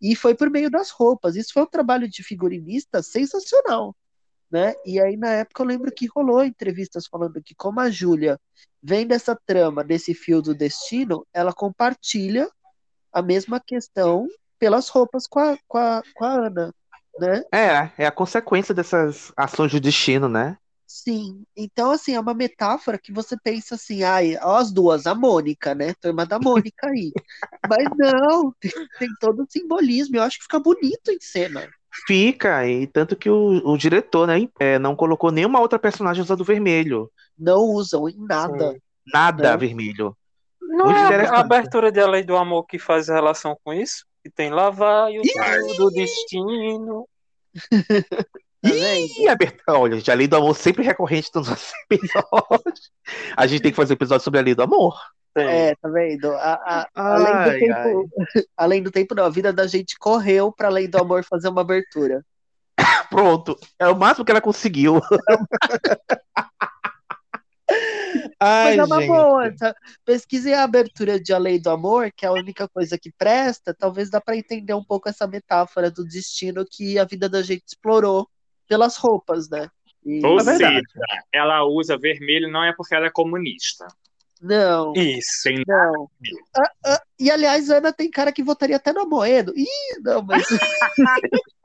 [0.00, 1.34] e foi por meio das roupas.
[1.34, 3.96] Isso foi um trabalho de figurinista sensacional,
[4.50, 4.74] né?
[4.86, 8.38] E aí, na época, eu lembro que rolou entrevistas falando que, como a Júlia
[8.80, 12.48] vem dessa trama, desse fio do destino, ela compartilha
[13.12, 16.74] a mesma questão pelas roupas com a, com a, com a Ana,
[17.18, 17.42] né?
[17.52, 20.56] É, é a consequência dessas ações do destino, né?
[20.86, 25.14] Sim, então assim, é uma metáfora que você pensa assim, ai, ó as duas, a
[25.14, 25.92] Mônica, né?
[26.00, 27.12] Turma da Mônica aí.
[27.68, 31.68] Mas não, tem, tem todo o simbolismo, eu acho que fica bonito em cena.
[32.06, 36.44] Fica, e tanto que o, o diretor, né, é, não colocou nenhuma outra personagem usando
[36.44, 37.10] vermelho.
[37.38, 38.76] Não usam em nada.
[39.12, 39.56] Nada Né?
[39.56, 40.16] vermelho.
[40.60, 44.04] Não Muito é a abertura de A Lei do Amor que faz relação com isso?
[44.28, 47.08] Que tem lavar e o fio do destino.
[48.62, 52.90] Ih, aberta- olha, gente, a lei do amor sempre recorrente nos nossos episódios.
[53.36, 55.00] A gente tem que fazer um episódio sobre a lei do amor.
[55.34, 56.30] É, tá vendo?
[56.32, 58.08] A- a- além do Ai, tempo,
[58.56, 61.62] além do tempo, não, a vida da gente correu para além do amor fazer uma
[61.62, 62.22] abertura.
[63.08, 65.00] Pronto, é o máximo que ela conseguiu.
[68.40, 69.08] Ai, Mas é uma gente.
[69.08, 69.56] boa.
[69.56, 69.74] tá?
[70.04, 73.74] Pesquise a abertura de A Lei do Amor, que é a única coisa que presta.
[73.74, 77.64] Talvez dá para entender um pouco essa metáfora do destino que a vida da gente
[77.66, 78.28] explorou
[78.68, 79.68] pelas roupas, né?
[80.06, 80.80] E- Ou É seja,
[81.32, 83.88] ela usa vermelho não é porque ela é comunista.
[84.40, 84.92] Não.
[84.94, 85.42] Isso.
[85.42, 86.08] Tem Não.
[86.56, 89.52] Ah, ah, e aliás, Ana tem cara que votaria até no Amoedo.
[89.56, 90.46] Ih, não, mas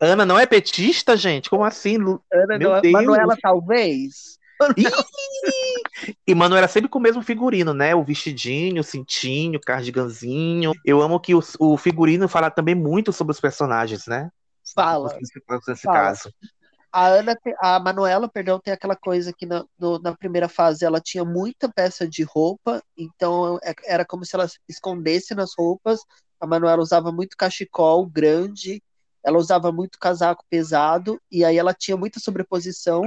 [0.00, 1.48] Ana não é petista, gente?
[1.50, 1.96] Como assim?
[1.96, 2.80] Lu- Ana Meu não é.
[2.82, 2.92] Deus.
[2.92, 4.37] Manuela, talvez.
[6.26, 7.94] E Manoela sempre com o mesmo figurino, né?
[7.94, 10.72] O vestidinho, o cintinho, o cardiganzinho.
[10.84, 14.30] Eu amo que o, o figurino fala também muito sobre os personagens, né?
[14.74, 15.18] Fala.
[15.66, 15.94] Nesse Fala.
[15.98, 16.32] caso.
[16.90, 20.84] A Ana, te- a Manuela, perdão, tem aquela coisa que na, no- na primeira fase
[20.84, 25.52] ela tinha muita peça de roupa, então é- era como se ela se escondesse nas
[25.56, 26.00] roupas.
[26.40, 28.82] A Manuela usava muito cachecol grande,
[29.24, 33.02] ela usava muito casaco pesado, e aí ela tinha muita sobreposição.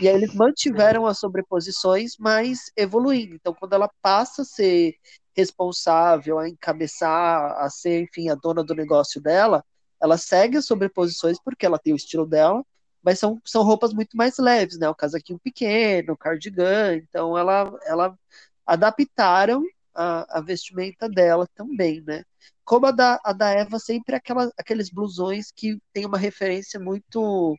[0.00, 3.34] E aí eles mantiveram as sobreposições, mas evoluindo.
[3.34, 4.96] Então, quando ela passa a ser
[5.36, 9.64] responsável, a encabeçar, a ser, enfim, a dona do negócio dela,
[10.00, 12.64] ela segue as sobreposições porque ela tem o estilo dela,
[13.02, 14.88] mas são, são roupas muito mais leves, né?
[14.88, 18.18] O casaquinho pequeno, o cardigan, então ela, ela
[18.66, 19.62] adaptaram
[19.94, 22.24] a, a vestimenta dela também, né?
[22.66, 27.56] Como a da, a da Eva sempre aquela, aqueles blusões que tem uma referência muito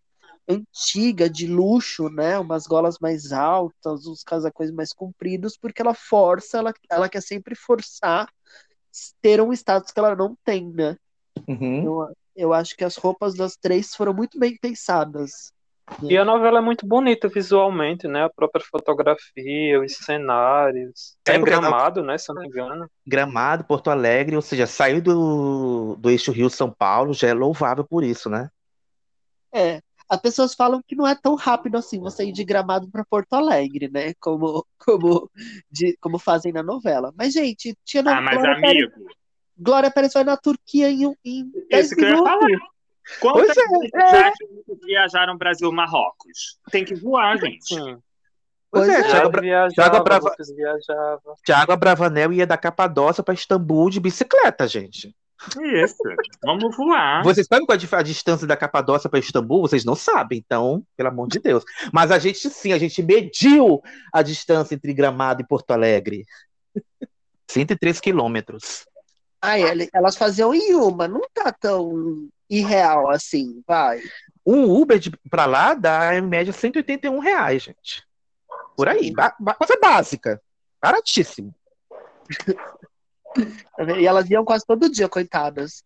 [0.47, 2.37] antiga, de luxo, né?
[2.37, 7.55] Umas golas mais altas, uns casacões mais compridos, porque ela força, ela, ela quer sempre
[7.55, 8.29] forçar
[9.21, 10.97] ter um status que ela não tem, né?
[11.47, 11.83] Uhum.
[11.85, 15.53] Eu, eu acho que as roupas das três foram muito bem pensadas.
[16.03, 18.25] E a novela é muito bonita visualmente, né?
[18.25, 21.15] A própria fotografia, os cenários.
[21.27, 22.17] É ela- gramado, né?
[22.17, 22.89] Se eu não me engano.
[23.05, 28.03] Gramado, Porto Alegre, ou seja, saiu do, do eixo Rio-São Paulo, já é louvável por
[28.03, 28.49] isso, né?
[29.53, 29.81] É.
[30.09, 33.33] as pessoas falam que não é tão rápido assim você ir de Gramado para Porto
[33.33, 34.13] Alegre, né?
[34.19, 35.29] Como, como,
[35.71, 37.13] de, como fazem na novela.
[37.17, 38.91] Mas, gente, tinha Ah, mas Glória amigo, Pérez,
[39.57, 42.31] Glória Pérez foi na Turquia em, um- em 10 isso que eu ia minutos.
[42.33, 42.47] falar.
[43.19, 44.85] Quantas Pois é, vezes é.
[44.85, 46.57] viajaram Brasil-Marrocos?
[46.71, 47.75] Tem que voar, gente.
[48.69, 51.35] Pois é, Thiago, Bra- viajava, Thiago, Brava- viajava.
[51.45, 55.15] Thiago Abravanel ia da Capadócia para Istambul de bicicleta, gente.
[55.83, 55.95] Isso,
[56.43, 57.23] vamos voar.
[57.23, 59.61] Vocês sabem qual é a distância da Capadócia para Istambul?
[59.61, 61.63] Vocês não sabem, então, pelo amor de Deus.
[61.93, 63.81] Mas a gente sim, a gente mediu
[64.11, 66.25] a distância entre Gramado e Porto Alegre.
[67.47, 68.85] 103 quilômetros.
[69.41, 74.01] Ai, ele- elas faziam em uma, não tá tão irreal assim, vai.
[74.45, 78.03] Um Uber de, pra lá dá em média 181 reais, gente.
[78.75, 79.11] Por aí.
[79.11, 80.41] Ba- ba- coisa básica.
[80.81, 81.53] Baratíssimo.
[83.97, 85.83] E elas iam quase todo dia, coitadas.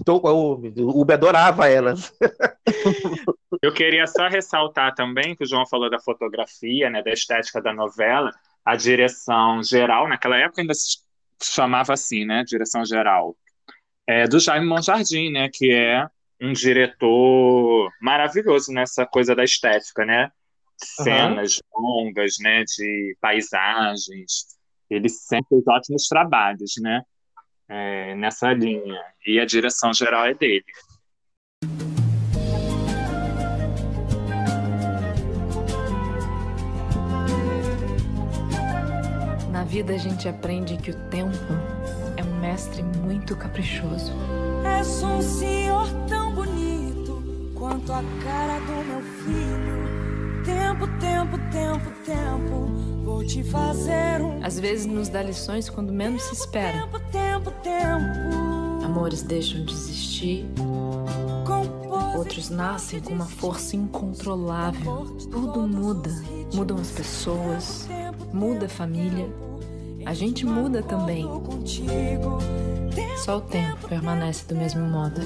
[0.00, 2.12] Então, o o Uber adorava elas.
[3.62, 7.72] Eu queria só ressaltar também que o João falou da fotografia, né, da estética da
[7.72, 8.30] novela,
[8.64, 10.98] a direção geral, naquela época ainda se
[11.42, 13.36] chamava assim, né, direção geral,
[14.06, 16.06] é do Jaime Monjardim, né, que é
[16.40, 20.30] um diretor maravilhoso nessa coisa da estética, né,
[20.76, 24.56] cenas longas, né, de paisagens,
[24.88, 27.02] ele sempre fez ótimos trabalhos, né,
[27.68, 30.64] é, nessa linha, e a direção geral é dele.
[39.50, 41.75] Na vida a gente aprende que o tempo
[42.46, 44.12] mestre muito caprichoso.
[44.64, 47.22] És um senhor tão bonito
[47.54, 50.44] quanto a cara do meu filho.
[50.44, 56.22] Tempo, tempo, tempo, tempo, vou te fazer um Às vezes nos dá lições quando menos
[56.22, 56.82] se espera.
[56.82, 58.84] tempo, tempo, tempo.
[58.84, 60.46] Amores deixam de existir.
[62.16, 65.16] Outros nascem com uma força incontrolável.
[65.30, 66.10] Tudo muda.
[66.54, 67.88] Mudam as pessoas,
[68.32, 69.28] muda a família.
[70.06, 71.26] A gente muda também.
[73.16, 75.20] Só o tempo permanece do mesmo modo.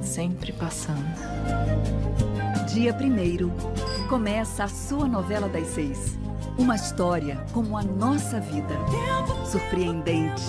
[0.00, 1.04] Sempre passando.
[2.72, 6.16] Dia 1 começa a sua novela das seis.
[6.56, 8.78] Uma história como a nossa vida.
[9.44, 10.44] Surpreendente.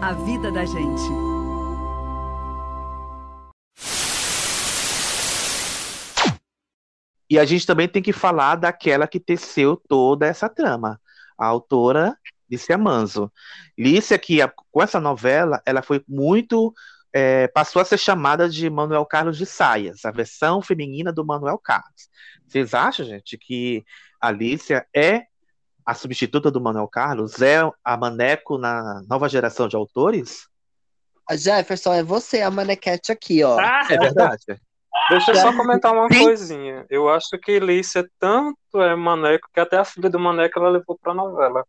[0.00, 1.02] A vida da gente.
[7.28, 11.00] E a gente também tem que falar daquela que teceu toda essa trama,
[11.38, 12.16] a autora
[12.50, 13.32] Lícia Manzo.
[13.78, 16.72] Lícia, que a- com essa novela, ela foi muito.
[17.14, 21.58] é, passou a ser chamada de Manuel Carlos de Saias, a versão feminina do Manuel
[21.58, 22.08] Carlos.
[22.48, 23.84] Vocês acham, gente, que
[24.18, 25.24] a Lícia é
[25.84, 27.42] a substituta do Manuel Carlos?
[27.42, 30.48] É a Maneco na nova geração de autores?
[31.28, 33.60] A Jefferson, é você a manequete aqui, ó.
[33.60, 34.44] É verdade.
[35.10, 36.86] Deixa eu só comentar uma coisinha.
[36.88, 40.98] Eu acho que Lícia tanto é maneco que até a filha do maneco ela levou
[41.00, 41.64] pra novela.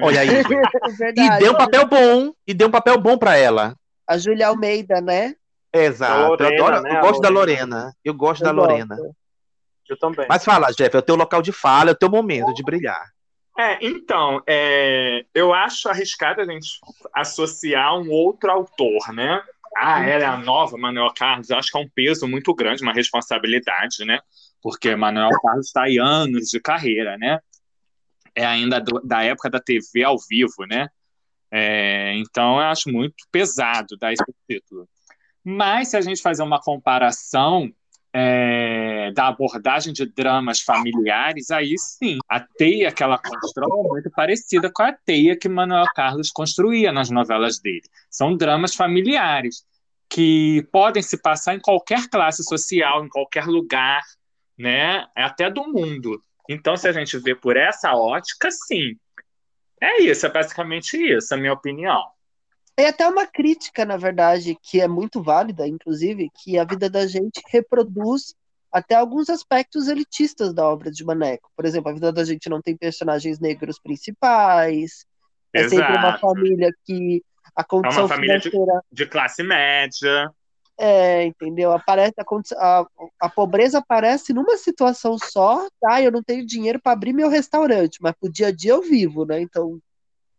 [0.00, 0.28] Olha aí.
[0.86, 1.38] E Verdade.
[1.38, 3.74] deu um papel bom, e deu um papel bom para ela.
[4.06, 5.34] A Júlia Almeida, né?
[5.72, 6.28] Exato.
[6.28, 7.76] Lorena, eu adoro, né, eu gosto da Lorena.
[7.76, 7.92] Lorena.
[8.04, 8.96] Eu gosto Eu da Lorena.
[8.96, 9.16] gosto.
[9.88, 10.26] Eu também.
[10.28, 13.10] Mas fala, Jeff, é o teu local de fala, é o teu momento de brilhar.
[13.58, 16.78] É, então, é, eu acho arriscado a gente
[17.14, 19.42] associar um outro autor, né?
[19.78, 21.50] Ah, ela é a nova Manuel Carlos.
[21.50, 24.18] Eu acho que é um peso muito grande, uma responsabilidade, né?
[24.62, 27.38] Porque Manuel Carlos está em anos de carreira, né?
[28.34, 30.88] É ainda do- da época da TV ao vivo, né?
[31.50, 34.88] É, então, eu acho muito pesado dar esse título.
[35.44, 37.70] Mas, se a gente fazer uma comparação
[38.18, 44.10] é, da abordagem de dramas familiares, aí sim, a teia que ela constrói é muito
[44.10, 47.82] parecida com a teia que Manuel Carlos construía nas novelas dele.
[48.10, 49.66] São dramas familiares
[50.08, 54.00] que podem se passar em qualquer classe social, em qualquer lugar,
[54.58, 55.06] né?
[55.14, 56.18] Até do mundo.
[56.48, 58.96] Então, se a gente vê por essa ótica, sim.
[59.78, 62.02] É isso, é basicamente isso, a minha opinião.
[62.76, 67.06] Tem até uma crítica, na verdade, que é muito válida, inclusive, que a vida da
[67.06, 68.34] gente reproduz
[68.70, 71.50] até alguns aspectos elitistas da obra de Maneco.
[71.56, 75.06] Por exemplo, a vida da gente não tem personagens negros principais,
[75.54, 76.20] é sempre uma Exato.
[76.20, 77.22] família que
[77.54, 80.30] a É condição uma família de, financeira de classe média.
[80.78, 81.72] é, entendeu?
[81.72, 82.86] Aparece a, a,
[83.20, 86.02] a pobreza aparece numa situação só, tá?
[86.02, 89.24] Eu não tenho dinheiro para abrir meu restaurante, mas pro dia a dia eu vivo,
[89.24, 89.40] né?
[89.40, 89.80] Então,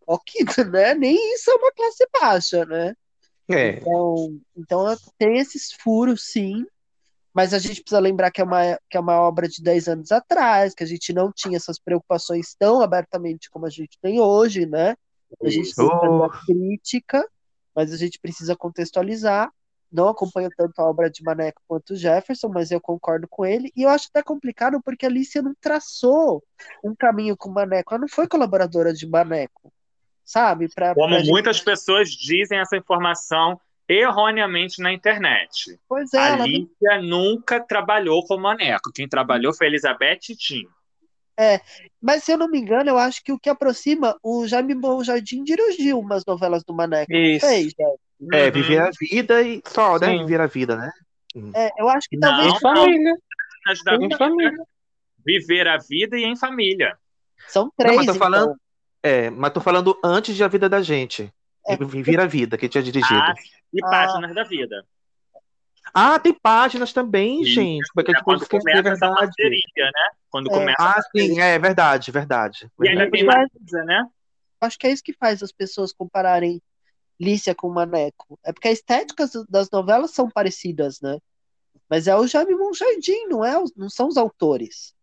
[0.07, 0.34] ok,
[0.71, 0.95] né?
[0.95, 2.95] Nem isso é uma classe baixa, né?
[3.49, 3.79] É.
[3.79, 6.65] Então, então tem esses furos, sim,
[7.34, 10.11] mas a gente precisa lembrar que é uma, que é uma obra de 10 anos
[10.11, 14.65] atrás, que a gente não tinha essas preocupações tão abertamente como a gente tem hoje,
[14.65, 14.95] né?
[15.43, 16.23] A gente tem que fazer Oh.
[16.23, 17.27] a crítica,
[17.75, 19.51] mas a gente precisa contextualizar.
[19.91, 23.71] não acompanho tanto a obra de Maneco quanto o Jefferson, mas eu concordo com ele.
[23.75, 26.43] E eu acho até complicado porque a Alicia não traçou
[26.84, 27.93] um caminho com o Maneco.
[27.93, 29.71] Ela não foi colaboradora de Maneco,
[30.27, 30.67] sabe?
[30.75, 35.79] Pra, Como pra gente- muitas pessoas dizem essa informação erroneamente na internet.
[35.87, 38.91] Pois é, a ela não- Lícia nunca trabalhou com Maneco.
[38.93, 40.63] Quem trabalhou foi Elizabeth Tim.
[41.39, 41.61] É,
[42.01, 45.03] mas se eu não me engano, eu acho que o que aproxima, o Jaime Bom
[45.03, 47.11] Jardim dirigiu umas novelas do Maneco.
[47.11, 47.45] não Isso.
[47.47, 47.85] Fez, né?
[48.33, 50.07] É, viver a vida e só, né?
[50.07, 50.25] Sim.
[50.25, 50.91] Viver a vida, né?
[51.55, 52.51] É, eu acho que talvez.
[52.51, 53.13] Não, família.
[54.01, 54.57] Em família.
[55.23, 56.97] Viver a vida e em família.
[57.47, 58.55] São Não, três, mas tô falando, então.
[59.07, 61.31] É, mas tô falando antes de A Vida da Gente.
[61.79, 63.19] Viver a Vida, que tinha dirigido.
[63.19, 63.34] Ah,
[63.73, 64.85] e páginas da vida.
[65.93, 67.85] Ah, tem páginas também, gente.
[67.93, 68.75] Como é que a É gente pode esquecer?
[68.77, 69.15] É verdade.
[69.15, 70.09] parceria, né?
[70.29, 70.53] Quando É.
[70.53, 72.71] começa Ah, sim, é verdade, verdade.
[72.81, 73.51] E ainda tem Verdade.
[73.53, 74.05] Marisa, né?
[74.61, 76.61] Acho que é isso que faz as pessoas compararem
[77.19, 78.39] Lícia com Maneco.
[78.45, 81.17] É porque a estética das novelas são parecidas, né?
[81.89, 84.93] Mas é o Jaime Monjardim, não, é, não são os autores.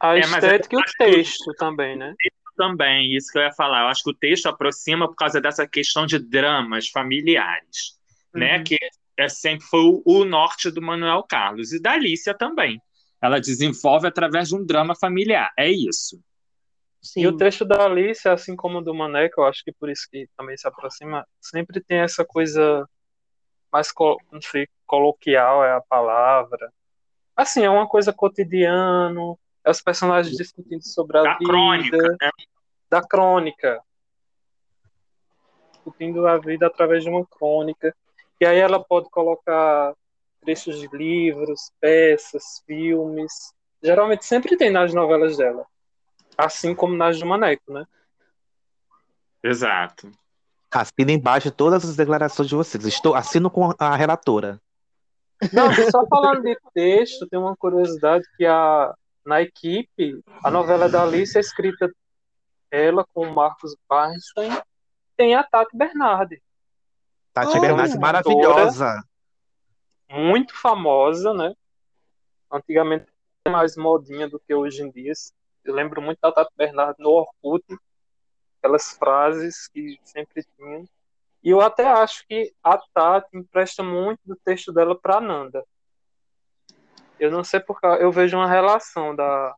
[0.00, 2.14] A É, mas estética eu e o texto também, né?
[2.56, 3.82] Também, isso que eu ia falar.
[3.82, 7.98] Eu acho que o texto aproxima por causa dessa questão de dramas familiares,
[8.32, 8.58] né?
[8.58, 8.64] Uhum.
[8.64, 8.78] Que
[9.16, 12.80] é sempre foi o, o norte do Manuel Carlos e da Alicia também.
[13.20, 15.52] Ela desenvolve através de um drama familiar.
[15.58, 16.20] É isso.
[17.16, 20.08] E o texto da Alice, assim como o do Maneco, eu acho que por isso
[20.10, 22.88] que também se aproxima, sempre tem essa coisa
[23.70, 23.92] mais,
[24.32, 26.72] não sei, coloquial é a palavra.
[27.36, 32.30] Assim, é uma coisa cotidiano, é os personagens discutindo sobre a Da vida, crônica, né?
[32.90, 33.80] da crônica.
[35.72, 37.94] Discutindo a vida através de uma crônica.
[38.40, 39.94] E aí ela pode colocar
[40.40, 43.54] trechos de livros, peças, filmes.
[43.82, 45.64] Geralmente sempre tem nas novelas dela.
[46.36, 47.86] Assim como nas do Maneco, né?
[49.42, 50.10] Exato.
[50.70, 52.84] Assino embaixo todas as declarações de vocês.
[52.84, 54.60] Estou assino com a relatora.
[55.52, 58.92] Não, só falando de texto, tem uma curiosidade que a,
[59.24, 61.90] na equipe, a novela da Alice é escrita
[62.70, 64.50] ela com o Marcos Bernstein,
[65.16, 66.42] tem a Tati Bernardi.
[67.32, 67.98] Tati Oh, autora.
[67.98, 69.04] maravilhosa.
[70.10, 71.54] Muito famosa, né?
[72.52, 73.06] Antigamente
[73.48, 75.12] mais modinha do que hoje em dia.
[75.64, 77.64] Eu lembro muito da Tati Bernardi no Orkut,
[78.58, 80.84] aquelas frases que sempre tinha.
[81.42, 85.64] E eu até acho que a Tati empresta muito do texto dela para Nanda.
[87.24, 89.54] Eu não sei porque eu vejo uma relação da,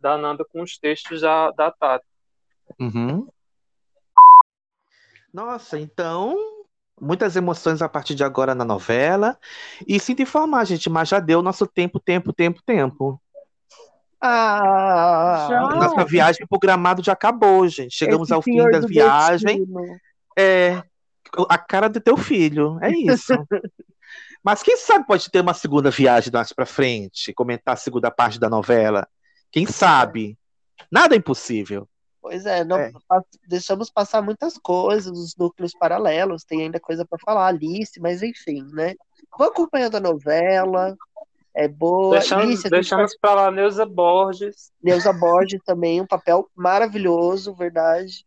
[0.00, 2.06] da Nanda com os textos da, da Tati.
[2.80, 3.28] Uhum.
[5.32, 6.34] Nossa, então,
[6.98, 9.38] muitas emoções a partir de agora na novela.
[9.86, 13.20] E sinto informar, gente, mas já deu nosso tempo, tempo, tempo, tempo.
[14.18, 17.94] Ah, Nossa viagem pro Gramado já acabou, gente.
[17.94, 19.58] Chegamos Esse ao fim da viagem.
[19.58, 19.98] destino.
[20.38, 20.82] É
[21.48, 23.34] a cara do teu filho, é isso.
[24.42, 28.40] Mas quem sabe pode ter uma segunda viagem mais pra frente, comentar a segunda parte
[28.40, 29.06] da novela.
[29.52, 30.38] Quem sabe?
[30.90, 31.88] Nada é impossível.
[32.22, 37.18] Pois é, não, pa- deixamos passar muitas coisas, os núcleos paralelos, tem ainda coisa para
[37.18, 38.94] falar, Alice, mas enfim, né?
[39.38, 40.96] Vou acompanhando a novela,
[41.54, 42.18] é boa.
[42.18, 44.70] Deixamos, Alice, deixamos para lá Neuza Borges.
[44.82, 48.26] Neuza Borges também, um papel maravilhoso, verdade.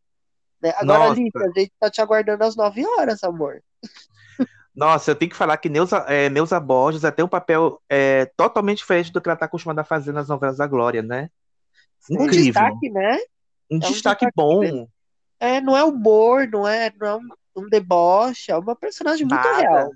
[0.62, 0.74] Né?
[0.78, 1.12] Agora, Nossa.
[1.12, 3.62] Alice, a gente tá te aguardando às 9 horas, amor.
[4.76, 8.80] Nossa, eu tenho que falar que Neuza, é, Neuza Borges tem um papel é, totalmente
[8.80, 11.30] diferente do que ela está acostumada a fazer nas novelas da Glória, né?
[12.10, 12.46] Um Incrível.
[12.46, 13.18] destaque, né?
[13.72, 14.88] Um É um destaque destaque bom.
[15.40, 17.30] É, não é humor, não é, não é um,
[17.64, 19.58] um deboche, é uma personagem muito Nada.
[19.58, 19.92] real.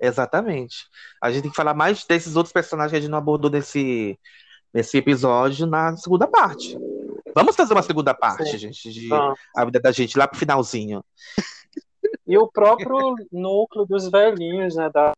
[0.00, 0.86] Exatamente.
[1.20, 4.18] A gente tem que falar mais desses outros personagens que a gente não abordou nesse,
[4.72, 6.78] nesse episódio na segunda parte.
[7.34, 8.58] Vamos fazer uma segunda parte, Sim.
[8.58, 9.08] gente, de
[9.56, 11.04] a vida da gente lá pro finalzinho.
[12.26, 14.88] E o próprio núcleo dos velhinhos, né?
[14.88, 15.12] Da,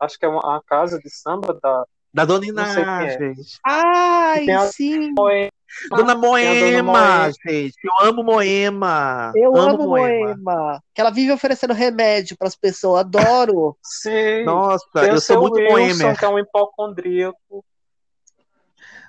[0.00, 1.84] acho que é uma, a casa de samba da.
[2.12, 3.18] Da Dona Iná, é.
[3.18, 3.58] gente.
[3.66, 5.12] Ai, sim!
[5.14, 5.50] Dona Tem
[5.90, 7.32] a Dona Moema, Moema.
[7.44, 7.74] gente.
[7.82, 9.32] Eu amo Moema.
[9.34, 10.80] Eu amo Moema.
[10.94, 13.00] Que ela vive oferecendo remédio para as pessoas.
[13.00, 13.76] Adoro.
[13.82, 14.44] Sim.
[14.44, 16.18] Nossa, eu o sou muito Wilson, Moemer.
[16.18, 17.64] que é um hipocondríaco.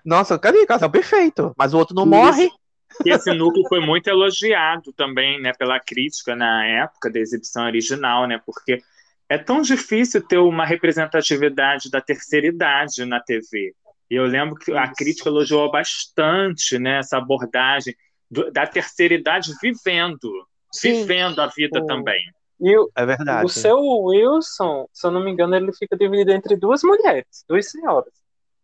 [0.03, 0.65] Nossa, cadê?
[0.65, 1.53] Casal perfeito.
[1.55, 2.11] Mas o outro não Isso.
[2.11, 2.49] morre.
[3.05, 8.27] E esse núcleo foi muito elogiado também, né, pela crítica na época da exibição original,
[8.27, 8.81] né, porque
[9.27, 13.73] é tão difícil ter uma representatividade da terceira idade na TV.
[14.09, 17.95] E eu lembro que a crítica elogiou bastante, né, essa abordagem
[18.29, 20.31] do- da terceira idade vivendo,
[20.71, 20.91] Sim.
[21.01, 22.21] vivendo a vida O- também.
[22.61, 23.45] E o, É verdade.
[23.45, 27.69] o seu Wilson, se eu não me engano, ele fica dividido entre duas mulheres, duas
[27.69, 28.13] senhoras.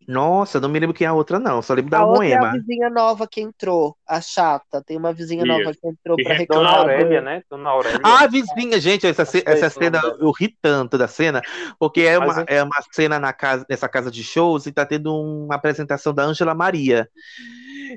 [0.07, 1.61] Nossa, não me lembro quem é a outra, não.
[1.61, 2.51] Só lembro da a outra é a Moema.
[2.51, 4.83] vizinha nova que entrou, a chata.
[4.83, 5.79] Tem uma vizinha nova Isso.
[5.79, 6.63] que entrou E pra reclama.
[6.63, 6.95] Dona reclamar.
[6.95, 7.43] Aurélia, né?
[7.49, 7.99] Dona Aurélia.
[8.03, 11.41] Ah, a vizinha, gente, essa, essa cena, eu ri tanto da cena,
[11.79, 15.13] porque é uma, é uma cena na casa, nessa casa de shows e tá tendo
[15.15, 17.07] uma apresentação da Ângela Maria.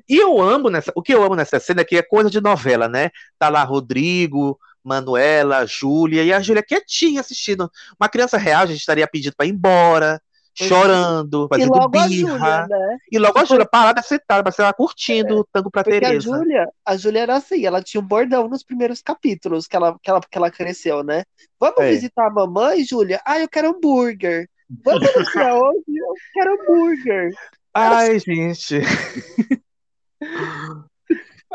[0.08, 2.40] E eu amo nessa, o que eu amo nessa cena é que é coisa de
[2.40, 3.10] novela, né?
[3.38, 7.70] Tá lá Rodrigo, Manuela, Júlia, e a Júlia quietinha assistindo.
[7.98, 10.20] Uma criança real, a gente estaria pedindo pra ir embora,
[10.54, 12.08] chorando, E fazendo a birra.
[12.08, 12.98] Júlia, né?
[13.10, 16.20] E logo a Júlia parada, sentada, pra ela curtindo o tango pra Porque a Tereza.
[16.20, 20.08] Júlia, a Júlia era assim, ela tinha um bordão nos primeiros capítulos que ela, que
[20.10, 21.24] ela, que ela cresceu, né?
[21.58, 21.90] Vamos É.
[21.90, 23.20] visitar a mamãe, Júlia?
[23.26, 24.48] Ah, eu quero hambúrguer.
[24.84, 25.82] Vamos não sei aonde?
[25.88, 27.30] Eu quero hambúrguer.
[27.74, 28.80] Ai, gente.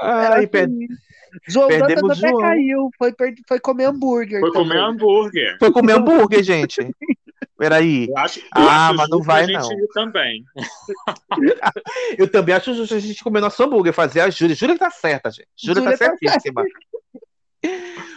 [0.01, 0.88] Era Ai, per- assim.
[1.47, 2.41] João perdemos Dantas até João.
[2.41, 3.13] caiu, foi,
[3.47, 4.39] foi comer hambúrguer.
[4.39, 4.84] Foi comer também.
[4.84, 5.57] hambúrguer.
[5.59, 6.81] Foi comer hambúrguer, gente.
[7.60, 8.07] Peraí.
[8.10, 9.72] Eu acho, eu Ah, acho mas não vai, a gente não.
[9.73, 10.45] ir também.
[12.18, 14.56] Eu também acho justo a gente comer nosso hambúrguer, fazer a Júlia.
[14.56, 15.48] Júlia tá certa, gente.
[15.57, 16.64] Júlia, Júlia tá tá certíssima.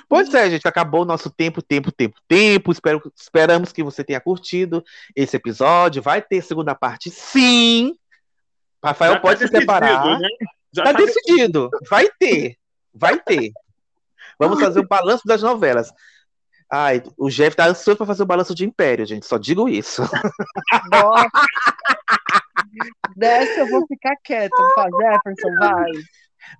[0.09, 2.71] Pois é, gente, acabou o nosso tempo, tempo, tempo, tempo.
[2.71, 4.85] Espero, esperamos que você tenha curtido
[5.17, 6.01] esse episódio.
[6.03, 7.95] Vai ter segunda parte, sim.
[8.83, 10.21] Rafael Já tá pode se decidido, preparar.
[10.21, 10.29] né?
[10.73, 11.71] Já tá tá decidido.
[11.91, 12.57] Vai ter.
[12.95, 13.53] Vai ter.
[14.39, 15.93] Vamos fazer o balanço das novelas.
[16.75, 19.27] Ai, o Jeff tá ansioso pra fazer o balanço de Império, gente.
[19.27, 20.01] Só digo isso.
[20.91, 21.29] Nossa.
[23.15, 24.57] Dessa eu vou ficar quieto.
[24.57, 25.91] Vou Jefferson, vai.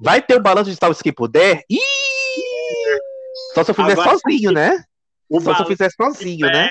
[0.01, 1.63] Vai ter o balanço de Salve Quem Puder?
[1.71, 1.79] Ih!
[3.55, 4.85] Só se eu fizer Agora- sozinho, né?
[5.31, 6.69] O Só se eu fizer sozinho, né?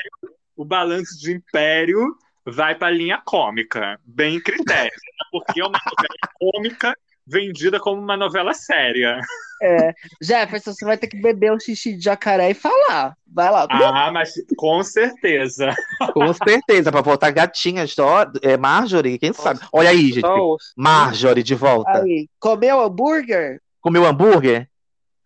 [0.55, 2.15] O balanço de Império
[2.45, 5.26] vai pra linha cômica, bem critério, né?
[5.31, 6.95] porque é uma novela cômica
[7.26, 9.19] vendida como uma novela séria.
[9.61, 9.93] É.
[10.22, 13.15] Jefferson, você vai ter que beber um xixi de jacaré e falar.
[13.27, 13.68] Vai lá.
[13.69, 15.76] Ah, mas com certeza.
[16.14, 19.60] Com certeza, pra voltar gatinha, só, é Marjorie, quem sabe?
[19.72, 20.27] Olha aí, gente.
[20.76, 22.02] Marjorie de volta.
[22.02, 23.61] Aí, comeu hambúrguer?
[23.80, 24.68] Comeu hambúrguer?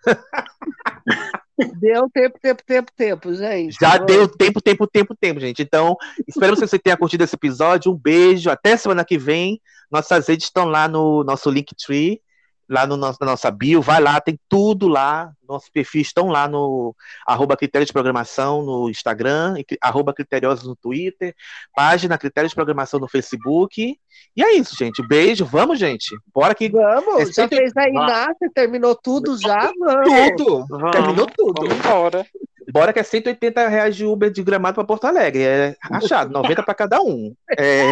[1.80, 3.78] Deu tempo, tempo, tempo, tempo, gente.
[3.80, 4.06] Já Oi.
[4.06, 5.62] deu tempo, tempo, tempo, tempo, gente.
[5.62, 5.96] Então,
[6.28, 7.92] esperamos que você tenha curtido esse episódio.
[7.94, 8.50] Um beijo.
[8.50, 9.62] Até semana que vem.
[9.92, 12.22] Nossas redes estão lá no nosso Linktree,
[12.68, 13.82] lá no nosso, na nossa bio.
[13.82, 15.32] Vai lá, tem tudo lá.
[15.48, 16.96] Nossos perfis estão lá no
[17.28, 21.36] arroba Critério de Programação no Instagram, e arroba Criteriosos no Twitter,
[21.76, 23.96] página Critério de Programação no Facebook.
[24.36, 25.06] E é isso, gente.
[25.08, 25.46] Beijo.
[25.46, 26.08] Vamos, gente.
[26.34, 26.70] Bora que.
[26.70, 29.72] Vamos, É já sempre- fez a Inácia, terminou tudo já?
[29.78, 30.34] Vamos.
[30.36, 30.66] Tudo!
[30.68, 31.62] Vamos, Terminou tudo.
[31.62, 32.26] Vamos embora.
[32.72, 35.44] Bora que é 180 reais de Uber de Gramado para Porto Alegre.
[35.44, 37.34] É achado, 90 para cada um.
[37.58, 37.90] É...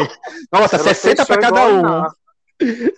[0.52, 2.06] Nossa, Ela 60 para cada um.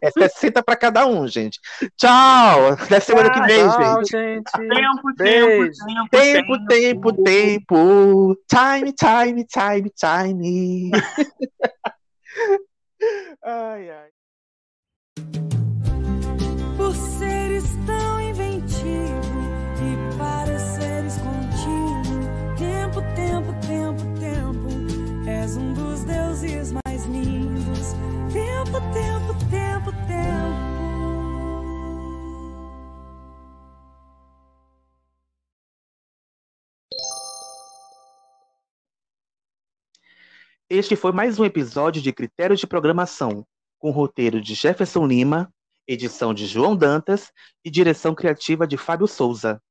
[0.01, 1.59] É 60 para cada um, gente.
[1.97, 2.69] Tchau!
[2.69, 4.11] Até semana que vem, Tchau, gente.
[4.11, 4.51] gente.
[4.51, 5.71] Tempo, Beijo.
[6.11, 8.37] tempo, tempo, Tempo, tempo, tempo.
[8.47, 10.91] Time, time, time, time.
[13.43, 14.09] ai, ai.
[16.77, 19.14] Por seres tão inventivo
[25.45, 27.93] És um dos deuses mais lindos.
[28.33, 30.55] Tempo, tempo, tempo, tempo.
[40.67, 43.45] Este foi mais um episódio de Critérios de Programação,
[43.77, 45.53] com roteiro de Jefferson Lima,
[45.87, 47.31] edição de João Dantas
[47.63, 49.61] e direção criativa de Fábio Souza.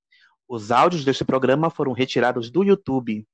[0.49, 3.27] Os áudios deste programa foram retirados do YouTube.